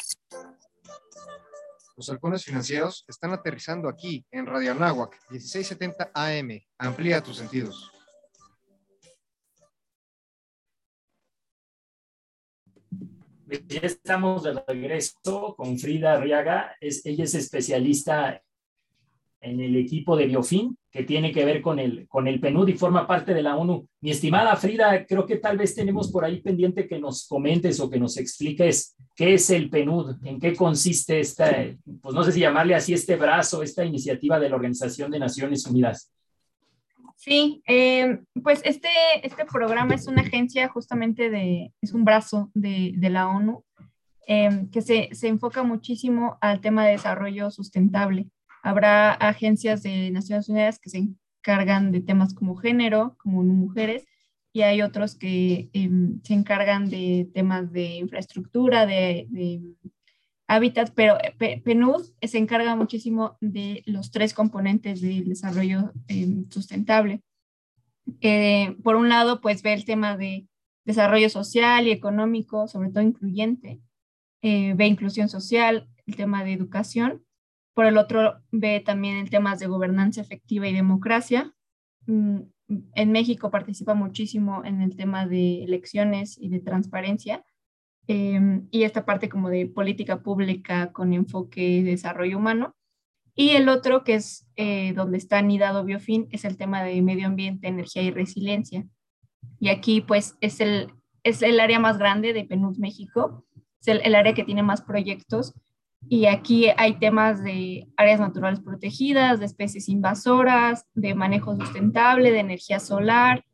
Los 1.96 2.08
halcones 2.10 2.44
financieros 2.44 3.04
están 3.06 3.32
aterrizando 3.32 3.88
aquí 3.88 4.26
en 4.32 4.46
Radio 4.46 4.72
Anáhuac 4.72 5.16
1670 5.30 6.10
AM. 6.14 6.60
Amplía 6.78 7.22
tus 7.22 7.36
sentidos. 7.36 7.93
Ya 13.46 13.80
estamos 13.80 14.42
de 14.42 14.54
regreso 14.66 15.54
con 15.56 15.78
Frida 15.78 16.14
Arriaga. 16.14 16.76
Es, 16.80 17.04
ella 17.04 17.24
es 17.24 17.34
especialista 17.34 18.42
en 19.44 19.60
el 19.60 19.76
equipo 19.76 20.16
de 20.16 20.26
Biofin, 20.26 20.76
que 20.90 21.02
tiene 21.02 21.30
que 21.30 21.44
ver 21.44 21.60
con 21.60 21.78
el, 21.78 22.08
con 22.08 22.26
el 22.26 22.40
y 22.68 22.72
forma 22.72 23.06
parte 23.06 23.34
de 23.34 23.42
la 23.42 23.56
ONU. 23.56 23.86
Mi 24.00 24.10
estimada 24.10 24.56
Frida, 24.56 25.04
creo 25.04 25.26
que 25.26 25.36
tal 25.36 25.58
vez 25.58 25.74
tenemos 25.74 26.10
por 26.10 26.24
ahí 26.24 26.40
pendiente 26.40 26.88
que 26.88 26.98
nos 26.98 27.28
comentes 27.28 27.78
o 27.80 27.90
que 27.90 28.00
nos 28.00 28.16
expliques 28.16 28.96
qué 29.14 29.34
es 29.34 29.50
el 29.50 29.68
PNUD, 29.68 30.24
en 30.24 30.40
qué 30.40 30.56
consiste 30.56 31.20
esta, 31.20 31.50
pues 32.00 32.14
no 32.14 32.24
sé 32.24 32.32
si 32.32 32.40
llamarle 32.40 32.74
así 32.74 32.94
este 32.94 33.16
brazo, 33.16 33.62
esta 33.62 33.84
iniciativa 33.84 34.40
de 34.40 34.48
la 34.48 34.56
Organización 34.56 35.10
de 35.10 35.18
Naciones 35.18 35.66
Unidas. 35.66 36.10
Sí, 37.24 37.62
eh, 37.66 38.18
pues 38.42 38.60
este, 38.66 38.90
este 39.22 39.46
programa 39.46 39.94
es 39.94 40.06
una 40.08 40.20
agencia 40.20 40.68
justamente 40.68 41.30
de, 41.30 41.72
es 41.80 41.94
un 41.94 42.04
brazo 42.04 42.50
de, 42.52 42.92
de 42.98 43.08
la 43.08 43.28
ONU 43.28 43.64
eh, 44.26 44.66
que 44.70 44.82
se, 44.82 45.08
se, 45.12 45.28
enfoca 45.28 45.62
muchísimo 45.62 46.36
al 46.42 46.60
tema 46.60 46.84
de 46.84 46.92
desarrollo 46.92 47.50
sustentable. 47.50 48.26
Habrá 48.62 49.12
agencias 49.12 49.82
de 49.82 50.10
Naciones 50.10 50.50
Unidas 50.50 50.78
que 50.78 50.90
se 50.90 50.98
encargan 50.98 51.92
de 51.92 52.02
temas 52.02 52.34
como 52.34 52.56
género, 52.56 53.16
como 53.16 53.42
mujeres, 53.42 54.04
y 54.52 54.60
hay 54.60 54.82
otros 54.82 55.14
que 55.16 55.70
em, 55.72 56.20
se 56.24 56.34
encargan 56.34 56.90
de 56.90 57.30
temas 57.32 57.72
de 57.72 57.96
infraestructura, 57.96 58.84
de, 58.84 59.62
hábitat, 60.46 60.92
pero 60.94 61.16
eh, 61.22 61.62
PNUD 61.62 62.04
se 62.22 62.38
encarga 62.38 62.76
muchísimo 62.76 63.36
de 63.40 63.82
los 63.86 64.10
tres 64.10 64.34
componentes 64.34 65.00
del 65.00 65.28
desarrollo 65.28 65.92
em, 66.08 66.48
sustentable. 66.50 67.22
Eh, 68.20 68.76
por 68.82 68.96
un 68.96 69.08
lado, 69.08 69.40
pues 69.40 69.62
ve 69.62 69.72
el 69.72 69.84
tema 69.84 70.16
de 70.16 70.46
desarrollo 70.84 71.30
social 71.30 71.86
y 71.86 71.92
económico, 71.92 72.68
sobre 72.68 72.90
todo 72.90 73.02
incluyente, 73.02 73.80
eh, 74.42 74.74
ve 74.74 74.86
inclusión 74.86 75.28
social, 75.28 75.88
el 76.06 76.16
tema 76.16 76.44
de 76.44 76.52
educación. 76.52 77.24
Por 77.74 77.86
el 77.86 77.96
otro, 77.96 78.42
ve 78.52 78.80
también 78.80 79.16
el 79.16 79.30
tema 79.30 79.56
de 79.56 79.66
gobernanza 79.66 80.20
efectiva 80.20 80.68
y 80.68 80.74
democracia. 80.74 81.54
Mm, 82.06 82.42
en 82.94 83.12
México 83.12 83.50
participa 83.50 83.94
muchísimo 83.94 84.64
en 84.64 84.80
el 84.82 84.96
tema 84.96 85.26
de 85.26 85.64
elecciones 85.64 86.36
y 86.38 86.48
de 86.50 86.60
transparencia. 86.60 87.44
Em, 88.06 88.68
y 88.70 88.82
esta 88.82 89.06
parte 89.06 89.28
como 89.28 89.48
de 89.48 89.66
política 89.66 90.22
pública 90.22 90.92
con 90.92 91.14
enfoque 91.14 91.82
de 91.82 91.90
desarrollo 91.92 92.36
humano. 92.36 92.74
Y 93.34 93.50
el 93.50 93.68
otro, 93.68 94.04
que 94.04 94.14
es 94.14 94.46
eh, 94.56 94.92
donde 94.92 95.18
está 95.18 95.38
anidado 95.38 95.84
Biofin, 95.84 96.28
es 96.30 96.44
el 96.44 96.56
tema 96.56 96.82
de 96.82 97.00
medio 97.02 97.26
ambiente, 97.26 97.66
energía 97.66 98.02
y 98.02 98.10
resiliencia. 98.10 98.86
Y 99.58 99.70
aquí 99.70 100.00
pues 100.02 100.36
es 100.40 100.60
el, 100.60 100.92
es 101.22 101.42
el 101.42 101.58
área 101.60 101.78
más 101.78 101.98
grande 101.98 102.32
de 102.32 102.44
PNUD 102.44 102.76
México, 102.76 103.44
es 103.80 103.88
el, 103.88 104.00
el 104.04 104.14
área 104.14 104.34
que 104.34 104.44
tiene 104.44 104.62
más 104.62 104.82
proyectos. 104.82 105.54
Y 106.06 106.26
aquí 106.26 106.68
hay 106.76 106.98
temas 106.98 107.42
de 107.42 107.88
áreas 107.96 108.20
naturales 108.20 108.60
protegidas, 108.60 109.40
de 109.40 109.46
especies 109.46 109.88
invasoras, 109.88 110.86
de 110.94 111.14
manejo 111.14 111.56
sustentable, 111.56 112.30
de 112.30 112.40
energía 112.40 112.78
solar, 112.78 113.44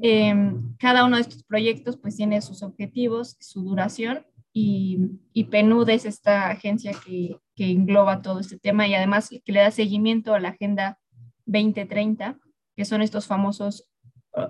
Em, 0.00 0.74
cada 0.78 1.04
uno 1.04 1.16
de 1.16 1.22
estos 1.22 1.42
proyectos 1.42 1.98
pues 1.98 2.16
tiene 2.16 2.40
sus 2.40 2.62
objetivos, 2.62 3.36
su 3.40 3.62
duración 3.62 4.24
y, 4.52 5.10
y 5.34 5.44
PNUD 5.44 5.90
es 5.90 6.06
esta 6.06 6.48
agencia 6.48 6.92
que, 7.04 7.38
que, 7.54 7.70
engloba 7.70 8.22
todo 8.22 8.40
este 8.40 8.58
tema 8.58 8.86
y 8.88 8.94
además 8.94 9.28
que 9.28 9.52
le 9.52 9.60
da 9.60 9.70
seguimiento 9.70 10.32
a 10.32 10.40
la 10.40 10.50
Agenda 10.50 10.98
2030, 11.44 12.38
que 12.76 12.84
son 12.84 13.02
estos 13.02 13.26
famosos 13.26 13.90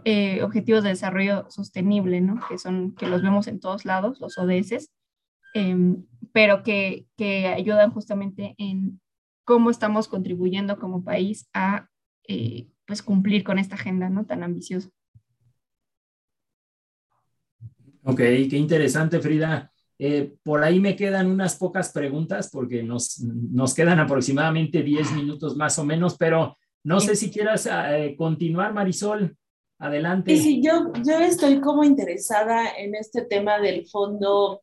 eh, 0.04 0.42
Objetivos 0.42 0.82
de 0.82 0.90
Desarrollo 0.90 1.46
Sostenible, 1.50 2.20
¿no? 2.20 2.40
que, 2.48 2.58
son, 2.58 2.94
que 2.94 3.06
los 3.06 3.22
vemos 3.22 3.48
en 3.48 3.60
todos 3.60 3.84
lados, 3.84 4.20
los 4.20 4.38
ODS, 4.38 4.90
em, 5.54 6.06
pero 6.32 6.62
que, 6.62 7.06
que 7.16 7.48
ayudan 7.48 7.90
justamente 7.90 8.54
en 8.58 9.00
cómo 9.44 9.70
estamos 9.70 10.08
contribuyendo 10.08 10.78
como 10.78 11.04
país 11.04 11.48
a 11.52 11.88
eh, 12.28 12.68
pues 12.86 13.02
cumplir 13.02 13.44
con 13.44 13.58
esta 13.58 13.74
agenda 13.74 14.08
¿no? 14.08 14.24
tan 14.24 14.42
ambiciosa. 14.42 14.90
Ok, 18.04 18.18
qué 18.18 18.56
interesante, 18.56 19.20
Frida. 19.20 19.70
Eh, 19.98 20.34
por 20.42 20.62
ahí 20.62 20.80
me 20.80 20.96
quedan 20.96 21.28
unas 21.28 21.56
pocas 21.56 21.92
preguntas 21.92 22.50
porque 22.52 22.82
nos, 22.82 23.20
nos 23.20 23.74
quedan 23.74 24.00
aproximadamente 24.00 24.82
10 24.82 25.12
minutos 25.12 25.56
más 25.56 25.78
o 25.78 25.84
menos, 25.84 26.16
pero 26.18 26.56
no 26.82 27.00
sé 27.00 27.16
si 27.16 27.30
quieras 27.30 27.68
eh, 27.70 28.14
continuar, 28.16 28.74
Marisol. 28.74 29.36
Adelante. 29.78 30.36
Sí, 30.36 30.42
sí, 30.42 30.62
yo, 30.62 30.92
yo 31.04 31.18
estoy 31.18 31.60
como 31.60 31.82
interesada 31.82 32.76
en 32.78 32.94
este 32.94 33.22
tema 33.22 33.58
del 33.58 33.86
fondo 33.86 34.62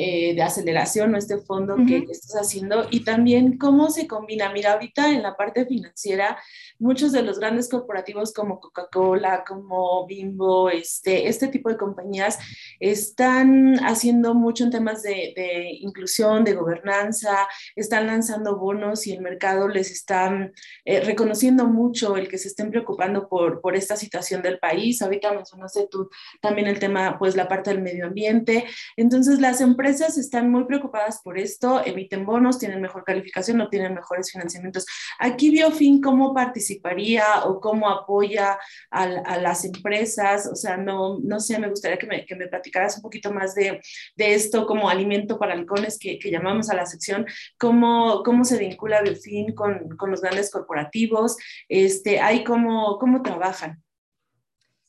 eh, 0.00 0.32
de 0.32 0.42
aceleración 0.42 1.12
o 1.12 1.18
este 1.18 1.38
fondo 1.38 1.74
que, 1.74 2.04
que, 2.04 2.12
estás 2.12 2.40
haciendo 2.40 2.86
y 2.88 3.00
también 3.00 3.58
cómo 3.58 3.90
se 3.90 4.06
combina. 4.06 4.52
Mira, 4.52 4.74
ahorita 4.74 5.10
en 5.10 5.24
la 5.24 5.36
parte 5.36 5.66
financiera 5.66 6.38
muchos 6.78 7.10
de 7.10 7.22
los 7.22 7.40
grandes 7.40 7.68
corporativos 7.68 8.32
como 8.32 8.60
Coca-Cola, 8.60 9.42
como 9.44 10.06
Bimbo, 10.06 10.70
este, 10.70 11.26
este 11.26 11.48
tipo 11.48 11.68
de 11.68 11.76
compañías 11.76 12.38
están 12.78 13.80
haciendo 13.84 14.34
mucho 14.34 14.62
en 14.62 14.70
temas 14.70 15.02
de, 15.02 15.32
de 15.34 15.70
inclusión, 15.80 16.44
de 16.44 16.54
gobernanza, 16.54 17.48
están 17.74 18.06
lanzando 18.06 18.56
bonos 18.56 19.04
y 19.08 19.14
el 19.14 19.20
mercado 19.20 19.66
les 19.66 19.90
está 19.90 20.52
eh, 20.84 21.00
reconociendo 21.00 21.66
mucho 21.66 22.16
el 22.16 22.28
que 22.28 22.38
se 22.38 22.46
estén 22.46 22.70
preocupando 22.70 23.28
por, 23.28 23.60
por 23.60 23.74
esta 23.74 23.96
situación 23.96 24.42
del 24.42 24.60
país. 24.60 25.02
Ahorita 25.02 25.32
mencionaste 25.32 25.88
tú 25.90 26.08
también 26.40 26.68
el 26.68 26.78
tema, 26.78 27.18
pues 27.18 27.34
la 27.34 27.48
parte 27.48 27.70
del 27.70 27.82
medio 27.82 28.06
ambiente. 28.06 28.64
Entonces 28.96 29.40
las 29.40 29.60
empresas 29.60 29.87
están 29.88 30.50
muy 30.50 30.64
preocupadas 30.64 31.20
por 31.22 31.38
esto, 31.38 31.82
emiten 31.84 32.24
bonos, 32.24 32.58
tienen 32.58 32.80
mejor 32.80 33.04
calificación, 33.04 33.58
no 33.58 33.68
tienen 33.68 33.94
mejores 33.94 34.30
financiamientos. 34.30 34.86
Aquí 35.18 35.50
Biofin, 35.50 36.00
¿cómo 36.00 36.34
participa? 36.34 36.58
participaría 36.58 37.44
o 37.44 37.60
cómo 37.60 37.88
apoya 37.88 38.58
a, 38.90 39.02
a, 39.02 39.38
las 39.38 39.64
empresas? 39.64 40.46
O 40.46 40.54
sea, 40.54 40.76
no, 40.76 41.18
no 41.20 41.40
sé, 41.40 41.58
me 41.58 41.68
gustaría 41.68 41.98
que 41.98 42.06
me, 42.06 42.26
que 42.26 42.34
me 42.34 42.48
platicaras 42.48 42.96
un 42.96 43.02
poquito 43.02 43.32
más 43.32 43.54
de, 43.54 43.80
de, 44.16 44.34
esto 44.34 44.66
como 44.66 44.88
alimento 44.88 45.38
para 45.38 45.54
halcones 45.54 45.98
que, 45.98 46.18
que, 46.18 46.30
llamamos 46.30 46.70
a 46.70 46.74
la 46.74 46.86
sección, 46.86 47.26
cómo, 47.58 48.22
cómo 48.24 48.44
se 48.44 48.58
vincula 48.58 49.02
Biofin 49.02 49.54
con, 49.54 49.96
con 49.96 50.10
los 50.10 50.20
grandes 50.20 50.50
corporativos, 50.50 51.36
este, 51.68 52.20
ahí 52.20 52.44
cómo, 52.44 52.98
cómo 52.98 53.22
trabajan. 53.22 53.82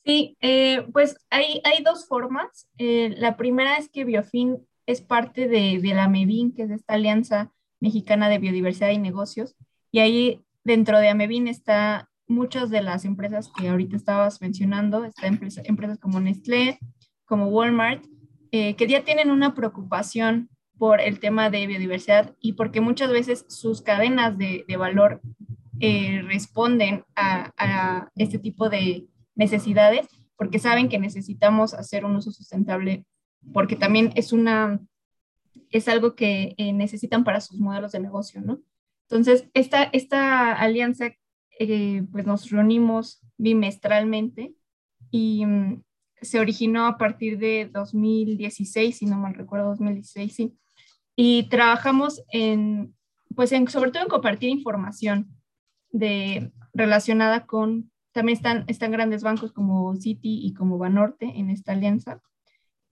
Sí, 0.06 0.38
eh, 0.42 0.88
pues 0.92 1.18
hay, 1.30 1.62
hay 1.64 1.84
dos 1.84 2.08
formas. 2.08 2.68
Eh, 2.78 3.14
la 3.18 3.38
primera 3.38 3.78
es 3.78 3.90
que 3.90 4.06
Biofin 4.06 4.66
es 4.90 5.02
parte 5.02 5.48
de, 5.48 5.80
de 5.82 5.94
la 5.94 6.08
MEBIN, 6.08 6.54
que 6.54 6.64
es 6.64 6.72
esta 6.72 6.96
Alianza 6.96 7.52
Mexicana 7.80 8.30
de 8.30 8.40
Biodiversidad 8.40 8.90
y 8.92 8.98
Negocios, 8.98 9.56
y 9.92 10.00
ahí 10.00 10.46
Dentro 10.64 11.00
de 11.00 11.10
Amevin 11.10 11.48
está 11.48 12.10
muchas 12.28 12.70
de 12.70 12.82
las 12.82 13.06
empresas 13.06 13.52
que 13.58 13.70
ahorita 13.70 13.96
estabas 13.96 14.42
mencionando, 14.42 15.04
está 15.04 15.28
empresa, 15.28 15.62
empresas 15.66 15.98
como 15.98 16.20
Nestlé, 16.20 16.78
como 17.26 17.48
Walmart, 17.48 18.06
eh, 18.52 18.76
que 18.76 18.88
ya 18.88 19.04
tienen 19.04 19.32
una 19.32 19.56
preocupación 19.56 20.50
por 20.78 21.02
el 21.02 21.20
tema 21.20 21.50
de 21.50 21.66
biodiversidad 21.66 22.36
y 22.40 22.54
porque 22.54 22.82
muchas 22.82 23.12
veces 23.12 23.46
sus 23.50 23.82
cadenas 23.82 24.38
de, 24.38 24.64
de 24.68 24.78
valor 24.78 25.22
eh, 25.80 26.22
responden 26.24 27.04
a, 27.16 27.52
a, 27.58 28.10
este 28.16 28.38
tipo 28.38 28.70
de 28.70 29.08
necesidades 29.36 30.08
porque 30.36 30.60
saben 30.60 30.88
que 30.88 31.00
necesitamos 31.00 31.74
hacer 31.74 32.06
un 32.06 32.16
uso 32.16 32.32
sustentable 32.32 33.06
porque 33.54 33.76
también 33.76 34.12
es 34.16 34.34
una 34.34 34.80
es 35.72 35.88
algo 35.88 36.16
que 36.16 36.56
eh, 36.58 36.74
necesitan 36.74 37.24
para 37.24 37.42
sus 37.42 37.60
modelos 37.60 37.92
de 37.92 38.00
negocio, 38.00 38.42
¿no? 38.42 38.62
Entonces, 39.04 39.48
esta, 39.54 39.84
esta 39.84 40.54
alianza, 40.54 41.12
eh, 41.60 42.04
pues 42.12 42.26
nos 42.26 42.50
reunimos 42.50 43.22
bimestralmente 43.38 44.54
y 45.12 45.46
um, 45.46 45.82
se 46.22 46.40
originó 46.40 46.86
a 46.86 46.98
partir 46.98 47.38
de 47.40 47.70
2016, 47.72 48.98
si 48.98 49.06
no 49.06 49.18
mal 49.18 49.34
recuerdo, 49.34 49.70
2016, 49.70 50.34
sí. 50.34 50.58
Y 51.16 51.50
trabajamos 51.50 52.24
en, 52.32 52.96
pues 53.36 53.52
en, 53.52 53.68
sobre 53.68 53.92
todo 53.92 54.04
en 54.04 54.10
compartir 54.10 54.50
información 54.50 55.36
de, 55.92 56.52
relacionada 56.74 57.46
con, 57.46 57.92
también 58.12 58.38
están, 58.38 58.66
están 58.68 58.92
grandes 58.92 59.24
bancos 59.24 59.52
como 59.52 59.96
Citi 59.96 60.46
y 60.46 60.54
como 60.54 60.78
Banorte 60.78 61.26
en 61.26 61.50
esta 61.50 61.74
alianza. 61.74 62.22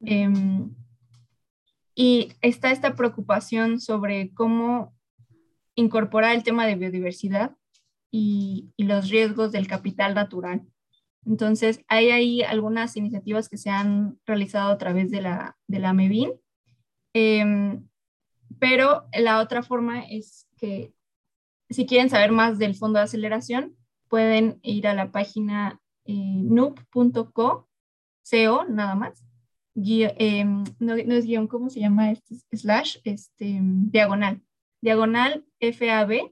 Eh, 0.05 0.29
y 1.95 2.33
está 2.43 2.71
esta 2.71 2.95
preocupación 2.95 3.81
sobre 3.81 4.33
cómo 4.35 4.95
incorporar 5.75 6.35
el 6.35 6.43
tema 6.43 6.67
de 6.67 6.75
biodiversidad 6.77 7.57
y, 8.11 8.73
los 8.77 9.09
riesgos 9.09 9.53
del 9.53 9.67
capital 9.67 10.15
natural. 10.15 10.63
Entonces, 11.25 11.81
hay 11.89 12.11
ahí 12.11 12.43
algunas 12.43 12.97
iniciativas 12.97 13.49
que 13.49 13.57
se 13.57 13.71
han 13.71 14.19
realizado 14.27 14.71
a 14.71 14.79
través 14.79 15.11
de 15.11 15.23
la, 15.23 15.57
de 15.67 15.79
la 15.79 15.93
MEBIN, 15.93 16.33
eh, 17.15 17.81
pero 18.59 19.07
la 19.13 19.41
otra 19.41 19.63
forma 19.63 20.05
es 20.05 20.47
que 20.57 20.93
si 21.71 21.87
quieren 21.87 22.11
saber 22.11 22.31
más 22.31 22.59
del 22.59 22.75
fondo 22.75 22.99
de 22.99 23.05
aceleración, 23.05 23.77
pueden 24.09 24.61
ir 24.63 24.87
a 24.87 24.95
la 24.95 25.11
página 25.11 25.81
eh, 26.05 26.43
nada 28.69 28.95
más, 28.95 29.25
Eh, 29.77 30.45
no, 30.79 30.95
es 30.95 31.27
guion, 31.27 31.47
¿cómo 31.49 31.68
se 31.70 31.81
llama? 31.81 32.11
Este, 32.11 32.37
slash, 32.57 32.99
este, 33.05 33.61
diagonal 33.62 34.43
diagonal 34.81 35.45
FAB, 35.61 36.31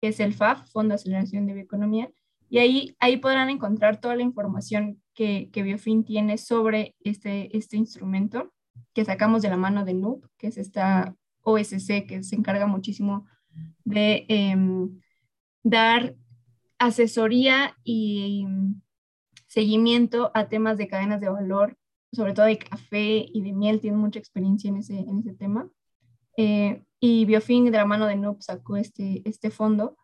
que 0.00 0.08
es 0.08 0.20
el 0.20 0.32
FAF, 0.32 0.70
Fondo 0.70 0.90
de 0.90 0.96
Aceleración 0.96 1.46
de 1.46 1.54
Bioeconomía, 1.54 2.10
y 2.48 2.58
ahí, 2.58 2.96
ahí 3.00 3.16
podrán 3.16 3.50
encontrar 3.50 4.00
toda 4.00 4.14
la 4.14 4.22
información 4.22 5.02
que, 5.14 5.50
que 5.52 5.62
Biofin 5.62 6.04
tiene 6.04 6.38
sobre 6.38 6.94
este, 7.00 7.56
este 7.56 7.76
instrumento 7.76 8.52
que 8.94 9.04
sacamos 9.04 9.42
de 9.42 9.48
la 9.48 9.56
mano 9.56 9.84
de 9.84 9.94
NUP, 9.94 10.24
que 10.38 10.46
es 10.46 10.58
esta 10.58 11.16
OSC 11.42 12.06
que 12.06 12.22
se 12.22 12.36
encarga 12.36 12.66
muchísimo 12.66 13.26
de 13.84 14.26
eh, 14.28 14.56
dar 15.64 16.14
asesoría 16.78 17.76
y 17.82 18.46
seguimiento 19.48 20.30
a 20.34 20.48
temas 20.48 20.78
de 20.78 20.86
cadenas 20.86 21.20
de 21.20 21.28
valor, 21.28 21.76
sobre 22.16 22.32
todo 22.32 22.46
de 22.46 22.58
café 22.58 23.26
y 23.32 23.42
de 23.42 23.52
miel, 23.52 23.80
tiene 23.80 23.96
mucha 23.96 24.18
experiencia 24.18 24.68
en 24.68 24.78
ese, 24.78 24.98
en 24.98 25.18
ese 25.18 25.34
tema. 25.34 25.68
Eh, 26.36 26.82
y 26.98 27.24
Biofin 27.26 27.66
de 27.66 27.70
la 27.72 27.84
mano 27.84 28.06
de 28.06 28.16
NUP 28.16 28.40
sacó 28.40 28.76
este, 28.76 29.22
este 29.24 29.50
fondo. 29.50 29.96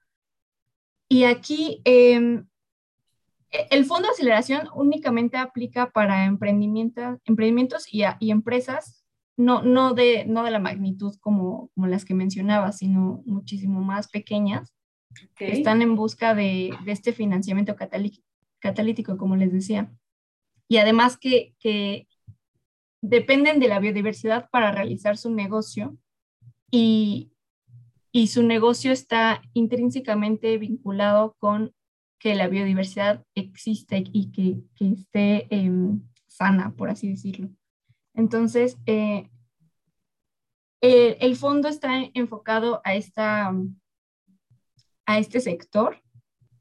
Y 1.08 1.24
aquí, 1.24 1.80
eh, 1.84 2.44
e, 3.50 3.66
el 3.70 3.84
fondo 3.84 4.08
de 4.08 4.12
aceleración 4.12 4.68
únicamente 4.74 5.36
aplica 5.38 5.90
para 5.90 6.26
emprendimientos, 6.26 7.18
emprendimientos 7.24 7.86
y, 7.92 8.02
y 8.20 8.30
empresas, 8.30 9.04
no, 9.36 9.62
no, 9.62 9.94
de, 9.94 10.26
no 10.26 10.44
de 10.44 10.50
la 10.50 10.58
magnitud 10.58 11.14
como, 11.20 11.70
como 11.74 11.86
las 11.86 12.04
que 12.04 12.14
mencionaba, 12.14 12.72
sino 12.72 13.22
muchísimo 13.24 13.80
más 13.80 14.08
pequeñas, 14.08 14.74
que 15.34 15.52
están 15.52 15.82
en 15.82 15.96
busca 15.96 16.34
de, 16.34 16.70
de 16.84 16.92
este 16.92 17.12
financiamiento 17.12 17.74
catalítico, 18.60 19.16
como 19.16 19.36
les 19.36 19.52
decía. 19.52 19.90
Y 20.72 20.78
además 20.78 21.18
que, 21.18 22.08
dependen 23.02 23.60
de 23.60 23.68
la 23.68 23.78
biodiversidad 23.78 24.48
para 24.48 24.72
realizar 24.72 25.18
su 25.18 25.30
negocio 25.30 25.98
y, 26.70 27.30
su 28.26 28.42
negocio 28.42 28.90
está 28.90 29.42
intrínsecamente 29.52 30.56
vinculado 30.56 31.36
con 31.38 31.74
que 32.18 32.34
la 32.34 32.48
biodiversidad 32.48 33.22
existe 33.34 34.02
y 34.14 34.32
que, 34.32 34.62
esté 34.94 35.54
em, 35.54 36.00
sana, 36.26 36.74
por 36.74 36.88
así 36.88 37.10
decirlo. 37.10 37.50
Entonces, 38.14 38.78
eh, 38.86 39.28
el, 40.80 41.36
fondo 41.36 41.68
está 41.68 41.98
enfocado 42.14 42.80
a, 42.82 42.94
esta, 42.94 43.54
a 45.04 45.18
este 45.18 45.40
sector 45.40 46.02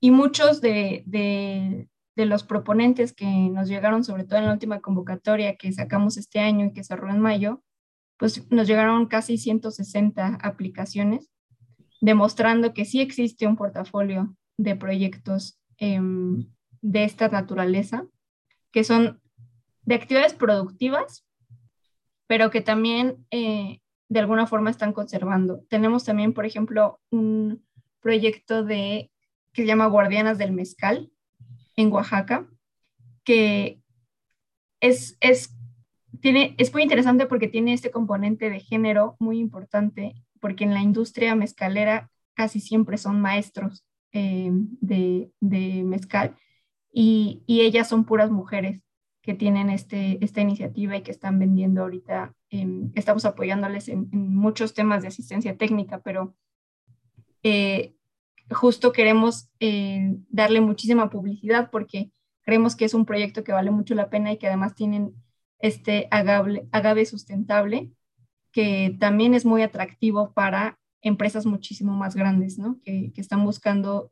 y 0.02 0.12
muchos 0.12 0.60
de, 0.60 1.88
de, 2.22 2.26
los 2.28 2.44
proponentes 2.44 3.14
que 3.14 3.26
nos 3.26 3.68
llegaron, 3.68 4.04
sobre 4.04 4.24
todo 4.24 4.40
en 4.40 4.46
la 4.46 4.54
última 4.54 4.80
convocatoria 4.80 5.56
que 5.56 5.72
sacamos 5.72 6.18
este 6.18 6.40
año 6.40 6.68
y 6.68 6.74
que 6.74 6.84
cerró 6.84 7.10
en 7.10 7.20
mayo, 7.20 7.64
pues 8.18 8.50
nos 8.52 8.68
llegaron 8.68 9.08
casi 9.08 9.38
160 9.38 10.38
aplicaciones, 10.42 11.32
demostrando 12.00 12.74
que 12.74 12.86
sí 12.86 13.02
existe 13.02 13.48
un 13.48 13.56
portafolio 13.56 14.36
de 14.58 14.76
proyectos 14.76 15.60
em, 15.78 16.48
de 16.82 17.04
esta 17.04 17.30
naturaleza, 17.30 18.06
que 18.72 18.84
son 18.84 19.22
de 19.84 19.96
actividades 19.96 20.34
productivas, 20.34 21.26
pero 22.28 22.50
que 22.52 22.62
también 22.62 23.26
eh, 23.32 23.82
de 24.10 24.20
alguna 24.20 24.48
forma 24.48 24.70
están 24.70 24.94
conservando. 24.94 25.64
Tenemos 25.70 26.06
también, 26.06 26.34
por 26.34 26.46
ejemplo, 26.46 27.00
un 27.10 27.66
proyecto 28.02 28.64
de, 28.64 29.12
que 29.54 29.64
se 29.64 29.68
llama 29.68 29.88
Guardianas 29.88 30.38
del 30.38 30.52
Mezcal 30.52 31.12
en 31.82 31.92
Oaxaca, 31.92 32.48
que 33.24 33.82
es, 34.80 35.18
es, 35.22 35.56
tiene, 36.22 36.56
es 36.58 36.74
muy 36.74 36.84
interesante 36.84 37.26
porque 37.26 37.48
tiene 37.48 37.74
este 37.74 37.92
componente 37.92 38.50
de 38.50 38.60
género 38.60 39.16
muy 39.20 39.40
importante, 39.40 40.16
porque 40.40 40.64
en 40.64 40.74
la 40.74 40.82
industria 40.82 41.36
mezcalera 41.36 42.10
casi 42.34 42.60
siempre 42.60 42.98
son 42.98 43.22
maestros 43.22 43.86
eh, 44.14 44.50
de, 44.52 45.32
mezcal 45.86 46.36
y, 46.92 47.44
ellas 47.48 47.88
son 47.88 48.06
puras 48.06 48.32
mujeres 48.32 48.82
que 49.22 49.34
tienen 49.34 49.70
este, 49.70 50.24
esta 50.24 50.42
iniciativa 50.42 50.98
y 50.98 51.04
que 51.04 51.12
están 51.12 51.40
vendiendo 51.40 51.82
ahorita. 51.82 52.34
estamos 52.96 53.24
apoyándoles 53.26 53.88
en, 53.88 54.10
muchos 54.12 54.74
temas 54.74 55.02
de 55.02 55.10
asistencia 55.10 55.56
técnica, 55.58 56.02
pero 56.02 56.36
eh, 57.44 57.96
justo 58.52 58.92
queremos 58.92 59.50
eh, 59.60 60.16
darle 60.30 60.62
muchísima 60.62 61.10
publicidad 61.10 61.70
porque 61.72 62.12
creemos 62.44 62.76
que 62.76 62.86
es 62.86 62.94
un 62.94 63.06
proyecto 63.06 63.44
que 63.44 63.54
vale 63.54 63.72
mucho 63.72 63.96
la 63.96 64.10
pena 64.10 64.32
y 64.32 64.38
que 64.38 64.48
además 64.48 64.76
tienen 64.76 65.14
este 65.60 66.08
agave, 66.12 66.68
agave 66.72 67.06
sustentable 67.06 67.92
que 68.52 68.98
también 69.00 69.34
es 69.34 69.46
muy 69.46 69.62
atractivo 69.62 70.34
para 70.34 70.78
empresas 71.02 71.46
muchísimo 71.46 71.94
más 71.94 72.16
grandes, 72.16 72.60
¿no? 72.60 72.80
Que, 72.84 73.12
que 73.14 73.22
están 73.22 73.44
buscando 73.46 74.12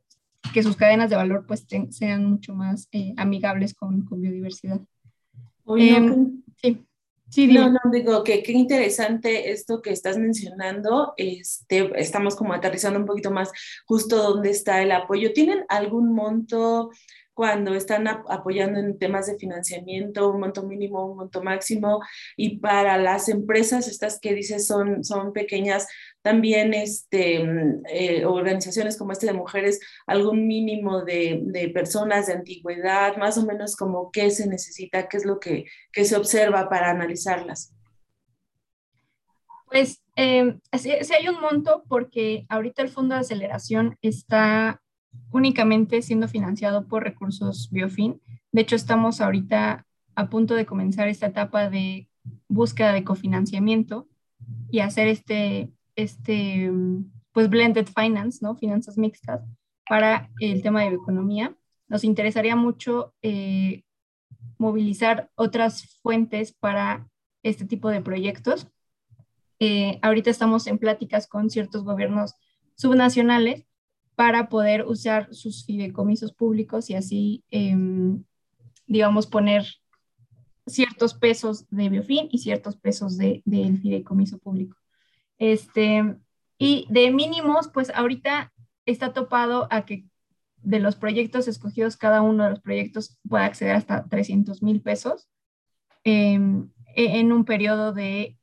que 0.52 0.62
sus 0.62 0.76
cadenas 0.76 1.10
de 1.10 1.16
valor 1.16 1.46
pues 1.46 1.66
sean 1.90 2.24
mucho 2.24 2.54
más 2.54 2.88
eh, 2.92 3.14
amigables 3.16 3.74
con, 3.74 4.04
con 4.04 4.20
biodiversidad. 4.20 4.80
Em, 5.76 6.42
sí. 6.56 6.84
No, 7.36 7.70
no, 7.70 7.78
digo 7.92 8.24
que 8.24 8.42
qué 8.42 8.52
interesante 8.52 9.52
esto 9.52 9.80
que 9.82 9.90
estás 9.90 10.18
mencionando. 10.18 11.14
Este, 11.16 11.90
estamos 12.00 12.34
como 12.34 12.52
aterrizando 12.52 12.98
un 12.98 13.06
poquito 13.06 13.30
más 13.30 13.52
justo 13.86 14.16
dónde 14.16 14.50
está 14.50 14.82
el 14.82 14.92
apoyo. 14.92 15.32
¿Tienen 15.32 15.64
algún 15.68 16.12
monto 16.12 16.90
cuando 17.32 17.74
están 17.74 18.08
apoyando 18.08 18.80
en 18.80 18.98
temas 18.98 19.26
de 19.26 19.38
financiamiento, 19.38 20.30
un 20.30 20.40
monto 20.40 20.64
mínimo, 20.64 21.06
un 21.06 21.18
monto 21.18 21.42
máximo? 21.42 22.00
Y 22.36 22.58
para 22.58 22.98
las 22.98 23.28
empresas, 23.28 23.86
estas 23.86 24.18
que 24.18 24.34
dices 24.34 24.66
son, 24.66 25.04
son 25.04 25.32
pequeñas, 25.32 25.86
también 26.22 26.74
este, 26.74 27.44
mm, 27.44 27.82
eh, 27.88 28.24
organizaciones 28.24 28.96
como 28.98 29.12
este 29.12 29.26
de 29.26 29.32
mujeres, 29.32 29.80
algún 30.06 30.46
mínimo 30.46 31.04
de, 31.04 31.40
de, 31.44 31.68
personas 31.70 32.26
de 32.26 32.34
antigüedad, 32.34 33.16
más 33.16 33.38
o 33.38 33.46
menos 33.46 33.76
como 33.76 34.10
qué 34.10 34.30
se 34.30 34.46
necesita, 34.46 35.08
qué 35.08 35.16
es 35.16 35.24
lo 35.24 35.40
que, 35.40 35.66
que 35.92 36.04
se 36.04 36.16
observa 36.16 36.68
para 36.68 36.90
analizarlas. 36.90 37.74
Pues 39.70 40.02
eh, 40.16 40.58
sí, 40.78 40.90
hay 40.90 41.28
un 41.28 41.40
monto 41.40 41.84
porque 41.88 42.44
ahorita 42.48 42.82
el 42.82 42.88
fondo 42.88 43.14
de 43.14 43.20
aceleración 43.20 43.96
está 44.02 44.82
únicamente 45.30 46.02
siendo 46.02 46.28
financiado 46.28 46.86
por 46.88 47.04
recursos 47.04 47.70
Biofin. 47.70 48.20
De 48.52 48.62
hecho, 48.62 48.74
estamos 48.74 49.20
ahorita 49.20 49.86
a 50.16 50.28
punto 50.28 50.54
de 50.54 50.66
comenzar 50.66 51.08
esta 51.08 51.26
etapa 51.26 51.70
de 51.70 52.08
búsqueda 52.48 52.92
de 52.92 53.04
cofinanciamiento 53.04 54.08
y 54.70 54.80
hacer 54.80 55.06
este 55.06 55.70
este, 56.02 56.70
pues 57.32 57.48
blended 57.48 57.86
finance, 57.86 58.38
¿no? 58.42 58.56
Finanzas 58.56 58.98
mixtas 58.98 59.42
para 59.88 60.30
el 60.40 60.62
tema 60.62 60.82
de 60.82 60.90
bioeconomía. 60.90 61.56
Nos 61.88 62.04
interesaría 62.04 62.56
mucho 62.56 63.14
eh, 63.22 63.84
movilizar 64.58 65.30
otras 65.34 65.98
fuentes 66.02 66.52
para 66.52 67.08
este 67.42 67.64
tipo 67.64 67.88
de 67.88 68.00
proyectos. 68.00 68.68
Eh, 69.58 69.98
ahorita 70.02 70.30
estamos 70.30 70.66
en 70.66 70.78
pláticas 70.78 71.26
con 71.26 71.50
ciertos 71.50 71.84
gobiernos 71.84 72.34
subnacionales 72.76 73.66
para 74.14 74.48
poder 74.48 74.86
usar 74.86 75.34
sus 75.34 75.64
fideicomisos 75.64 76.32
públicos 76.32 76.90
y 76.90 76.94
así, 76.94 77.44
em, 77.50 78.22
digamos, 78.86 79.26
poner 79.26 79.66
ciertos 80.66 81.14
pesos 81.14 81.66
de 81.70 81.88
Biofin 81.88 82.28
y 82.30 82.38
ciertos 82.38 82.76
pesos 82.76 83.16
del 83.16 83.42
de, 83.44 83.78
fideicomiso 83.82 84.38
público. 84.38 84.76
Este, 85.40 86.16
y 86.58 86.86
de 86.90 87.10
mínimos, 87.10 87.68
pues 87.72 87.90
ahorita 87.90 88.52
está 88.84 89.14
topado 89.14 89.66
a 89.70 89.86
que 89.86 90.04
de 90.58 90.78
los 90.78 90.96
proyectos 90.96 91.48
escogidos, 91.48 91.96
cada 91.96 92.20
uno 92.20 92.44
de 92.44 92.50
los 92.50 92.60
proyectos 92.60 93.18
puede 93.26 93.44
acceder 93.44 93.74
hasta 93.74 94.06
300 94.06 94.62
mil 94.62 94.82
pesos 94.82 95.30
em, 96.04 96.70
e, 96.94 97.18
en 97.18 97.32
un 97.32 97.46
periodo 97.46 97.94
de, 97.94 98.38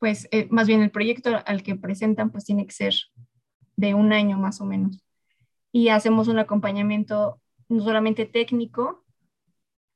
pues 0.00 0.26
eh, 0.32 0.48
más 0.50 0.66
bien 0.66 0.82
el 0.82 0.90
proyecto 0.90 1.30
al 1.46 1.62
que 1.62 1.76
presentan, 1.76 2.30
pues 2.30 2.44
tiene 2.44 2.66
que 2.66 2.72
ser 2.72 2.94
de 3.76 3.94
un 3.94 4.12
año 4.12 4.36
más 4.36 4.60
o 4.60 4.64
menos. 4.64 5.04
Y 5.70 5.90
hacemos 5.90 6.26
un 6.26 6.40
acompañamiento 6.40 7.40
no 7.68 7.84
solamente 7.84 8.26
técnico, 8.26 9.04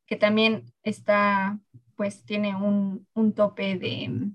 que 0.06 0.14
también 0.14 0.72
está, 0.84 1.58
pues 1.96 2.24
tiene 2.24 2.54
un, 2.54 3.04
un 3.14 3.32
tope 3.32 3.76
de 3.76 4.30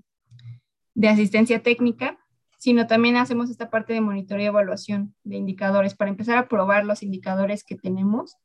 de 0.94 1.08
asistencia 1.08 1.62
técnica, 1.62 2.18
sino 2.58 2.86
también 2.86 3.16
hacemos 3.16 3.50
esta 3.50 3.70
parte 3.70 3.92
de 3.92 4.00
monitoreo 4.00 4.44
y 4.44 4.46
evaluación 4.46 5.14
de 5.22 5.36
indicadores 5.36 5.94
para 5.94 6.10
empezar 6.10 6.38
a 6.38 6.48
probar 6.48 6.84
los 6.84 7.02
indicadores 7.02 7.64
que 7.64 7.76
tenemos 7.76 8.36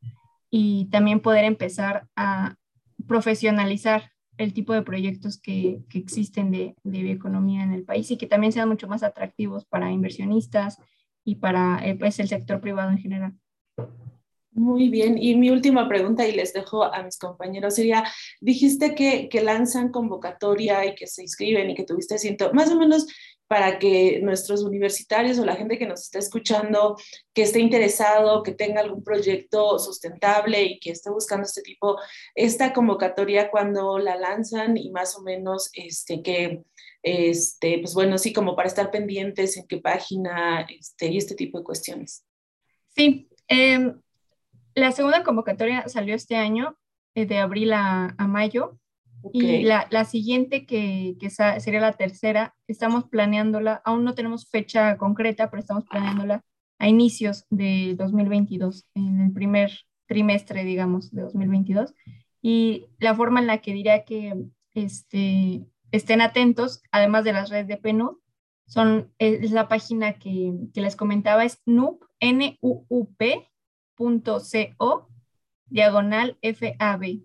y 0.50 0.89
también 0.91 1.22
poder 1.22 1.45
empezar 1.45 2.08
a 2.16 2.56
profesionalizar 3.08 4.12
el 4.38 4.54
tipo 4.54 4.74
de 4.74 4.82
proyectos 4.82 5.39
que, 5.39 5.84
que 5.89 6.00
existen 6.00 6.50
de, 6.52 6.76
de, 6.84 7.04
bioeconomía 7.04 7.64
en 7.64 7.74
el 7.74 7.84
país 7.84 8.10
y 8.10 8.18
que 8.18 8.26
también 8.26 8.54
sean 8.54 8.70
mucho 8.70 8.88
más 8.88 9.04
atractivos 9.04 9.66
para 9.66 9.91
inversionistas 9.91 10.78
y 11.26 11.36
para 11.36 11.86
eh, 11.86 11.95
pues, 11.95 12.20
el 12.20 12.30
sector 12.30 12.62
privado 12.62 12.89
en 12.91 12.97
general. 12.97 13.38
Muy 14.52 14.89
bien, 14.89 15.18
y 15.18 15.36
mi 15.36 15.52
última 15.52 15.88
pregunta, 15.88 16.28
y 16.28 16.32
les 16.32 16.54
dejo 16.54 16.84
a 16.84 17.04
mis 17.04 17.18
compañeros, 17.18 17.76
sería, 17.76 18.04
dijiste 18.41 18.95
que, 18.95 19.30
que 19.30 19.41
lanzan 19.41 19.91
convocatoria 19.91 20.86
y 20.86 20.95
que 20.95 21.06
se 21.06 21.22
inscriben 21.22 21.70
y 21.70 21.76
que 21.76 21.84
tuviste 21.84 22.18
ciento, 22.18 22.52
más 22.54 22.72
o 22.72 22.78
menos 22.78 23.06
para 23.50 23.80
que 23.80 24.20
nuestros 24.22 24.62
universitarios 24.64 25.39
o 25.39 25.45
la 25.45 25.56
gente 25.56 25.80
que 25.80 25.88
nos 25.88 26.02
está 26.02 26.20
escuchando, 26.20 26.95
que 27.34 27.41
esté 27.41 27.60
interesado, 27.60 28.43
que 28.43 28.52
tenga 28.52 28.80
algún 28.80 29.04
proyecto 29.04 29.80
sustentable 29.80 30.62
y 30.64 30.80
que 30.80 30.91
esté 30.91 31.10
buscando 31.10 31.47
este 31.47 31.64
tipo, 31.64 31.97
esta 32.36 32.74
convocatoria 32.74 33.50
cuando 33.50 33.97
la 33.97 34.16
lanzan 34.18 34.78
y 34.78 34.91
más 34.91 35.18
o 35.18 35.24
menos 35.24 35.72
este, 35.74 36.22
que, 36.22 36.62
este, 37.02 37.80
pues 37.80 37.95
bueno, 37.95 38.20
sí, 38.20 38.34
como 38.34 38.56
para 38.56 38.68
estar 38.68 38.91
pendientes 38.91 39.58
en 39.58 39.66
qué 39.66 39.78
página 39.78 40.68
este, 40.70 41.08
y 41.08 41.18
este 41.18 41.34
tipo 41.34 41.58
de 41.58 41.64
cuestiones. 41.64 42.24
Sí, 42.95 43.30
eh, 43.47 43.95
la 44.76 44.91
segunda 44.91 45.24
convocatoria 45.24 45.88
salió 45.88 46.15
este 46.15 46.36
año, 46.36 46.78
eh, 47.15 47.26
de 47.26 47.38
abril 47.39 47.74
a, 47.74 48.15
mayo, 48.28 48.80
y 49.34 49.63
la, 49.63 49.88
la, 49.89 50.05
siguiente, 50.05 50.65
que, 50.65 51.17
que, 51.20 51.30
sería 51.30 51.82
la 51.82 51.93
tercera, 51.93 52.55
estamos 52.67 53.05
planeándola, 53.09 53.82
aún 53.84 54.05
no 54.05 54.15
tenemos 54.15 54.49
fecha 54.49 54.97
concreta, 54.97 55.49
pero 55.49 55.59
estamos 55.59 55.84
planeándola 55.86 56.45
a 56.78 56.88
inicios 56.88 57.45
de 57.49 57.95
2022, 57.97 58.86
en 58.95 59.22
el 59.22 59.34
primer 59.34 59.72
trimestre, 60.07 60.63
digamos, 60.63 61.11
de 61.11 61.24
2022. 61.24 61.93
Y 62.41 62.88
la 62.99 63.13
forma 63.13 63.41
en 63.41 63.47
la 63.47 63.57
que 63.59 63.74
diría 63.74 64.05
que 64.05 64.34
este, 64.74 65.65
estén 65.91 66.22
atentos, 66.22 66.82
además 66.91 67.26
de 67.26 67.34
las 67.34 67.49
redes 67.49 67.67
de 67.67 67.78
PNUD, 67.78 68.15
son, 68.65 69.11
es 69.17 69.51
la 69.51 69.67
página 69.67 70.13
que, 70.13 70.53
que 70.74 70.82
les 70.82 70.95
comentaba, 70.95 71.43
es 71.43 71.61
nup, 71.65 72.03
nup.co, 74.00 75.10
diagonal 75.68 76.38
FAB. 76.41 77.22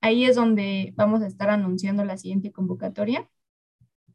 Ahí 0.00 0.24
es 0.24 0.36
donde 0.36 0.92
vamos 0.96 1.22
a 1.22 1.26
estar 1.26 1.50
anunciando 1.50 2.04
la 2.04 2.16
siguiente 2.16 2.52
convocatoria, 2.52 3.28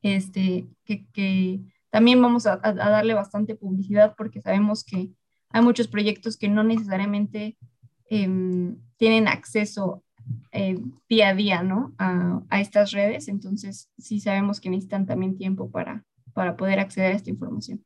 este, 0.01 0.67
que, 0.83 1.05
que 1.07 1.59
también 1.89 2.21
vamos 2.21 2.47
a, 2.47 2.57
darle 2.57 3.13
bastante 3.13 3.55
publicidad 3.55 4.15
porque 4.17 4.41
sabemos 4.41 4.83
que 4.83 5.11
hay 5.49 5.61
muchos 5.61 5.87
proyectos 5.87 6.37
que 6.37 6.47
no 6.47 6.63
necesariamente 6.63 7.57
eh, 8.09 8.75
tienen 8.97 9.27
acceso 9.27 10.03
eh, 10.51 10.77
día 11.09 11.29
a 11.29 11.35
día, 11.35 11.63
¿no? 11.63 11.93
A, 11.97 12.41
a, 12.49 12.61
estas 12.61 12.91
redes, 12.91 13.27
entonces 13.27 13.89
sí 13.97 14.19
sabemos 14.19 14.61
que 14.61 14.69
necesitan 14.69 15.05
también 15.05 15.35
tiempo 15.35 15.69
para, 15.69 16.05
para 16.33 16.55
poder 16.55 16.79
acceder 16.79 17.11
a 17.11 17.15
esta 17.15 17.29
información. 17.29 17.83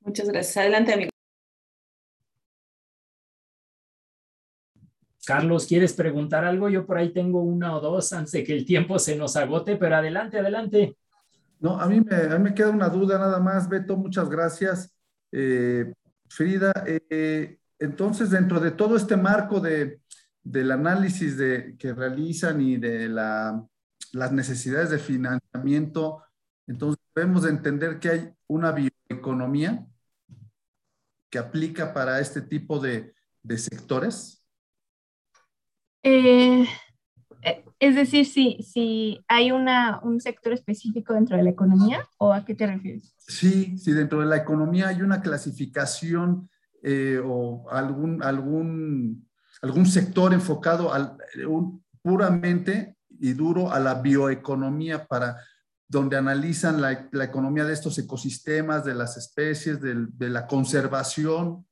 Muchas 0.00 0.28
gracias. 0.28 0.56
Adelante, 0.58 0.92
amigo. 0.92 1.15
Carlos, 5.26 5.66
¿quieres 5.66 5.92
preguntar 5.92 6.44
algo? 6.44 6.68
Yo 6.68 6.86
por 6.86 6.98
ahí 6.98 7.12
tengo 7.12 7.42
una 7.42 7.76
o 7.76 7.80
dos 7.80 8.12
antes 8.12 8.30
de 8.32 8.44
que 8.44 8.52
el 8.52 8.64
tiempo 8.64 8.98
se 8.98 9.16
nos 9.16 9.36
agote, 9.36 9.76
pero 9.76 9.96
adelante, 9.96 10.38
adelante. 10.38 10.96
No, 11.58 11.80
a 11.80 11.86
mí 11.88 12.00
me, 12.00 12.14
a 12.14 12.38
mí 12.38 12.44
me 12.44 12.54
queda 12.54 12.70
una 12.70 12.88
duda 12.88 13.18
nada 13.18 13.40
más, 13.40 13.68
Beto, 13.68 13.96
muchas 13.96 14.28
gracias. 14.28 14.94
Eh, 15.32 15.92
Frida, 16.28 16.72
eh, 16.86 17.58
entonces 17.78 18.30
dentro 18.30 18.60
de 18.60 18.70
todo 18.70 18.96
este 18.96 19.16
marco 19.16 19.58
de, 19.58 20.00
del 20.44 20.70
análisis 20.70 21.36
de, 21.36 21.76
que 21.76 21.92
realizan 21.92 22.60
y 22.60 22.76
de 22.76 23.08
la, 23.08 23.66
las 24.12 24.30
necesidades 24.30 24.90
de 24.90 24.98
financiamiento, 24.98 26.22
entonces 26.68 27.02
debemos 27.14 27.42
de 27.42 27.50
entender 27.50 27.98
que 27.98 28.08
hay 28.10 28.30
una 28.46 28.70
bioeconomía 28.70 29.84
que 31.30 31.38
aplica 31.38 31.92
para 31.92 32.20
este 32.20 32.42
tipo 32.42 32.78
de, 32.78 33.12
de 33.42 33.58
sectores. 33.58 34.35
Eh, 36.08 36.68
es 37.80 37.96
decir, 37.96 38.26
si, 38.26 38.62
si 38.62 39.24
hay 39.26 39.50
una, 39.50 39.98
un 40.04 40.20
sector 40.20 40.52
específico 40.52 41.12
dentro 41.12 41.36
de 41.36 41.42
la 41.42 41.50
economía 41.50 42.08
o 42.16 42.32
a 42.32 42.44
qué 42.44 42.54
te 42.54 42.64
refieres? 42.64 43.12
Sí, 43.18 43.76
si 43.76 43.90
dentro 43.90 44.20
de 44.20 44.26
la 44.26 44.36
economía 44.36 44.86
hay 44.86 45.02
una 45.02 45.20
clasificación 45.20 46.48
eh, 46.84 47.20
o 47.24 47.68
algún, 47.72 48.22
algún, 48.22 49.28
algún 49.62 49.86
sector 49.86 50.32
enfocado 50.32 50.94
al, 50.94 51.16
puramente 52.02 52.96
y 53.18 53.32
duro 53.32 53.72
a 53.72 53.80
la 53.80 53.94
bioeconomía 53.94 55.06
para 55.06 55.38
donde 55.88 56.16
analizan 56.16 56.80
la, 56.80 57.08
la 57.10 57.24
economía 57.24 57.64
de 57.64 57.72
estos 57.72 57.98
ecosistemas, 57.98 58.84
de 58.84 58.94
las 58.94 59.16
especies, 59.16 59.80
de 59.80 60.30
la 60.30 60.46
conservación. 60.46 61.65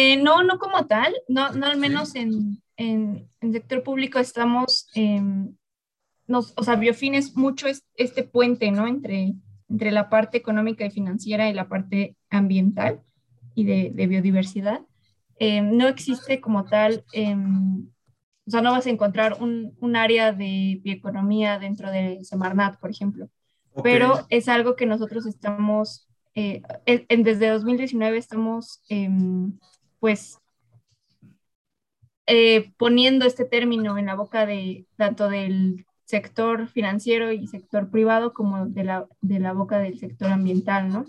Eh, 0.00 0.16
no, 0.16 0.44
no 0.44 0.60
como 0.60 0.86
tal, 0.86 1.12
no, 1.26 1.50
no 1.50 1.66
al 1.66 1.76
menos 1.76 2.14
en, 2.14 2.62
en, 2.76 3.28
en, 3.40 3.52
sector 3.52 3.82
público 3.82 4.20
estamos, 4.20 4.86
eh, 4.94 5.20
nos, 6.28 6.52
o 6.56 6.62
sea, 6.62 6.76
Biofin 6.76 7.16
es 7.16 7.36
mucho 7.36 7.66
es, 7.66 7.84
este 7.96 8.22
puente, 8.22 8.70
¿no? 8.70 8.86
Entre, 8.86 9.34
entre 9.68 9.90
la 9.90 10.08
parte 10.08 10.38
económica 10.38 10.86
y 10.86 10.92
financiera 10.92 11.50
y 11.50 11.52
la 11.52 11.68
parte 11.68 12.16
ambiental 12.30 13.02
y 13.56 13.64
de, 13.64 13.90
de 13.92 14.06
biodiversidad. 14.06 14.82
Eh, 15.40 15.62
no 15.62 15.88
existe 15.88 16.40
como 16.40 16.64
tal, 16.64 17.04
eh, 17.12 17.34
o 17.34 18.50
sea, 18.52 18.62
no 18.62 18.70
vas 18.70 18.86
a 18.86 18.90
encontrar 18.90 19.38
un, 19.40 19.76
un, 19.80 19.96
área 19.96 20.32
de 20.32 20.80
bioeconomía 20.80 21.58
dentro 21.58 21.90
de 21.90 22.20
Semarnat, 22.22 22.78
por 22.78 22.90
ejemplo, 22.90 23.28
okay. 23.72 23.94
pero 23.94 24.26
es 24.30 24.48
algo 24.48 24.76
que 24.76 24.86
nosotros 24.86 25.26
estamos, 25.26 26.08
eh, 26.36 26.62
en, 26.86 27.24
desde 27.24 27.48
2019 27.48 28.16
estamos, 28.16 28.80
em, 28.88 29.58
pues, 30.00 30.38
eh, 32.26 32.72
poniendo 32.76 33.26
este 33.26 33.44
término 33.44 33.98
en 33.98 34.06
la 34.06 34.14
boca 34.14 34.46
de 34.46 34.86
tanto 34.96 35.28
del 35.28 35.86
sector 36.04 36.68
financiero 36.68 37.32
y 37.32 37.46
sector 37.46 37.90
privado 37.90 38.32
como 38.32 38.66
de 38.66 38.84
la, 38.84 39.06
de 39.20 39.40
la 39.40 39.52
boca 39.52 39.78
del 39.78 39.98
sector 39.98 40.30
ambiental, 40.30 40.88
¿no? 40.88 41.04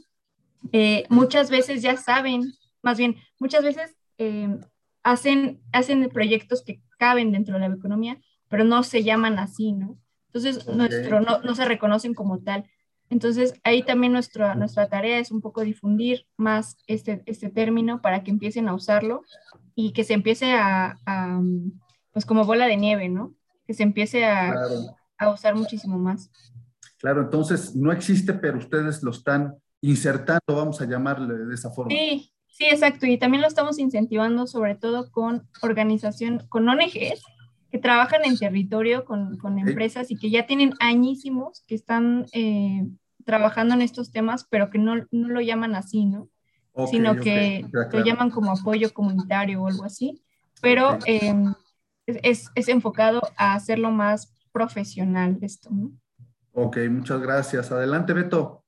Eh, 0.71 1.05
muchas 1.09 1.49
veces 1.49 1.81
ya 1.81 1.95
saben, 1.97 2.53
más 2.81 2.97
bien, 2.97 3.15
muchas 3.39 3.63
veces 3.63 3.95
eh, 4.17 4.59
hacen, 5.03 5.61
hacen 5.71 6.09
proyectos 6.09 6.63
que 6.63 6.81
caben 6.97 7.31
dentro 7.31 7.53
de 7.53 7.67
la 7.67 7.73
economía, 7.73 8.19
pero 8.49 8.63
no 8.63 8.83
se 8.83 9.03
llaman 9.03 9.39
así, 9.39 9.71
¿no? 9.71 9.97
Entonces, 10.27 10.63
okay. 10.63 10.75
nuestro, 10.75 11.21
no, 11.21 11.39
no 11.39 11.55
se 11.55 11.65
reconocen 11.65 12.13
como 12.13 12.39
tal. 12.39 12.65
Entonces, 13.09 13.55
ahí 13.63 13.83
también 13.83 14.13
nuestra, 14.13 14.55
nuestra 14.55 14.87
tarea 14.87 15.17
es 15.17 15.31
un 15.31 15.41
poco 15.41 15.61
difundir 15.61 16.25
más 16.37 16.77
este, 16.85 17.23
este 17.25 17.49
término 17.49 18.01
para 18.01 18.23
que 18.23 18.31
empiecen 18.31 18.69
a 18.69 18.75
usarlo 18.75 19.23
y 19.73 19.93
que 19.93 20.03
se 20.03 20.13
empiece 20.13 20.53
a, 20.53 20.97
a 21.05 21.41
pues 22.11 22.25
como 22.25 22.45
bola 22.45 22.67
de 22.67 22.77
nieve, 22.77 23.09
¿no? 23.09 23.33
Que 23.65 23.73
se 23.73 23.83
empiece 23.83 24.25
a, 24.25 24.51
claro. 24.51 24.95
a, 25.17 25.29
usar 25.31 25.55
muchísimo 25.55 25.97
más. 25.97 26.29
Claro, 26.97 27.21
entonces 27.21 27.75
no 27.75 27.91
existe, 27.91 28.33
pero 28.33 28.57
ustedes 28.57 29.01
lo 29.01 29.11
están 29.11 29.55
insertando, 29.81 30.41
vamos 30.47 30.81
a 30.81 30.85
llamarle 30.85 31.33
de 31.33 31.53
esa 31.53 31.71
forma. 31.71 31.91
Sí, 31.91 32.31
sí, 32.47 32.65
exacto. 32.65 33.05
Y 33.05 33.17
también 33.17 33.41
lo 33.41 33.47
estamos 33.47 33.79
incentivando 33.79 34.45
sobre 34.45 34.75
todo 34.75 35.09
con 35.11 35.47
organización, 35.61 36.45
con 36.49 36.67
ONGs 36.67 37.23
que 37.71 37.77
trabajan 37.77 38.21
en 38.25 38.37
territorio 38.37 39.05
con, 39.05 39.37
con 39.37 39.59
empresas 39.59 40.09
y 40.11 40.17
que 40.17 40.29
ya 40.29 40.45
tienen 40.47 40.73
añísimos 40.79 41.63
que 41.67 41.75
están 41.75 42.25
eh, 42.33 42.87
trabajando 43.29 43.75
en 43.75 43.83
estos 43.83 44.11
temas, 44.11 44.47
pero 44.49 44.71
que 44.71 44.79
no, 44.79 44.95
no 45.11 45.27
lo 45.29 45.39
llaman 45.39 45.75
así, 45.75 46.03
¿no? 46.05 46.29
Okay, 46.73 46.97
sino 46.97 47.13
que 47.13 47.19
okay. 47.19 47.61
ya, 47.61 47.69
claro. 47.69 47.99
lo 47.99 48.05
llaman 48.05 48.31
como 48.31 48.51
apoyo 48.51 48.91
comunitario 48.91 49.61
o 49.61 49.67
algo 49.67 49.83
así, 49.83 50.23
pero 50.63 50.95
okay. 50.95 51.17
eh, 51.17 51.35
es, 52.23 52.49
es, 52.55 52.67
enfocado 52.69 53.21
a 53.37 53.53
hacerlo 53.53 53.91
más 53.91 54.33
profesional 54.51 55.37
esto, 55.41 55.69
¿no? 55.71 55.91
Ok, 56.53 56.77
muchas 56.89 57.21
gracias. 57.21 57.71
Adelante, 57.71 58.13
Beto. 58.13 58.63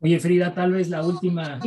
Oye, 0.00 0.18
Frida, 0.18 0.52
tal 0.52 0.72
vez 0.72 0.88
la 0.88 1.06
última 1.06 1.60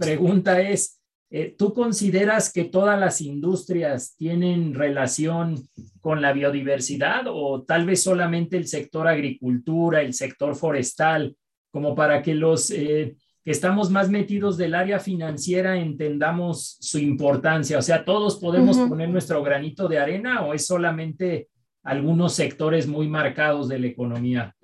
pregunta 0.00 0.60
es, 0.60 1.00
eh, 1.34 1.54
¿tú 1.56 1.72
consideras 1.72 2.52
que 2.52 2.64
todas 2.64 3.00
las 3.00 3.22
industrias 3.22 4.14
tienen 4.18 4.74
relación 4.74 5.66
con 6.02 6.20
la 6.20 6.34
biodiversidad 6.34 7.22
o 7.26 7.62
tal 7.62 7.86
vez 7.86 8.02
solamente 8.02 8.58
el 8.58 8.66
sector 8.66 9.08
agricultura, 9.08 10.02
el 10.02 10.12
sector 10.12 10.54
forestal, 10.54 11.34
como 11.70 11.94
para 11.94 12.20
que 12.20 12.34
los 12.34 12.70
eh, 12.70 13.16
que 13.42 13.50
estamos 13.50 13.90
más 13.90 14.10
metidos 14.10 14.58
del 14.58 14.74
área 14.74 14.98
financiera 14.98 15.78
entendamos 15.78 16.76
su 16.80 16.98
importancia? 16.98 17.78
O 17.78 17.82
sea, 17.82 18.04
¿todos 18.04 18.36
podemos 18.36 18.76
uh 18.76 18.82
-huh. 18.82 18.88
poner 18.90 19.08
nuestro 19.08 19.42
granito 19.42 19.88
de 19.88 19.98
arena 19.98 20.42
o 20.42 20.52
es 20.52 20.66
solamente 20.66 21.48
algunos 21.82 22.34
sectores 22.34 22.86
muy 22.86 23.08
marcados 23.08 23.68
de 23.68 23.78
la 23.78 23.86
economía? 23.86 24.54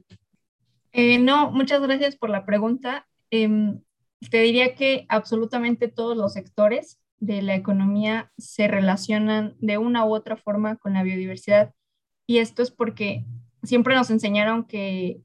Eh, 0.92 1.18
no, 1.18 1.50
muchas 1.50 1.80
gracias 1.80 2.14
por 2.14 2.28
la 2.28 2.44
pregunta. 2.44 3.06
Eh, 3.30 3.78
te 4.30 4.40
diría 4.40 4.74
que 4.74 5.06
absolutamente 5.08 5.88
todos 5.88 6.16
los 6.16 6.32
sectores 6.32 6.98
de 7.20 7.42
la 7.42 7.54
economía 7.54 8.32
se 8.38 8.68
relacionan 8.68 9.56
de 9.58 9.78
una 9.78 10.04
u 10.04 10.14
otra 10.14 10.36
forma 10.36 10.76
con 10.76 10.94
la 10.94 11.02
biodiversidad. 11.02 11.74
Y 12.26 12.38
esto 12.38 12.62
es 12.62 12.70
porque 12.70 13.24
siempre 13.62 13.94
nos 13.94 14.10
enseñaron 14.10 14.64
que, 14.64 15.22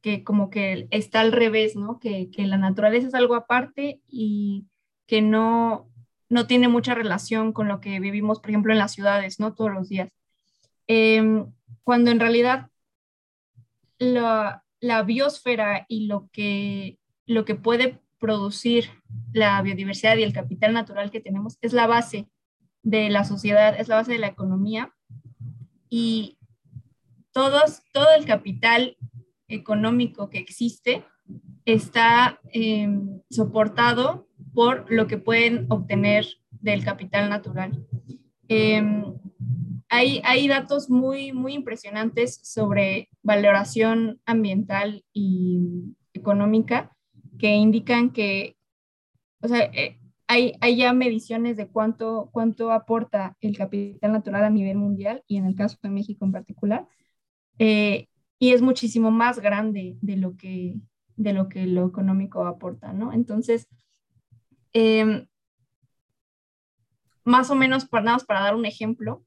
que 0.00 0.24
como 0.24 0.50
que 0.50 0.88
está 0.90 1.20
al 1.20 1.32
revés, 1.32 1.76
¿no? 1.76 1.98
Que, 1.98 2.30
que, 2.30 2.46
la 2.46 2.58
naturaleza 2.58 3.08
es 3.08 3.14
algo 3.14 3.34
aparte 3.34 4.00
y 4.08 4.66
que 5.06 5.22
no, 5.22 5.88
no 6.28 6.46
tiene 6.46 6.68
mucha 6.68 6.94
relación 6.94 7.52
con 7.52 7.68
lo 7.68 7.80
que 7.80 8.00
vivimos, 8.00 8.40
por 8.40 8.50
ejemplo, 8.50 8.72
en 8.72 8.78
las 8.78 8.92
ciudades, 8.92 9.40
¿no? 9.40 9.54
Todos 9.54 9.72
los 9.72 9.88
días. 9.88 10.10
Eh, 10.86 11.44
cuando 11.84 12.10
en 12.10 12.20
realidad 12.20 12.70
la, 13.98 14.64
la 14.80 15.02
biosfera 15.02 15.86
y 15.88 16.06
lo 16.06 16.28
que, 16.32 16.98
lo 17.26 17.44
que 17.44 17.54
puede 17.54 18.00
producir 18.18 18.90
la 19.32 19.60
biodiversidad 19.62 20.16
y 20.16 20.22
el 20.22 20.32
capital 20.32 20.72
natural 20.72 21.10
que 21.10 21.20
tenemos 21.20 21.58
es 21.60 21.72
la 21.72 21.86
base 21.86 22.28
de 22.82 23.10
la 23.10 23.24
sociedad, 23.24 23.78
es 23.78 23.88
la 23.88 23.96
base 23.96 24.12
de 24.12 24.18
la 24.18 24.28
economía 24.28 24.94
y 25.88 26.38
todos, 27.32 27.82
todo 27.92 28.08
el 28.16 28.24
capital 28.24 28.96
económico 29.48 30.28
que 30.28 30.38
existe 30.38 31.04
está 31.64 32.40
eh, 32.52 32.88
soportado 33.30 34.28
por 34.54 34.90
lo 34.90 35.06
que 35.06 35.18
pueden 35.18 35.66
obtener 35.68 36.26
del 36.50 36.84
capital 36.84 37.28
natural. 37.28 37.86
Eh, 38.48 38.82
hay, 39.90 40.20
hay, 40.24 40.48
datos 40.48 40.90
muy, 40.90 41.32
muy 41.32 41.54
impresionantes 41.54 42.40
sobre 42.42 43.08
valoración 43.22 44.20
ambiental 44.26 45.04
y 45.12 45.94
económica 46.12 46.96
que 47.38 47.54
indican 47.54 48.10
que, 48.10 48.56
o 49.42 49.48
sea, 49.48 49.64
eh, 49.72 49.98
hay, 50.26 50.54
hay, 50.60 50.76
ya 50.76 50.92
mediciones 50.92 51.56
de 51.56 51.68
cuánto, 51.68 52.28
cuánto 52.32 52.72
aporta 52.72 53.36
el 53.40 53.56
capital 53.56 54.12
natural 54.12 54.44
a 54.44 54.50
nivel 54.50 54.76
mundial 54.76 55.22
y 55.26 55.36
en 55.38 55.46
el 55.46 55.54
caso 55.54 55.78
de 55.82 55.90
México 55.90 56.24
en 56.24 56.32
particular. 56.32 56.86
Eh, 57.58 58.08
y 58.38 58.52
es 58.52 58.62
muchísimo 58.62 59.10
más 59.10 59.40
grande 59.40 59.96
de 60.00 60.16
lo 60.16 60.36
que, 60.36 60.76
de 61.16 61.32
lo, 61.32 61.48
que 61.48 61.66
lo 61.66 61.86
económico 61.86 62.46
aporta, 62.46 62.92
¿no? 62.92 63.12
Entonces, 63.12 63.68
em, 64.72 65.26
más 67.24 67.50
o 67.50 67.54
menos, 67.54 67.84
para, 67.86 68.16
para 68.18 68.40
dar 68.40 68.54
un 68.54 68.64
ejemplo, 68.66 69.24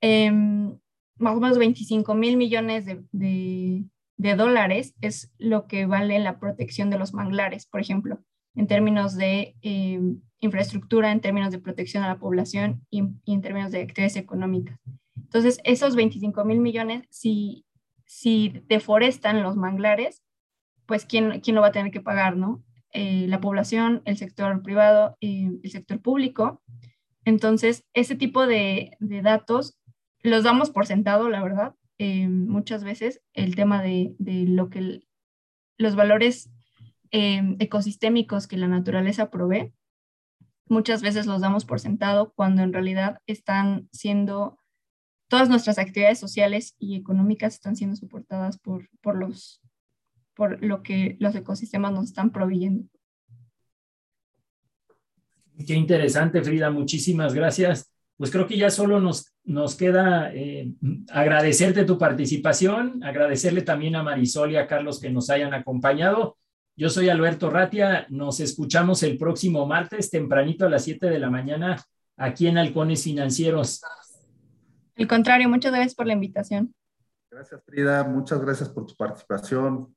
em, 0.00 0.78
más 1.18 1.36
o 1.36 1.40
menos 1.40 1.58
25 1.58 2.14
mil 2.14 2.36
millones 2.36 2.86
de, 3.12 3.84
dólares 4.18 4.94
es 5.00 5.32
lo 5.38 5.66
que 5.66 5.86
vale 5.86 6.18
la 6.18 6.38
protección 6.38 6.90
de 6.90 6.98
los 6.98 7.14
manglares, 7.14 7.66
por 7.66 7.80
ejemplo, 7.80 8.18
en 8.54 8.66
términos 8.66 9.16
de 9.16 9.56
em, 9.62 10.20
infraestructura, 10.40 11.12
en 11.12 11.20
términos 11.20 11.52
de 11.52 11.60
protección 11.60 12.02
a 12.02 12.08
la 12.08 12.18
población 12.18 12.84
y, 12.90 13.04
en 13.26 13.40
términos 13.40 13.70
de 13.70 13.82
actividades 13.82 14.16
económicas. 14.16 14.78
Entonces, 15.16 15.60
esos 15.64 15.94
25 15.94 16.44
mil 16.44 16.60
millones, 16.60 17.06
si, 17.10 17.64
si 18.06 18.62
deforestan 18.66 19.42
los 19.42 19.56
manglares, 19.56 20.22
pues 20.86 21.04
¿quién, 21.04 21.40
quién 21.40 21.54
lo 21.54 21.62
va 21.62 21.68
a 21.68 21.72
tener 21.72 21.92
que 21.92 22.00
pagar, 22.00 22.36
no? 22.36 22.64
Eh, 22.92 23.26
la 23.28 23.40
población, 23.40 24.02
el 24.06 24.16
sector 24.16 24.62
privado, 24.62 25.16
eh, 25.20 25.50
el 25.62 25.70
sector 25.70 26.00
público. 26.00 26.62
Entonces, 27.24 27.84
ese 27.92 28.16
tipo 28.16 28.46
de, 28.46 28.96
de, 28.98 29.20
datos 29.20 29.78
los 30.22 30.44
damos 30.44 30.70
por 30.70 30.86
sentado, 30.86 31.28
la 31.28 31.42
verdad. 31.42 31.74
Eh, 31.98 32.28
muchas 32.28 32.84
veces 32.84 33.20
el 33.34 33.56
tema 33.56 33.82
de, 33.82 34.14
de 34.18 34.44
lo 34.44 34.70
que 34.70 35.02
los 35.78 35.96
valores 35.96 36.50
ecosistémicos 37.10 38.46
que 38.46 38.58
la 38.58 38.68
naturaleza 38.68 39.30
provee, 39.30 39.72
muchas 40.66 41.02
veces 41.02 41.26
los 41.26 41.40
damos 41.40 41.64
por 41.64 41.80
sentado 41.80 42.32
cuando 42.34 42.62
en 42.62 42.72
realidad 42.72 43.20
están 43.26 43.88
siendo 43.92 44.58
todas 45.28 45.48
nuestras 45.48 45.78
actividades 45.78 46.18
sociales 46.18 46.74
y 46.78 46.96
económicas 46.96 47.54
están 47.54 47.76
siendo 47.76 47.96
soportadas 47.96 48.58
por, 48.58 48.88
por, 49.00 49.16
los, 49.16 49.60
por 50.34 50.62
lo 50.64 50.82
que 50.82 51.16
los 51.20 51.34
ecosistemas 51.34 51.92
nos 51.92 52.06
están 52.06 52.30
proveyendo. 52.32 52.88
Qué 55.66 55.74
interesante, 55.74 56.42
Frida. 56.42 56.70
Muchísimas 56.70 57.34
gracias. 57.34 57.92
Pues 58.18 58.32
creo 58.32 58.48
que 58.48 58.58
ya 58.58 58.68
solo 58.68 59.00
nos, 59.00 59.32
nos 59.44 59.76
queda 59.76 60.32
eh, 60.34 60.74
agradecerte 61.10 61.84
tu 61.84 61.96
participación, 61.96 63.02
agradecerle 63.04 63.62
también 63.62 63.94
a 63.94 64.02
Marisol 64.02 64.52
y 64.52 64.56
a 64.56 64.66
Carlos 64.66 65.00
que 65.00 65.08
nos 65.08 65.30
hayan 65.30 65.54
acompañado. 65.54 66.36
Yo 66.76 66.90
soy 66.90 67.08
Alberto 67.08 67.48
Ratia. 67.48 68.06
Nos 68.10 68.40
escuchamos 68.40 69.04
el 69.04 69.18
próximo 69.18 69.66
martes 69.66 70.10
tempranito 70.10 70.66
a 70.66 70.68
las 70.68 70.84
7 70.84 71.08
de 71.08 71.18
la 71.20 71.30
mañana 71.30 71.82
aquí 72.16 72.48
en 72.48 72.58
Halcones 72.58 73.04
Financieros. 73.04 73.82
Al 74.96 75.06
contrario, 75.06 75.48
muchas 75.48 75.70
gracias 75.70 75.94
por 75.94 76.06
la 76.08 76.12
invitación. 76.12 76.74
Gracias, 77.30 77.62
Frida. 77.64 78.02
Muchas 78.02 78.40
gracias 78.40 78.68
por 78.68 78.84
tu 78.84 78.96
participación. 78.96 79.94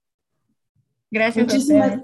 Gracias. 1.10 1.46
Muchísimas, 1.46 2.02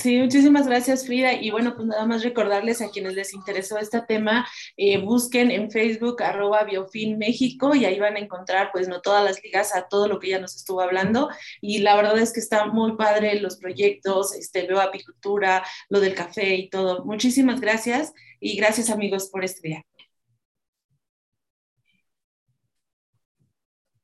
sí, 0.00 0.18
muchísimas 0.18 0.66
gracias, 0.66 1.06
Frida. 1.06 1.32
Y 1.34 1.50
bueno, 1.50 1.74
pues 1.74 1.86
nada 1.86 2.06
más 2.06 2.22
recordarles 2.22 2.80
a 2.80 2.90
quienes 2.90 3.14
les 3.14 3.34
interesó 3.34 3.78
este 3.78 4.00
tema, 4.02 4.46
eh, 4.76 4.98
busquen 4.98 5.50
en 5.50 5.70
Facebook 5.70 6.22
arroba 6.22 6.64
Biofin 6.64 7.18
México 7.18 7.74
y 7.74 7.84
ahí 7.84 7.98
van 7.98 8.16
a 8.16 8.20
encontrar 8.20 8.70
pues 8.72 8.88
no 8.88 9.00
todas 9.00 9.24
las 9.24 9.42
ligas 9.42 9.74
a 9.74 9.88
todo 9.88 10.08
lo 10.08 10.18
que 10.18 10.30
ya 10.30 10.38
nos 10.38 10.56
estuvo 10.56 10.80
hablando. 10.80 11.28
Y 11.60 11.78
la 11.78 11.96
verdad 11.96 12.18
es 12.18 12.32
que 12.32 12.40
está 12.40 12.66
muy 12.66 12.96
padre 12.96 13.40
los 13.40 13.56
proyectos, 13.56 14.34
este, 14.34 14.66
veo 14.66 14.80
apicultura, 14.80 15.64
lo 15.88 16.00
del 16.00 16.14
café 16.14 16.54
y 16.56 16.70
todo. 16.70 17.04
Muchísimas 17.04 17.60
gracias 17.60 18.12
y 18.40 18.56
gracias 18.56 18.90
amigos 18.90 19.28
por 19.30 19.44
este 19.44 19.68
día. 19.68 19.84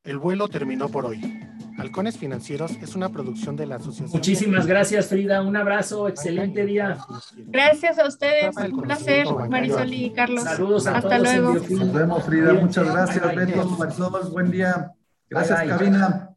El 0.04 0.18
vuelo 0.18 0.46
terminó 0.48 0.88
por 0.88 1.04
hoy. 1.04 1.20
Halcones 1.78 2.16
Financieros 2.16 2.72
es 2.82 2.94
una 2.94 3.08
producción 3.10 3.56
de 3.56 3.66
la 3.66 3.76
Asociación. 3.76 4.10
Muchísimas 4.12 4.66
gracias, 4.66 5.08
Frida. 5.08 5.42
Un 5.42 5.56
abrazo, 5.56 6.08
excelente 6.08 6.64
día. 6.64 6.98
Gracias 7.36 7.98
a 7.98 8.06
ustedes, 8.06 8.56
un 8.56 8.82
placer, 8.82 9.26
Marisol 9.48 9.92
y 9.92 10.10
Carlos. 10.10 10.44
Saludos 10.44 10.86
a 10.86 10.96
Hasta 10.96 11.08
todos 11.08 11.22
luego. 11.22 11.54
Nos 11.54 11.92
vemos, 11.92 12.24
Frida. 12.24 12.52
Muchas 12.54 12.92
gracias, 12.92 13.34
Beto, 13.34 13.66
Marisol. 13.66 14.30
Buen 14.30 14.50
día. 14.50 14.92
Gracias, 15.28 15.58
Bye, 15.58 15.68
bye. 15.68 15.78
cabina. 15.78 16.30